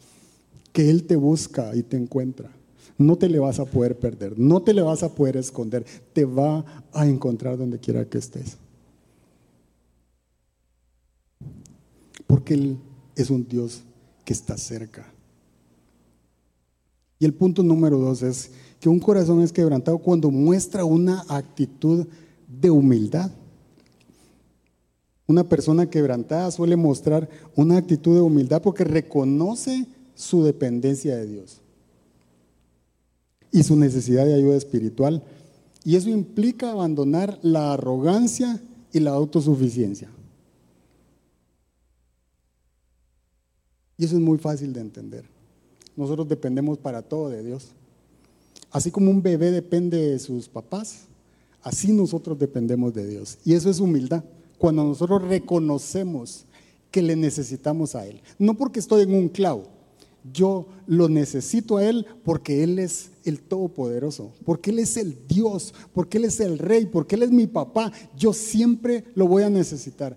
Que 0.73 0.91
Él 0.91 1.05
te 1.05 1.15
busca 1.15 1.75
y 1.77 1.85
te 1.85 1.97
encuentra. 1.97 2.51
No 2.99 3.17
te 3.17 3.29
le 3.29 3.39
vas 3.39 3.61
a 3.61 3.65
poder 3.67 3.99
perder, 3.99 4.39
no 4.39 4.63
te 4.63 4.75
le 4.75 4.83
vas 4.83 5.03
a 5.03 5.15
poder 5.15 5.37
esconder, 5.37 5.85
te 6.13 6.25
va 6.25 6.65
a 6.93 7.07
encontrar 7.07 7.57
donde 7.57 7.79
quiera 7.79 8.05
que 8.05 8.19
estés. 8.19 8.57
Porque 12.27 12.55
Él 12.55 12.79
es 13.17 13.31
un 13.31 13.47
Dios 13.47 13.83
que 14.25 14.33
está 14.33 14.57
cerca. 14.57 15.13
Y 17.19 17.25
el 17.25 17.35
punto 17.35 17.63
número 17.63 17.99
dos 17.99 18.23
es 18.23 18.51
que 18.81 18.89
un 18.89 18.99
corazón 18.99 19.43
es 19.43 19.53
quebrantado 19.53 19.99
cuando 19.99 20.31
muestra 20.31 20.85
una 20.85 21.23
actitud 21.29 22.07
de 22.49 22.71
humildad. 22.71 23.31
Una 25.29 25.45
persona 25.45 25.89
quebrantada 25.89 26.51
suele 26.51 26.75
mostrar 26.75 27.29
una 27.55 27.77
actitud 27.77 28.15
de 28.15 28.21
humildad 28.21 28.61
porque 28.61 28.85
reconoce 28.85 29.87
su 30.15 30.43
dependencia 30.43 31.17
de 31.17 31.27
Dios 31.27 31.61
y 33.53 33.63
su 33.63 33.77
necesidad 33.77 34.27
de 34.27 34.35
ayuda 34.35 34.57
espiritual. 34.57 35.23
Y 35.85 35.97
eso 35.97 36.11
implica 36.11 36.73
abandonar 36.73 37.39
la 37.43 37.73
arrogancia 37.75 38.61
y 38.93 39.01
la 39.01 39.13
autosuficiencia. 39.13 40.11
Y 44.03 44.05
eso 44.05 44.17
es 44.17 44.21
muy 44.21 44.37
fácil 44.37 44.73
de 44.73 44.81
entender. 44.81 45.25
Nosotros 45.95 46.27
dependemos 46.27 46.77
para 46.77 47.03
todo 47.03 47.29
de 47.29 47.45
Dios. 47.45 47.69
Así 48.73 48.91
como 48.91 49.13
un 49.13 49.23
bebé 49.23 49.53
depende 49.53 49.97
de 49.97 50.19
sus 50.19 50.49
papás, 50.49 51.05
así 51.63 51.93
nosotros 51.93 52.37
dependemos 52.37 52.93
de 52.93 53.07
Dios. 53.07 53.39
Y 53.45 53.55
eso 53.55 53.71
es 53.71 53.79
humildad. 53.79 54.25
Cuando 54.59 54.83
nosotros 54.83 55.23
reconocemos 55.23 56.47
que 56.91 57.01
le 57.01 57.15
necesitamos 57.15 57.95
a 57.95 58.05
Él. 58.05 58.21
No 58.41 58.55
porque 58.55 58.81
estoy 58.81 59.03
en 59.03 59.15
un 59.15 59.29
clavo. 59.29 59.69
Yo 60.33 60.67
lo 60.89 61.09
necesito 61.09 61.77
a 61.77 61.85
Él 61.89 62.05
porque 62.25 62.65
Él 62.65 62.81
es 62.81 63.11
el 63.25 63.41
Todopoderoso, 63.41 64.33
porque 64.45 64.71
Él 64.71 64.81
es 64.81 64.97
el 64.97 65.17
Dios, 65.29 65.75
porque 65.95 66.19
Él 66.19 66.25
es 66.25 66.41
el 66.41 66.59
Rey, 66.59 66.87
porque 66.87 67.15
Él 67.15 67.23
es 67.23 67.31
mi 67.31 67.47
papá. 67.47 67.93
Yo 68.17 68.33
siempre 68.33 69.05
lo 69.15 69.29
voy 69.29 69.45
a 69.45 69.51
necesitar. 69.51 70.17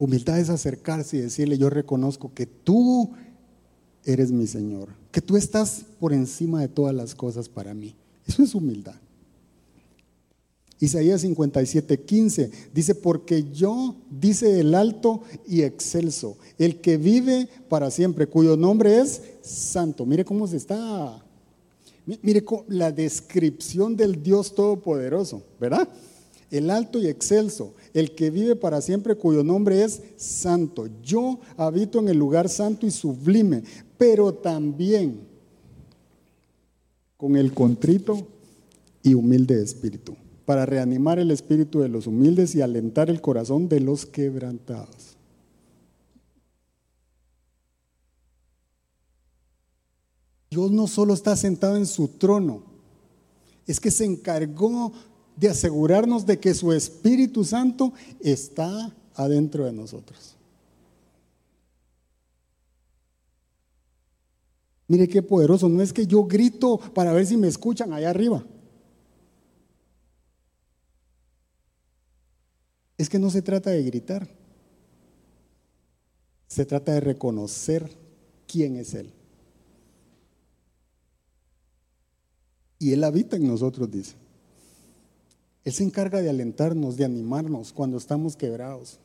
Humildad 0.00 0.38
es 0.38 0.48
acercarse 0.48 1.18
y 1.18 1.20
decirle, 1.20 1.58
yo 1.58 1.68
reconozco 1.68 2.32
que 2.32 2.46
tú 2.46 3.10
eres 4.06 4.32
mi 4.32 4.46
Señor, 4.46 4.88
que 5.12 5.20
tú 5.20 5.36
estás 5.36 5.84
por 6.00 6.14
encima 6.14 6.62
de 6.62 6.68
todas 6.68 6.94
las 6.94 7.14
cosas 7.14 7.50
para 7.50 7.74
mí. 7.74 7.94
Eso 8.26 8.42
es 8.42 8.54
humildad. 8.54 8.94
Isaías 10.80 11.20
57, 11.20 12.00
15 12.00 12.50
dice, 12.72 12.94
porque 12.94 13.52
yo, 13.52 13.94
dice 14.10 14.60
el 14.60 14.74
alto 14.74 15.22
y 15.46 15.60
excelso, 15.64 16.38
el 16.56 16.80
que 16.80 16.96
vive 16.96 17.46
para 17.68 17.90
siempre, 17.90 18.26
cuyo 18.26 18.56
nombre 18.56 19.00
es 19.00 19.20
santo. 19.42 20.06
Mire 20.06 20.24
cómo 20.24 20.46
se 20.46 20.56
está, 20.56 21.22
mire 22.22 22.42
la 22.68 22.90
descripción 22.90 23.94
del 23.94 24.22
Dios 24.22 24.54
Todopoderoso, 24.54 25.42
¿verdad? 25.60 25.86
El 26.50 26.70
alto 26.70 26.98
y 26.98 27.06
excelso, 27.06 27.74
el 27.94 28.14
que 28.14 28.30
vive 28.30 28.56
para 28.56 28.80
siempre, 28.80 29.14
cuyo 29.14 29.44
nombre 29.44 29.84
es 29.84 30.02
santo. 30.16 30.88
Yo 31.02 31.38
habito 31.56 32.00
en 32.00 32.08
el 32.08 32.18
lugar 32.18 32.48
santo 32.48 32.86
y 32.86 32.90
sublime, 32.90 33.62
pero 33.96 34.34
también 34.34 35.20
con 37.16 37.36
el 37.36 37.52
contrito 37.52 38.26
y 39.02 39.14
humilde 39.14 39.62
espíritu 39.62 40.16
para 40.50 40.66
reanimar 40.66 41.20
el 41.20 41.30
espíritu 41.30 41.78
de 41.78 41.88
los 41.88 42.08
humildes 42.08 42.56
y 42.56 42.60
alentar 42.60 43.08
el 43.08 43.20
corazón 43.20 43.68
de 43.68 43.78
los 43.78 44.04
quebrantados. 44.04 45.16
Dios 50.50 50.72
no 50.72 50.88
solo 50.88 51.14
está 51.14 51.36
sentado 51.36 51.76
en 51.76 51.86
su 51.86 52.08
trono, 52.08 52.64
es 53.64 53.78
que 53.78 53.92
se 53.92 54.04
encargó 54.04 54.92
de 55.40 55.48
asegurarnos 55.48 56.26
de 56.26 56.38
que 56.38 56.52
su 56.52 56.70
Espíritu 56.70 57.44
Santo 57.44 57.94
está 58.20 58.94
adentro 59.14 59.64
de 59.64 59.72
nosotros. 59.72 60.36
Mire 64.86 65.08
qué 65.08 65.22
poderoso, 65.22 65.66
no 65.70 65.80
es 65.80 65.94
que 65.94 66.06
yo 66.06 66.24
grito 66.24 66.76
para 66.76 67.14
ver 67.14 67.24
si 67.24 67.38
me 67.38 67.48
escuchan 67.48 67.94
allá 67.94 68.10
arriba. 68.10 68.44
Es 72.98 73.08
que 73.08 73.18
no 73.18 73.30
se 73.30 73.40
trata 73.40 73.70
de 73.70 73.82
gritar, 73.82 74.28
se 76.48 76.66
trata 76.66 76.92
de 76.92 77.00
reconocer 77.00 77.90
quién 78.46 78.76
es 78.76 78.92
Él. 78.92 79.10
Y 82.78 82.92
Él 82.92 83.02
habita 83.04 83.36
en 83.36 83.46
nosotros, 83.46 83.90
dice. 83.90 84.16
Él 85.64 85.72
se 85.72 85.84
encarga 85.84 86.22
de 86.22 86.30
alentarnos, 86.30 86.96
de 86.96 87.04
animarnos 87.04 87.72
cuando 87.72 87.98
estamos 87.98 88.36
quebrados, 88.36 88.98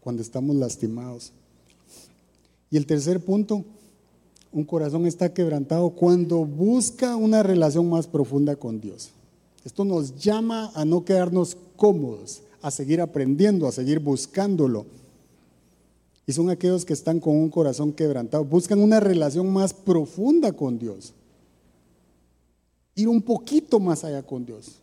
cuando 0.00 0.22
estamos 0.22 0.56
lastimados. 0.56 1.32
Y 2.70 2.76
el 2.76 2.86
tercer 2.86 3.20
punto, 3.20 3.64
un 4.52 4.64
corazón 4.64 5.06
está 5.06 5.32
quebrantado 5.32 5.90
cuando 5.90 6.44
busca 6.44 7.16
una 7.16 7.42
relación 7.42 7.88
más 7.88 8.06
profunda 8.06 8.56
con 8.56 8.80
Dios. 8.80 9.10
Esto 9.64 9.84
nos 9.84 10.16
llama 10.16 10.70
a 10.74 10.84
no 10.84 11.04
quedarnos 11.04 11.56
cómodos, 11.76 12.40
a 12.62 12.70
seguir 12.70 13.00
aprendiendo, 13.00 13.66
a 13.66 13.72
seguir 13.72 13.98
buscándolo. 13.98 14.86
Y 16.26 16.32
son 16.32 16.48
aquellos 16.50 16.84
que 16.84 16.92
están 16.92 17.20
con 17.20 17.36
un 17.36 17.50
corazón 17.50 17.92
quebrantado, 17.92 18.44
buscan 18.44 18.80
una 18.80 19.00
relación 19.00 19.50
más 19.52 19.74
profunda 19.74 20.52
con 20.52 20.78
Dios. 20.78 21.12
Ir 22.94 23.08
un 23.08 23.22
poquito 23.22 23.78
más 23.78 24.04
allá 24.04 24.22
con 24.22 24.44
Dios. 24.44 24.80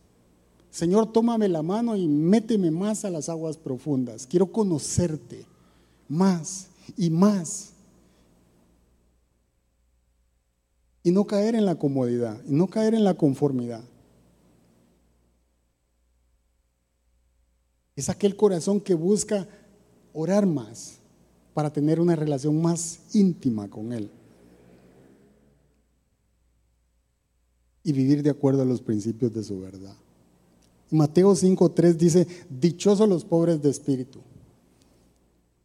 Señor, 0.76 1.10
tómame 1.10 1.48
la 1.48 1.62
mano 1.62 1.96
y 1.96 2.06
méteme 2.06 2.70
más 2.70 3.06
a 3.06 3.10
las 3.10 3.30
aguas 3.30 3.56
profundas. 3.56 4.26
Quiero 4.26 4.52
conocerte 4.52 5.46
más 6.06 6.68
y 6.98 7.08
más. 7.08 7.72
Y 11.02 11.12
no 11.12 11.26
caer 11.26 11.54
en 11.54 11.64
la 11.64 11.76
comodidad, 11.76 12.38
y 12.46 12.52
no 12.52 12.66
caer 12.66 12.92
en 12.92 13.04
la 13.04 13.14
conformidad. 13.14 13.82
Es 17.94 18.10
aquel 18.10 18.36
corazón 18.36 18.78
que 18.78 18.92
busca 18.92 19.48
orar 20.12 20.44
más 20.44 20.98
para 21.54 21.72
tener 21.72 22.00
una 22.00 22.16
relación 22.16 22.60
más 22.60 23.00
íntima 23.14 23.70
con 23.70 23.94
Él. 23.94 24.10
Y 27.82 27.92
vivir 27.94 28.22
de 28.22 28.28
acuerdo 28.28 28.60
a 28.60 28.66
los 28.66 28.82
principios 28.82 29.32
de 29.32 29.42
su 29.42 29.58
verdad. 29.58 29.96
Mateo 30.90 31.32
5.3 31.34 31.94
dice, 31.94 32.26
dichosos 32.48 33.08
los 33.08 33.24
pobres 33.24 33.60
de 33.60 33.70
espíritu, 33.70 34.20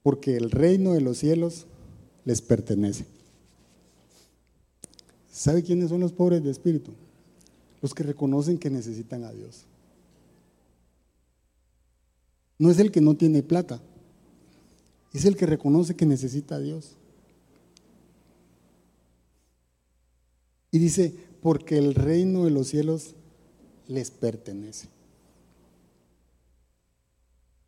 porque 0.02 0.36
el 0.36 0.50
reino 0.50 0.94
de 0.94 1.02
los 1.02 1.20
cielos 1.20 1.68
les 2.26 2.42
pertenece. 2.42 3.06
¿Sabe 5.32 5.64
quiénes 5.64 5.90
son 5.90 6.00
los 6.02 6.12
pobres 6.12 6.44
de 6.44 6.52
espíritu? 6.52 6.92
Los 7.82 7.94
que 7.94 8.04
reconocen 8.04 8.58
que 8.58 8.70
necesitan 8.70 9.24
a 9.24 9.32
Dios. 9.32 9.66
No 12.58 12.70
es 12.70 12.80
el 12.80 12.92
que 12.92 13.02
no 13.02 13.16
tiene 13.16 13.42
plata, 13.42 13.82
es 15.14 15.26
el 15.26 15.36
que 15.36 15.46
reconoce 15.46 15.96
que 15.96 16.06
necesita 16.06 16.56
a 16.56 16.60
Dios. 16.60 16.92
Y 20.72 20.80
dice, 20.80 21.14
porque 21.42 21.78
el 21.78 21.96
reino 21.96 22.46
de 22.46 22.52
los 22.52 22.68
cielos 22.68 23.16
les 23.88 24.10
pertenece. 24.10 24.88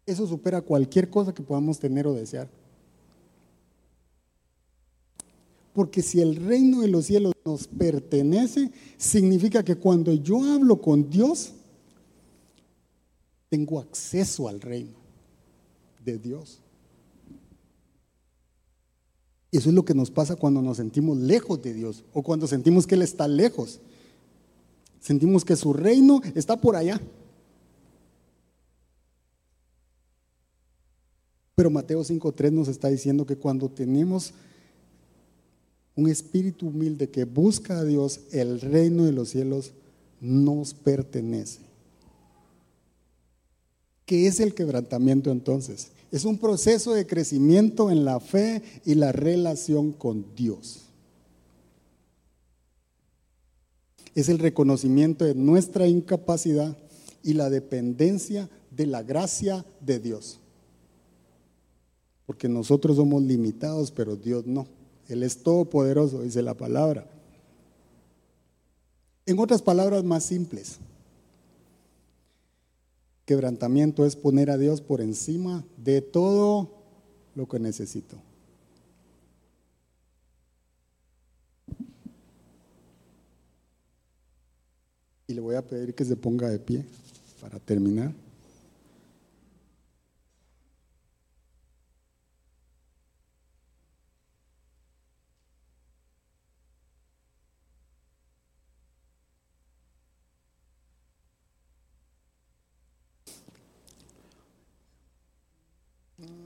Eso 0.06 0.28
supera 0.28 0.62
cualquier 0.62 1.10
cosa 1.10 1.34
que 1.34 1.42
podamos 1.42 1.80
tener 1.80 2.06
o 2.08 2.14
desear. 2.14 2.50
Porque 5.74 6.02
si 6.02 6.22
el 6.22 6.36
reino 6.36 6.82
de 6.82 6.88
los 6.88 7.06
cielos 7.06 7.34
nos 7.46 7.68
pertenece, 7.68 8.72
significa 8.98 9.64
que 9.64 9.76
cuando 9.76 10.14
yo 10.14 10.44
hablo 10.44 10.80
con 10.80 11.10
Dios, 11.10 11.54
tengo 13.50 13.80
acceso 13.80 14.48
al 14.48 14.62
reino 14.62 14.94
de 16.04 16.18
Dios. 16.18 16.60
Eso 19.52 19.70
es 19.70 19.76
lo 19.76 19.86
que 19.86 19.94
nos 19.94 20.10
pasa 20.10 20.36
cuando 20.36 20.62
nos 20.62 20.78
sentimos 20.78 21.18
lejos 21.18 21.62
de 21.62 21.74
Dios 21.74 22.04
o 22.14 22.24
cuando 22.24 22.48
sentimos 22.48 22.88
que 22.88 22.96
Él 22.96 23.04
está 23.04 23.28
lejos. 23.28 23.80
Sentimos 25.00 25.46
que 25.46 25.56
su 25.56 25.74
reino 25.74 26.22
está 26.34 26.60
por 26.60 26.76
allá. 26.76 27.00
Pero 31.56 31.70
Mateo 31.70 32.02
5.3 32.02 32.52
nos 32.52 32.68
está 32.68 32.90
diciendo 32.90 33.26
que 33.26 33.36
cuando 33.36 33.70
tenemos 33.70 34.34
un 35.96 36.10
espíritu 36.10 36.68
humilde 36.68 37.10
que 37.10 37.26
busca 37.26 37.80
a 37.80 37.84
Dios, 37.84 38.22
el 38.32 38.60
reino 38.60 39.06
de 39.06 39.12
los 39.12 39.30
cielos 39.30 39.74
nos 40.20 40.74
pertenece. 40.74 41.60
¿Qué 44.06 44.28
es 44.28 44.40
el 44.40 44.54
quebrantamiento 44.54 45.32
entonces? 45.32 45.90
Es 46.12 46.26
un 46.26 46.38
proceso 46.38 46.94
de 46.94 47.08
crecimiento 47.08 47.90
en 47.90 48.06
la 48.06 48.20
fe 48.20 48.62
y 48.86 48.96
la 48.96 49.12
relación 49.12 49.92
con 49.92 50.26
Dios. 50.36 50.86
Es 54.16 54.30
el 54.30 54.40
reconocimiento 54.40 55.26
de 55.26 55.36
nuestra 55.36 55.88
incapacidad 55.88 56.78
y 57.24 57.34
la 57.34 57.50
dependencia 57.50 58.50
de 58.72 58.86
la 58.86 59.02
gracia 59.02 59.66
de 59.80 60.00
Dios. 60.00 60.40
Porque 62.26 62.48
nosotros 62.48 62.98
somos 62.98 63.22
limitados, 63.24 63.92
pero 63.92 64.16
Dios 64.16 64.46
no. 64.46 64.68
Él 65.10 65.24
es 65.24 65.44
todopoderoso, 65.44 66.22
dice 66.22 66.42
la 66.42 66.54
palabra. 66.54 67.08
En 69.26 69.40
otras 69.40 69.62
palabras 69.62 70.04
más 70.04 70.24
simples, 70.24 70.80
Quebrantamiento 73.26 74.06
es 74.06 74.18
poner 74.18 74.50
a 74.50 74.58
Dios 74.58 74.82
por 74.82 75.00
encima 75.00 75.64
de 75.78 76.02
todo 76.02 76.70
lo 77.36 77.48
que 77.48 77.58
necesito. 77.58 78.18
Y 85.28 85.34
le 85.34 85.40
voy 85.40 85.56
a 85.56 85.66
pedir 85.66 85.96
que 85.96 86.04
se 86.04 86.18
ponga 86.18 86.50
de 86.50 86.60
pie 86.60 86.86
para 87.40 87.60
terminar. 87.60 88.14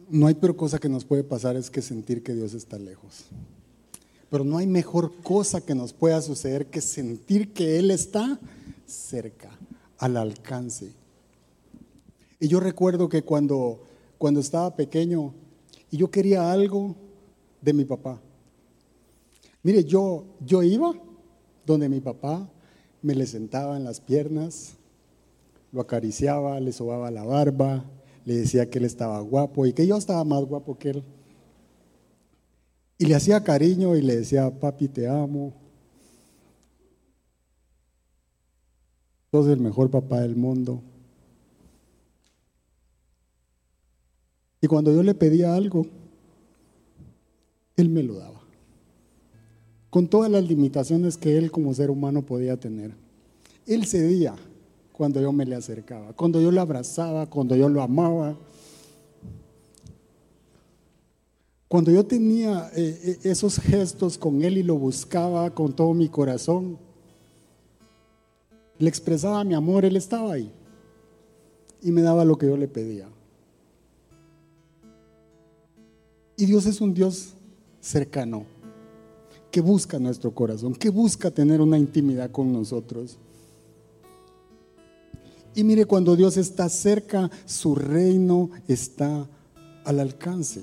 No 0.10 0.28
hay 0.28 0.36
peor 0.36 0.56
cosa 0.56 0.80
que 0.80 0.90
nos 0.90 1.06
puede 1.06 1.24
pasar 1.24 1.56
es 1.56 1.70
que 1.70 1.82
sentir 1.82 2.24
que 2.24 2.34
Dios 2.34 2.54
está 2.54 2.78
lejos. 2.78 3.26
Pero 4.30 4.44
no 4.44 4.58
hay 4.58 4.68
mejor 4.68 5.14
cosa 5.24 5.62
que 5.62 5.76
nos 5.76 5.94
pueda 5.94 6.22
suceder 6.22 6.68
que 6.68 6.82
sentir 6.82 7.54
que 7.54 7.80
Él 7.80 7.92
está 7.92 8.40
cerca, 8.86 9.50
al 9.98 10.18
alcance. 10.18 10.92
Y 12.40 12.48
yo 12.48 12.60
recuerdo 12.60 13.10
que 13.10 13.24
cuando, 13.24 13.84
cuando 14.18 14.40
estaba 14.40 14.76
pequeño 14.76 15.34
y 15.90 15.98
yo 15.98 16.12
quería 16.12 16.52
algo 16.52 16.96
de 17.62 17.74
mi 17.74 17.86
papá, 17.86 18.22
Mire, 19.68 19.84
yo, 19.84 20.24
yo 20.46 20.64
iba 20.64 20.94
donde 21.66 21.90
mi 21.90 22.00
papá 22.00 22.50
me 23.02 23.14
le 23.14 23.26
sentaba 23.26 23.76
en 23.76 23.84
las 23.84 24.00
piernas, 24.00 24.78
lo 25.74 25.82
acariciaba, 25.82 26.58
le 26.62 26.72
sobaba 26.72 27.12
la 27.12 27.26
barba, 27.26 27.84
le 28.28 28.40
decía 28.40 28.70
que 28.70 28.78
él 28.78 28.84
estaba 28.84 29.22
guapo 29.22 29.66
y 29.66 29.72
que 29.72 29.88
yo 29.88 29.96
estaba 29.96 30.22
más 30.26 30.44
guapo 30.44 30.78
que 30.78 30.90
él. 30.90 31.04
Y 32.98 33.06
le 33.06 33.16
hacía 33.16 33.42
cariño 33.42 33.96
y 33.96 34.02
le 34.02 34.18
decía, 34.18 34.52
papi, 34.52 34.90
te 34.90 35.08
amo. 35.08 35.54
Sos 39.32 39.48
el 39.48 39.62
mejor 39.62 39.90
papá 39.90 40.20
del 40.20 40.36
mundo. 40.36 40.82
Y 44.60 44.68
cuando 44.68 44.94
yo 44.94 45.04
le 45.04 45.14
pedía 45.14 45.56
algo, 45.56 45.88
él 47.78 47.88
me 47.88 48.04
lo 48.04 48.16
daba. 48.16 48.42
Con 49.90 50.10
todas 50.10 50.30
las 50.30 50.44
limitaciones 50.44 51.16
que 51.16 51.38
él 51.38 51.50
como 51.50 51.74
ser 51.74 51.90
humano 51.90 52.26
podía 52.26 52.58
tener. 52.58 52.92
Él 53.66 53.86
cedía 53.86 54.36
cuando 54.98 55.22
yo 55.22 55.32
me 55.32 55.46
le 55.46 55.56
acercaba, 55.56 56.12
cuando 56.14 56.42
yo 56.42 56.52
lo 56.52 56.60
abrazaba, 56.60 57.28
cuando 57.28 57.56
yo 57.56 57.70
lo 57.70 57.84
amaba. 57.84 58.36
Cuando 61.68 61.92
yo 61.92 62.04
tenía 62.04 62.72
eh, 62.76 63.00
eh, 63.04 63.20
esos 63.22 63.60
gestos 63.60 64.18
con 64.18 64.42
él 64.42 64.58
y 64.58 64.64
lo 64.64 64.76
buscaba 64.76 65.52
con 65.52 65.72
todo 65.72 65.94
mi 65.94 66.10
corazón, 66.10 66.80
le 68.80 68.90
expresaba 68.90 69.44
mi 69.44 69.54
amor, 69.54 69.86
él 69.86 69.98
estaba 69.98 70.34
ahí 70.34 70.52
y 71.84 71.92
me 71.92 72.02
daba 72.02 72.26
lo 72.26 72.36
que 72.36 72.48
yo 72.48 72.58
le 72.58 72.68
pedía. 72.68 73.08
Y 76.38 76.48
Dios 76.48 76.66
es 76.66 76.82
un 76.82 76.96
Dios 76.96 77.34
cercano, 77.82 78.46
que 79.52 79.62
busca 79.62 80.00
nuestro 80.00 80.34
corazón, 80.34 80.74
que 80.74 80.90
busca 80.90 81.30
tener 81.30 81.62
una 81.62 81.78
intimidad 81.78 82.32
con 82.32 82.52
nosotros. 82.52 83.20
Y 85.58 85.64
mire, 85.64 85.86
cuando 85.86 86.16
Dios 86.16 86.38
está 86.38 86.70
cerca, 86.70 87.32
su 87.46 87.74
reino 87.74 88.52
está 88.68 89.28
al 89.86 90.00
alcance. 90.00 90.62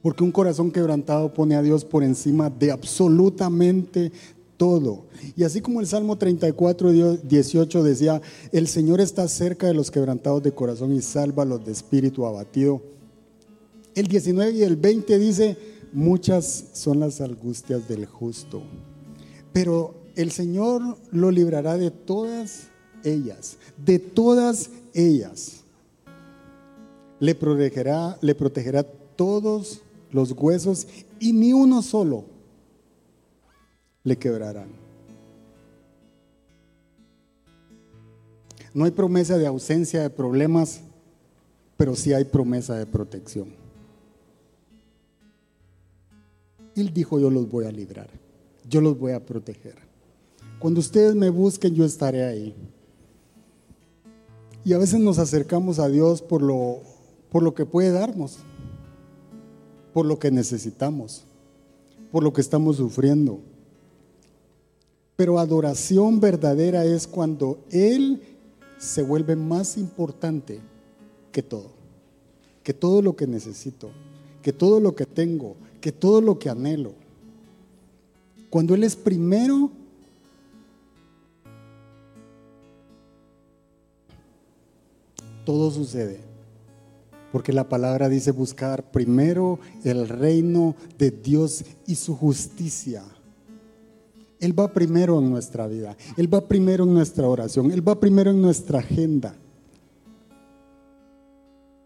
Porque 0.00 0.24
un 0.24 0.32
corazón 0.32 0.70
quebrantado 0.70 1.34
pone 1.34 1.54
a 1.54 1.60
Dios 1.60 1.84
por 1.84 2.02
encima 2.02 2.48
de 2.48 2.70
absolutamente 2.70 4.10
todo. 4.56 5.04
Y 5.36 5.44
así 5.44 5.60
como 5.60 5.80
el 5.80 5.86
Salmo 5.86 6.16
34, 6.16 6.92
18 6.92 7.82
decía, 7.82 8.22
el 8.50 8.68
Señor 8.68 9.02
está 9.02 9.28
cerca 9.28 9.66
de 9.66 9.74
los 9.74 9.90
quebrantados 9.90 10.42
de 10.42 10.52
corazón 10.52 10.94
y 10.94 11.02
salva 11.02 11.42
a 11.42 11.46
los 11.46 11.62
de 11.62 11.72
espíritu 11.72 12.24
abatido. 12.24 12.80
El 13.94 14.06
19 14.06 14.52
y 14.52 14.62
el 14.62 14.76
20 14.76 15.18
dice, 15.18 15.58
muchas 15.92 16.68
son 16.72 17.00
las 17.00 17.20
angustias 17.20 17.86
del 17.86 18.06
justo, 18.06 18.62
pero 19.52 19.97
el 20.18 20.32
Señor 20.32 20.98
lo 21.12 21.30
librará 21.30 21.78
de 21.78 21.92
todas 21.92 22.70
ellas, 23.04 23.56
de 23.76 24.00
todas 24.00 24.68
ellas. 24.92 25.60
Le 27.20 27.36
protegerá, 27.36 28.18
le 28.20 28.34
protegerá 28.34 28.82
todos 28.82 29.80
los 30.10 30.32
huesos 30.32 30.88
y 31.20 31.32
ni 31.32 31.52
uno 31.52 31.82
solo 31.82 32.24
le 34.02 34.18
quebrarán. 34.18 34.70
No 38.74 38.86
hay 38.86 38.90
promesa 38.90 39.38
de 39.38 39.46
ausencia 39.46 40.02
de 40.02 40.10
problemas, 40.10 40.80
pero 41.76 41.94
sí 41.94 42.12
hay 42.12 42.24
promesa 42.24 42.74
de 42.74 42.86
protección. 42.86 43.54
Él 46.74 46.92
dijo, 46.92 47.20
yo 47.20 47.30
los 47.30 47.48
voy 47.48 47.66
a 47.66 47.70
librar, 47.70 48.10
yo 48.68 48.80
los 48.80 48.98
voy 48.98 49.12
a 49.12 49.24
proteger. 49.24 49.87
Cuando 50.58 50.80
ustedes 50.80 51.14
me 51.14 51.30
busquen, 51.30 51.74
yo 51.74 51.84
estaré 51.84 52.24
ahí. 52.24 52.54
Y 54.64 54.72
a 54.72 54.78
veces 54.78 55.00
nos 55.00 55.18
acercamos 55.18 55.78
a 55.78 55.88
Dios 55.88 56.20
por 56.20 56.42
lo, 56.42 56.80
por 57.30 57.42
lo 57.42 57.54
que 57.54 57.64
puede 57.64 57.90
darnos 57.90 58.38
por 59.98 60.06
lo 60.06 60.20
que 60.20 60.30
necesitamos, 60.30 61.24
por 62.12 62.22
lo 62.22 62.32
que 62.32 62.40
estamos 62.40 62.76
sufriendo. 62.76 63.40
Pero 65.16 65.40
adoración 65.40 66.20
verdadera 66.20 66.84
es 66.84 67.08
cuando 67.08 67.58
Él 67.70 68.22
se 68.78 69.02
vuelve 69.02 69.34
más 69.34 69.76
importante 69.76 70.60
que 71.32 71.42
todo, 71.42 71.70
que 72.62 72.72
todo 72.72 73.02
lo 73.02 73.16
que 73.16 73.26
necesito, 73.26 73.90
que 74.40 74.52
todo 74.52 74.78
lo 74.78 74.94
que 74.94 75.04
tengo, 75.04 75.56
que 75.80 75.90
todo 75.90 76.20
lo 76.20 76.38
que 76.38 76.48
anhelo. 76.48 76.92
Cuando 78.50 78.76
Él 78.76 78.84
es 78.84 78.94
primero, 78.94 79.72
todo 85.48 85.70
sucede. 85.70 86.20
Porque 87.32 87.54
la 87.54 87.70
palabra 87.70 88.10
dice 88.10 88.32
buscar 88.32 88.90
primero 88.90 89.58
el 89.82 90.06
reino 90.06 90.76
de 90.98 91.10
Dios 91.10 91.64
y 91.86 91.94
su 91.94 92.14
justicia. 92.14 93.02
Él 94.40 94.58
va 94.58 94.70
primero 94.74 95.18
en 95.18 95.30
nuestra 95.30 95.66
vida, 95.66 95.96
Él 96.18 96.32
va 96.32 96.46
primero 96.46 96.84
en 96.84 96.92
nuestra 96.92 97.26
oración, 97.26 97.70
Él 97.70 97.86
va 97.86 97.98
primero 97.98 98.30
en 98.30 98.42
nuestra 98.42 98.80
agenda. 98.80 99.34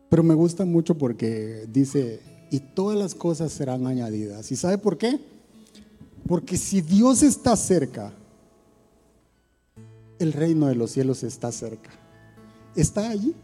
Pero 0.09 0.25
me 0.25 0.35
gusta 0.35 0.65
mucho 0.65 0.99
porque 0.99 1.69
dice, 1.73 2.19
y 2.51 2.59
todas 2.59 2.99
las 2.99 3.15
cosas 3.15 3.53
serán 3.53 3.87
añadidas. 3.87 4.51
¿Y 4.51 4.57
sabe 4.57 4.77
por 4.77 4.99
qué? 4.99 5.21
Porque 6.27 6.57
si 6.57 6.81
Dios 6.81 7.23
está 7.23 7.55
cerca, 7.55 8.13
el 10.19 10.33
reino 10.33 10.67
de 10.67 10.75
los 10.75 10.91
cielos 10.91 11.23
está 11.23 11.53
cerca. 11.53 11.91
Está 12.75 13.09
allí. 13.09 13.37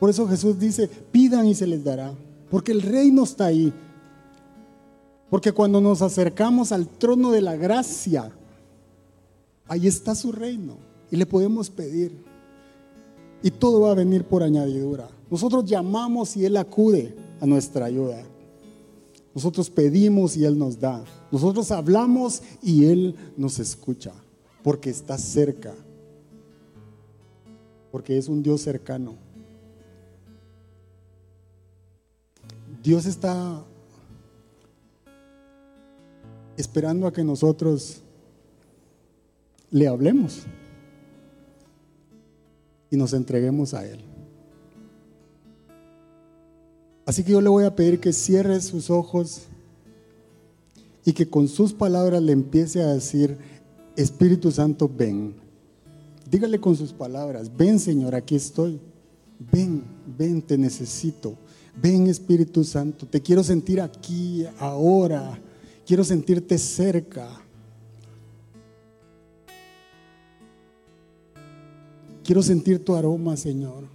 Por 0.00 0.08
eso 0.08 0.26
Jesús 0.26 0.58
dice, 0.58 0.88
pidan 0.88 1.46
y 1.46 1.54
se 1.54 1.66
les 1.66 1.84
dará, 1.84 2.14
porque 2.50 2.72
el 2.72 2.80
reino 2.80 3.22
está 3.22 3.46
ahí. 3.46 3.72
Porque 5.28 5.52
cuando 5.52 5.80
nos 5.80 6.02
acercamos 6.02 6.72
al 6.72 6.88
trono 6.88 7.30
de 7.30 7.42
la 7.42 7.54
gracia, 7.54 8.32
ahí 9.68 9.86
está 9.86 10.14
su 10.14 10.32
reino 10.32 10.78
y 11.10 11.16
le 11.16 11.26
podemos 11.26 11.68
pedir. 11.68 12.12
Y 13.42 13.50
todo 13.50 13.82
va 13.82 13.92
a 13.92 13.94
venir 13.94 14.24
por 14.24 14.42
añadidura. 14.42 15.08
Nosotros 15.30 15.66
llamamos 15.66 16.36
y 16.36 16.46
Él 16.46 16.56
acude 16.56 17.14
a 17.40 17.46
nuestra 17.46 17.84
ayuda. 17.84 18.24
Nosotros 19.34 19.70
pedimos 19.70 20.36
y 20.36 20.44
Él 20.44 20.58
nos 20.58 20.80
da. 20.80 21.04
Nosotros 21.30 21.70
hablamos 21.70 22.42
y 22.62 22.86
Él 22.86 23.14
nos 23.36 23.58
escucha, 23.58 24.12
porque 24.64 24.90
está 24.90 25.18
cerca. 25.18 25.74
Porque 27.92 28.18
es 28.18 28.28
un 28.28 28.42
Dios 28.42 28.62
cercano. 28.62 29.29
Dios 32.82 33.04
está 33.04 33.62
esperando 36.56 37.06
a 37.06 37.12
que 37.12 37.22
nosotros 37.22 38.02
le 39.70 39.86
hablemos 39.86 40.42
y 42.90 42.96
nos 42.96 43.12
entreguemos 43.12 43.74
a 43.74 43.86
Él. 43.86 44.00
Así 47.04 47.22
que 47.22 47.32
yo 47.32 47.40
le 47.40 47.48
voy 47.48 47.64
a 47.64 47.74
pedir 47.74 48.00
que 48.00 48.12
cierre 48.12 48.60
sus 48.60 48.88
ojos 48.88 49.42
y 51.04 51.12
que 51.12 51.28
con 51.28 51.48
sus 51.48 51.72
palabras 51.72 52.22
le 52.22 52.32
empiece 52.32 52.82
a 52.82 52.94
decir, 52.94 53.36
Espíritu 53.96 54.50
Santo, 54.50 54.88
ven. 54.88 55.34
Dígale 56.30 56.60
con 56.60 56.76
sus 56.76 56.92
palabras, 56.92 57.50
ven 57.56 57.78
Señor, 57.78 58.14
aquí 58.14 58.36
estoy. 58.36 58.80
Ven, 59.52 59.82
ven, 60.18 60.40
te 60.40 60.56
necesito. 60.56 61.36
Ven 61.80 62.08
Espíritu 62.08 62.62
Santo, 62.62 63.06
te 63.06 63.20
quiero 63.20 63.42
sentir 63.42 63.80
aquí, 63.80 64.44
ahora. 64.58 65.38
Quiero 65.86 66.04
sentirte 66.04 66.58
cerca. 66.58 67.40
Quiero 72.22 72.42
sentir 72.42 72.84
tu 72.84 72.94
aroma, 72.94 73.36
Señor. 73.36 73.88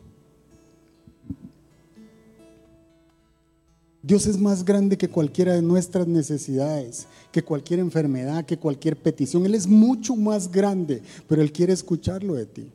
Dios 4.02 4.28
es 4.28 4.38
más 4.38 4.66
grande 4.66 4.98
que 4.98 5.08
cualquiera 5.08 5.54
de 5.54 5.62
nuestras 5.62 6.08
necesidades, 6.08 7.08
que 7.32 7.44
cualquier 7.44 7.80
enfermedad, 7.80 8.46
que 8.46 8.58
cualquier 8.58 8.98
petición. 8.98 9.46
Él 9.46 9.56
es 9.56 9.68
mucho 9.68 10.16
más 10.16 10.52
grande, 10.52 11.02
pero 11.28 11.42
Él 11.42 11.52
quiere 11.52 11.74
escucharlo 11.74 12.34
de 12.34 12.46
ti. 12.46 12.72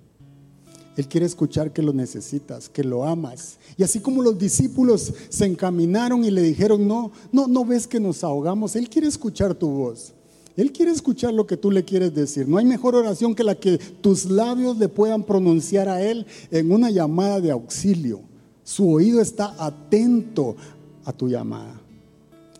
Él 0.96 1.06
quiere 1.08 1.26
escuchar 1.26 1.72
que 1.72 1.82
lo 1.82 1.92
necesitas, 1.92 2.68
que 2.68 2.84
lo 2.84 3.04
amas. 3.04 3.58
Y 3.76 3.82
así 3.82 4.00
como 4.00 4.22
los 4.22 4.38
discípulos 4.38 5.12
se 5.28 5.46
encaminaron 5.46 6.24
y 6.24 6.30
le 6.30 6.42
dijeron, 6.42 6.86
no, 6.86 7.12
no, 7.32 7.46
no 7.46 7.64
ves 7.64 7.86
que 7.86 8.00
nos 8.00 8.24
ahogamos. 8.24 8.76
Él 8.76 8.88
quiere 8.88 9.06
escuchar 9.06 9.54
tu 9.54 9.68
voz. 9.68 10.12
Él 10.56 10.72
quiere 10.72 10.90
escuchar 10.90 11.32
lo 11.32 11.46
que 11.46 11.56
tú 11.56 11.70
le 11.70 11.84
quieres 11.84 12.14
decir. 12.14 12.48
No 12.48 12.58
hay 12.58 12.64
mejor 12.64 12.94
oración 12.94 13.34
que 13.34 13.44
la 13.44 13.54
que 13.54 13.78
tus 13.78 14.26
labios 14.26 14.76
le 14.78 14.88
puedan 14.88 15.22
pronunciar 15.22 15.88
a 15.88 16.02
Él 16.02 16.26
en 16.50 16.72
una 16.72 16.90
llamada 16.90 17.40
de 17.40 17.50
auxilio. 17.50 18.20
Su 18.64 18.90
oído 18.90 19.20
está 19.20 19.54
atento 19.58 20.56
a 21.04 21.12
tu 21.12 21.28
llamada. 21.28 21.80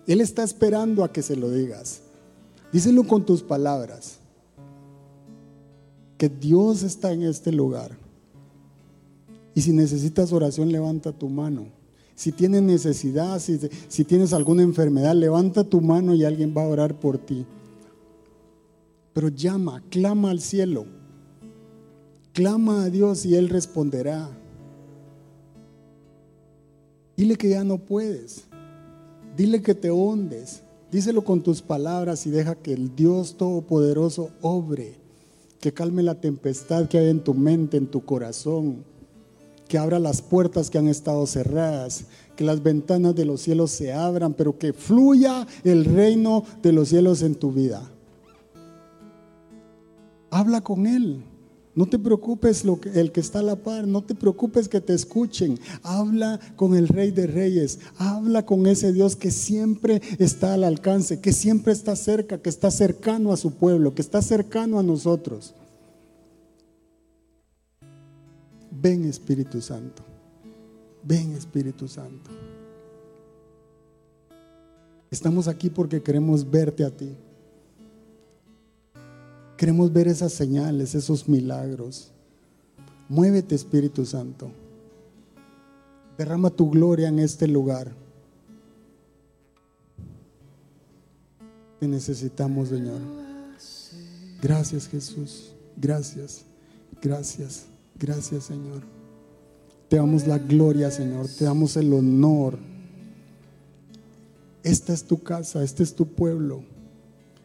Él 0.07 0.20
está 0.20 0.43
esperando 0.43 1.05
a 1.05 1.12
que 1.12 1.22
se 1.22 1.37
lo 1.37 1.51
digas. 1.51 2.01
Díselo 2.72 3.05
con 3.05 3.26
tus 3.26 3.43
palabras. 3.43 4.18
Que 6.16 6.28
Dios 6.28 6.83
está 6.85 7.12
en 7.12 7.24
este 7.24 7.53
lugar. 7.53 7.99
Y 9.55 9.62
si 9.62 9.72
necesitas 9.72 10.32
oración, 10.32 10.70
levanta 10.70 11.12
tu 11.12 11.28
mano. 11.28 11.80
Si 12.20 12.32
tienes 12.32 12.61
necesidad, 12.61 13.40
si, 13.40 14.05
tienes 14.05 14.34
alguna 14.34 14.62
enfermedad, 14.62 15.14
levanta 15.14 15.64
tu 15.64 15.80
mano 15.80 16.14
y 16.14 16.24
alguien 16.24 16.53
va 16.55 16.64
a 16.64 16.68
orar 16.68 17.01
por 17.01 17.16
ti. 17.16 17.46
Pero 19.14 19.28
llama, 19.28 19.82
clama 19.88 20.30
al 20.30 20.40
cielo. 20.40 20.84
Clama 22.34 22.84
a 22.84 22.90
Dios 22.90 23.24
y 23.24 23.36
Él 23.36 23.48
responderá. 23.48 24.28
Dile 27.16 27.36
que 27.36 27.48
ya 27.48 27.64
no 27.64 27.78
puedes. 27.78 28.44
Dile 29.34 29.62
que 29.62 29.74
te 29.74 29.90
hundes. 29.90 30.62
Díselo 30.92 31.24
con 31.24 31.42
tus 31.42 31.62
palabras 31.62 32.26
y 32.26 32.30
deja 32.30 32.55
que 32.55 32.74
el 32.74 32.94
Dios 32.94 33.38
Todopoderoso 33.38 34.30
obre. 34.42 34.96
Que 35.59 35.72
calme 35.72 36.03
la 36.03 36.20
tempestad 36.20 36.86
que 36.86 36.98
hay 36.98 37.09
en 37.09 37.24
tu 37.24 37.32
mente, 37.32 37.78
en 37.78 37.86
tu 37.86 38.05
corazón. 38.05 38.84
Que 39.71 39.79
abra 39.79 40.01
las 40.01 40.21
puertas 40.21 40.68
que 40.68 40.79
han 40.79 40.89
estado 40.89 41.25
cerradas. 41.29 42.07
Que 42.35 42.43
las 42.43 42.61
ventanas 42.61 43.14
de 43.14 43.25
los 43.25 43.41
cielos 43.41 43.71
se 43.71 43.93
abran, 43.93 44.35
pero 44.35 44.59
que 44.59 44.73
fluya 44.73 45.47
el 45.62 45.85
reino 45.85 46.43
de 46.61 46.73
los 46.73 46.89
cielos 46.89 47.23
en 47.23 47.37
tu 47.37 47.53
vida. 47.53 47.89
Habla 50.29 50.61
con 50.62 50.89
Él. 50.89 51.23
No 51.77 51.87
te 51.87 52.01
preocupes 52.01 52.64
el 52.95 53.12
que 53.12 53.21
está 53.21 53.39
a 53.39 53.43
la 53.45 53.55
par, 53.55 53.87
no 53.87 54.03
te 54.03 54.16
preocupes 54.16 54.68
que 54.68 54.81
te 54.81 54.93
escuchen. 54.93 55.57
Habla 55.85 56.41
con 56.57 56.75
el 56.75 56.89
Rey 56.89 57.12
de 57.12 57.29
Reyes, 57.29 57.79
habla 57.97 58.45
con 58.45 58.66
ese 58.66 58.93
Dios 58.93 59.14
que 59.14 59.31
siempre 59.31 60.03
está 60.18 60.55
al 60.55 60.64
alcance, 60.64 61.21
que 61.21 61.33
siempre 61.33 61.73
está 61.73 61.95
cerca, 61.95 62.39
que 62.39 62.51
está 62.51 62.73
cercano 62.73 63.33
a 63.33 63.37
su 63.37 63.53
pueblo, 63.53 63.95
que 63.95 64.03
está 64.03 64.21
cercano 64.21 64.81
a 64.81 64.83
nosotros. 64.83 65.55
Ven 68.81 69.05
Espíritu 69.05 69.61
Santo, 69.61 70.03
ven 71.03 71.33
Espíritu 71.33 71.87
Santo. 71.87 72.31
Estamos 75.11 75.49
aquí 75.49 75.68
porque 75.68 76.03
queremos 76.03 76.49
verte 76.49 76.85
a 76.85 76.91
ti. 76.91 77.14
Queremos 79.57 79.93
ver 79.93 80.09
esas 80.09 80.33
señales, 80.33 80.95
esos 80.95 81.28
milagros. 81.28 82.11
Muévete, 83.09 83.55
Espíritu 83.55 84.07
Santo. 84.07 84.51
Derrama 86.16 86.49
tu 86.49 86.70
gloria 86.70 87.09
en 87.09 87.18
este 87.18 87.47
lugar. 87.49 87.93
Te 91.81 91.89
necesitamos, 91.89 92.68
Señor. 92.68 93.01
Gracias, 94.41 94.89
Jesús. 94.89 95.53
Gracias, 95.76 96.45
gracias, 97.03 97.66
gracias, 98.01 98.44
Señor. 98.44 98.82
Te 99.88 99.96
damos 99.96 100.26
la 100.26 100.38
gloria, 100.38 100.90
Señor. 100.90 101.26
Te 101.28 101.44
damos 101.44 101.76
el 101.76 101.92
honor. 101.92 102.59
Esta 104.62 104.92
es 104.92 105.05
tu 105.05 105.22
casa, 105.22 105.62
este 105.62 105.82
es 105.82 105.94
tu 105.94 106.07
pueblo. 106.07 106.62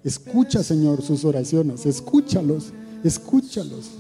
Escucha, 0.04 0.64
Señor, 0.64 1.02
sus 1.02 1.26
oraciones. 1.26 1.86
Escúchalos, 1.86 2.72
escúchalos. 3.04 3.92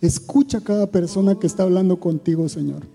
Escucha 0.00 0.58
a 0.58 0.60
cada 0.62 0.90
persona 0.90 1.38
que 1.38 1.46
está 1.46 1.62
hablando 1.62 2.00
contigo, 2.00 2.48
Señor. 2.48 2.86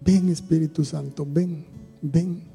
Ven, 0.00 0.28
Espíritu 0.30 0.84
Santo, 0.84 1.26
ven, 1.28 1.66
ven. 2.00 2.47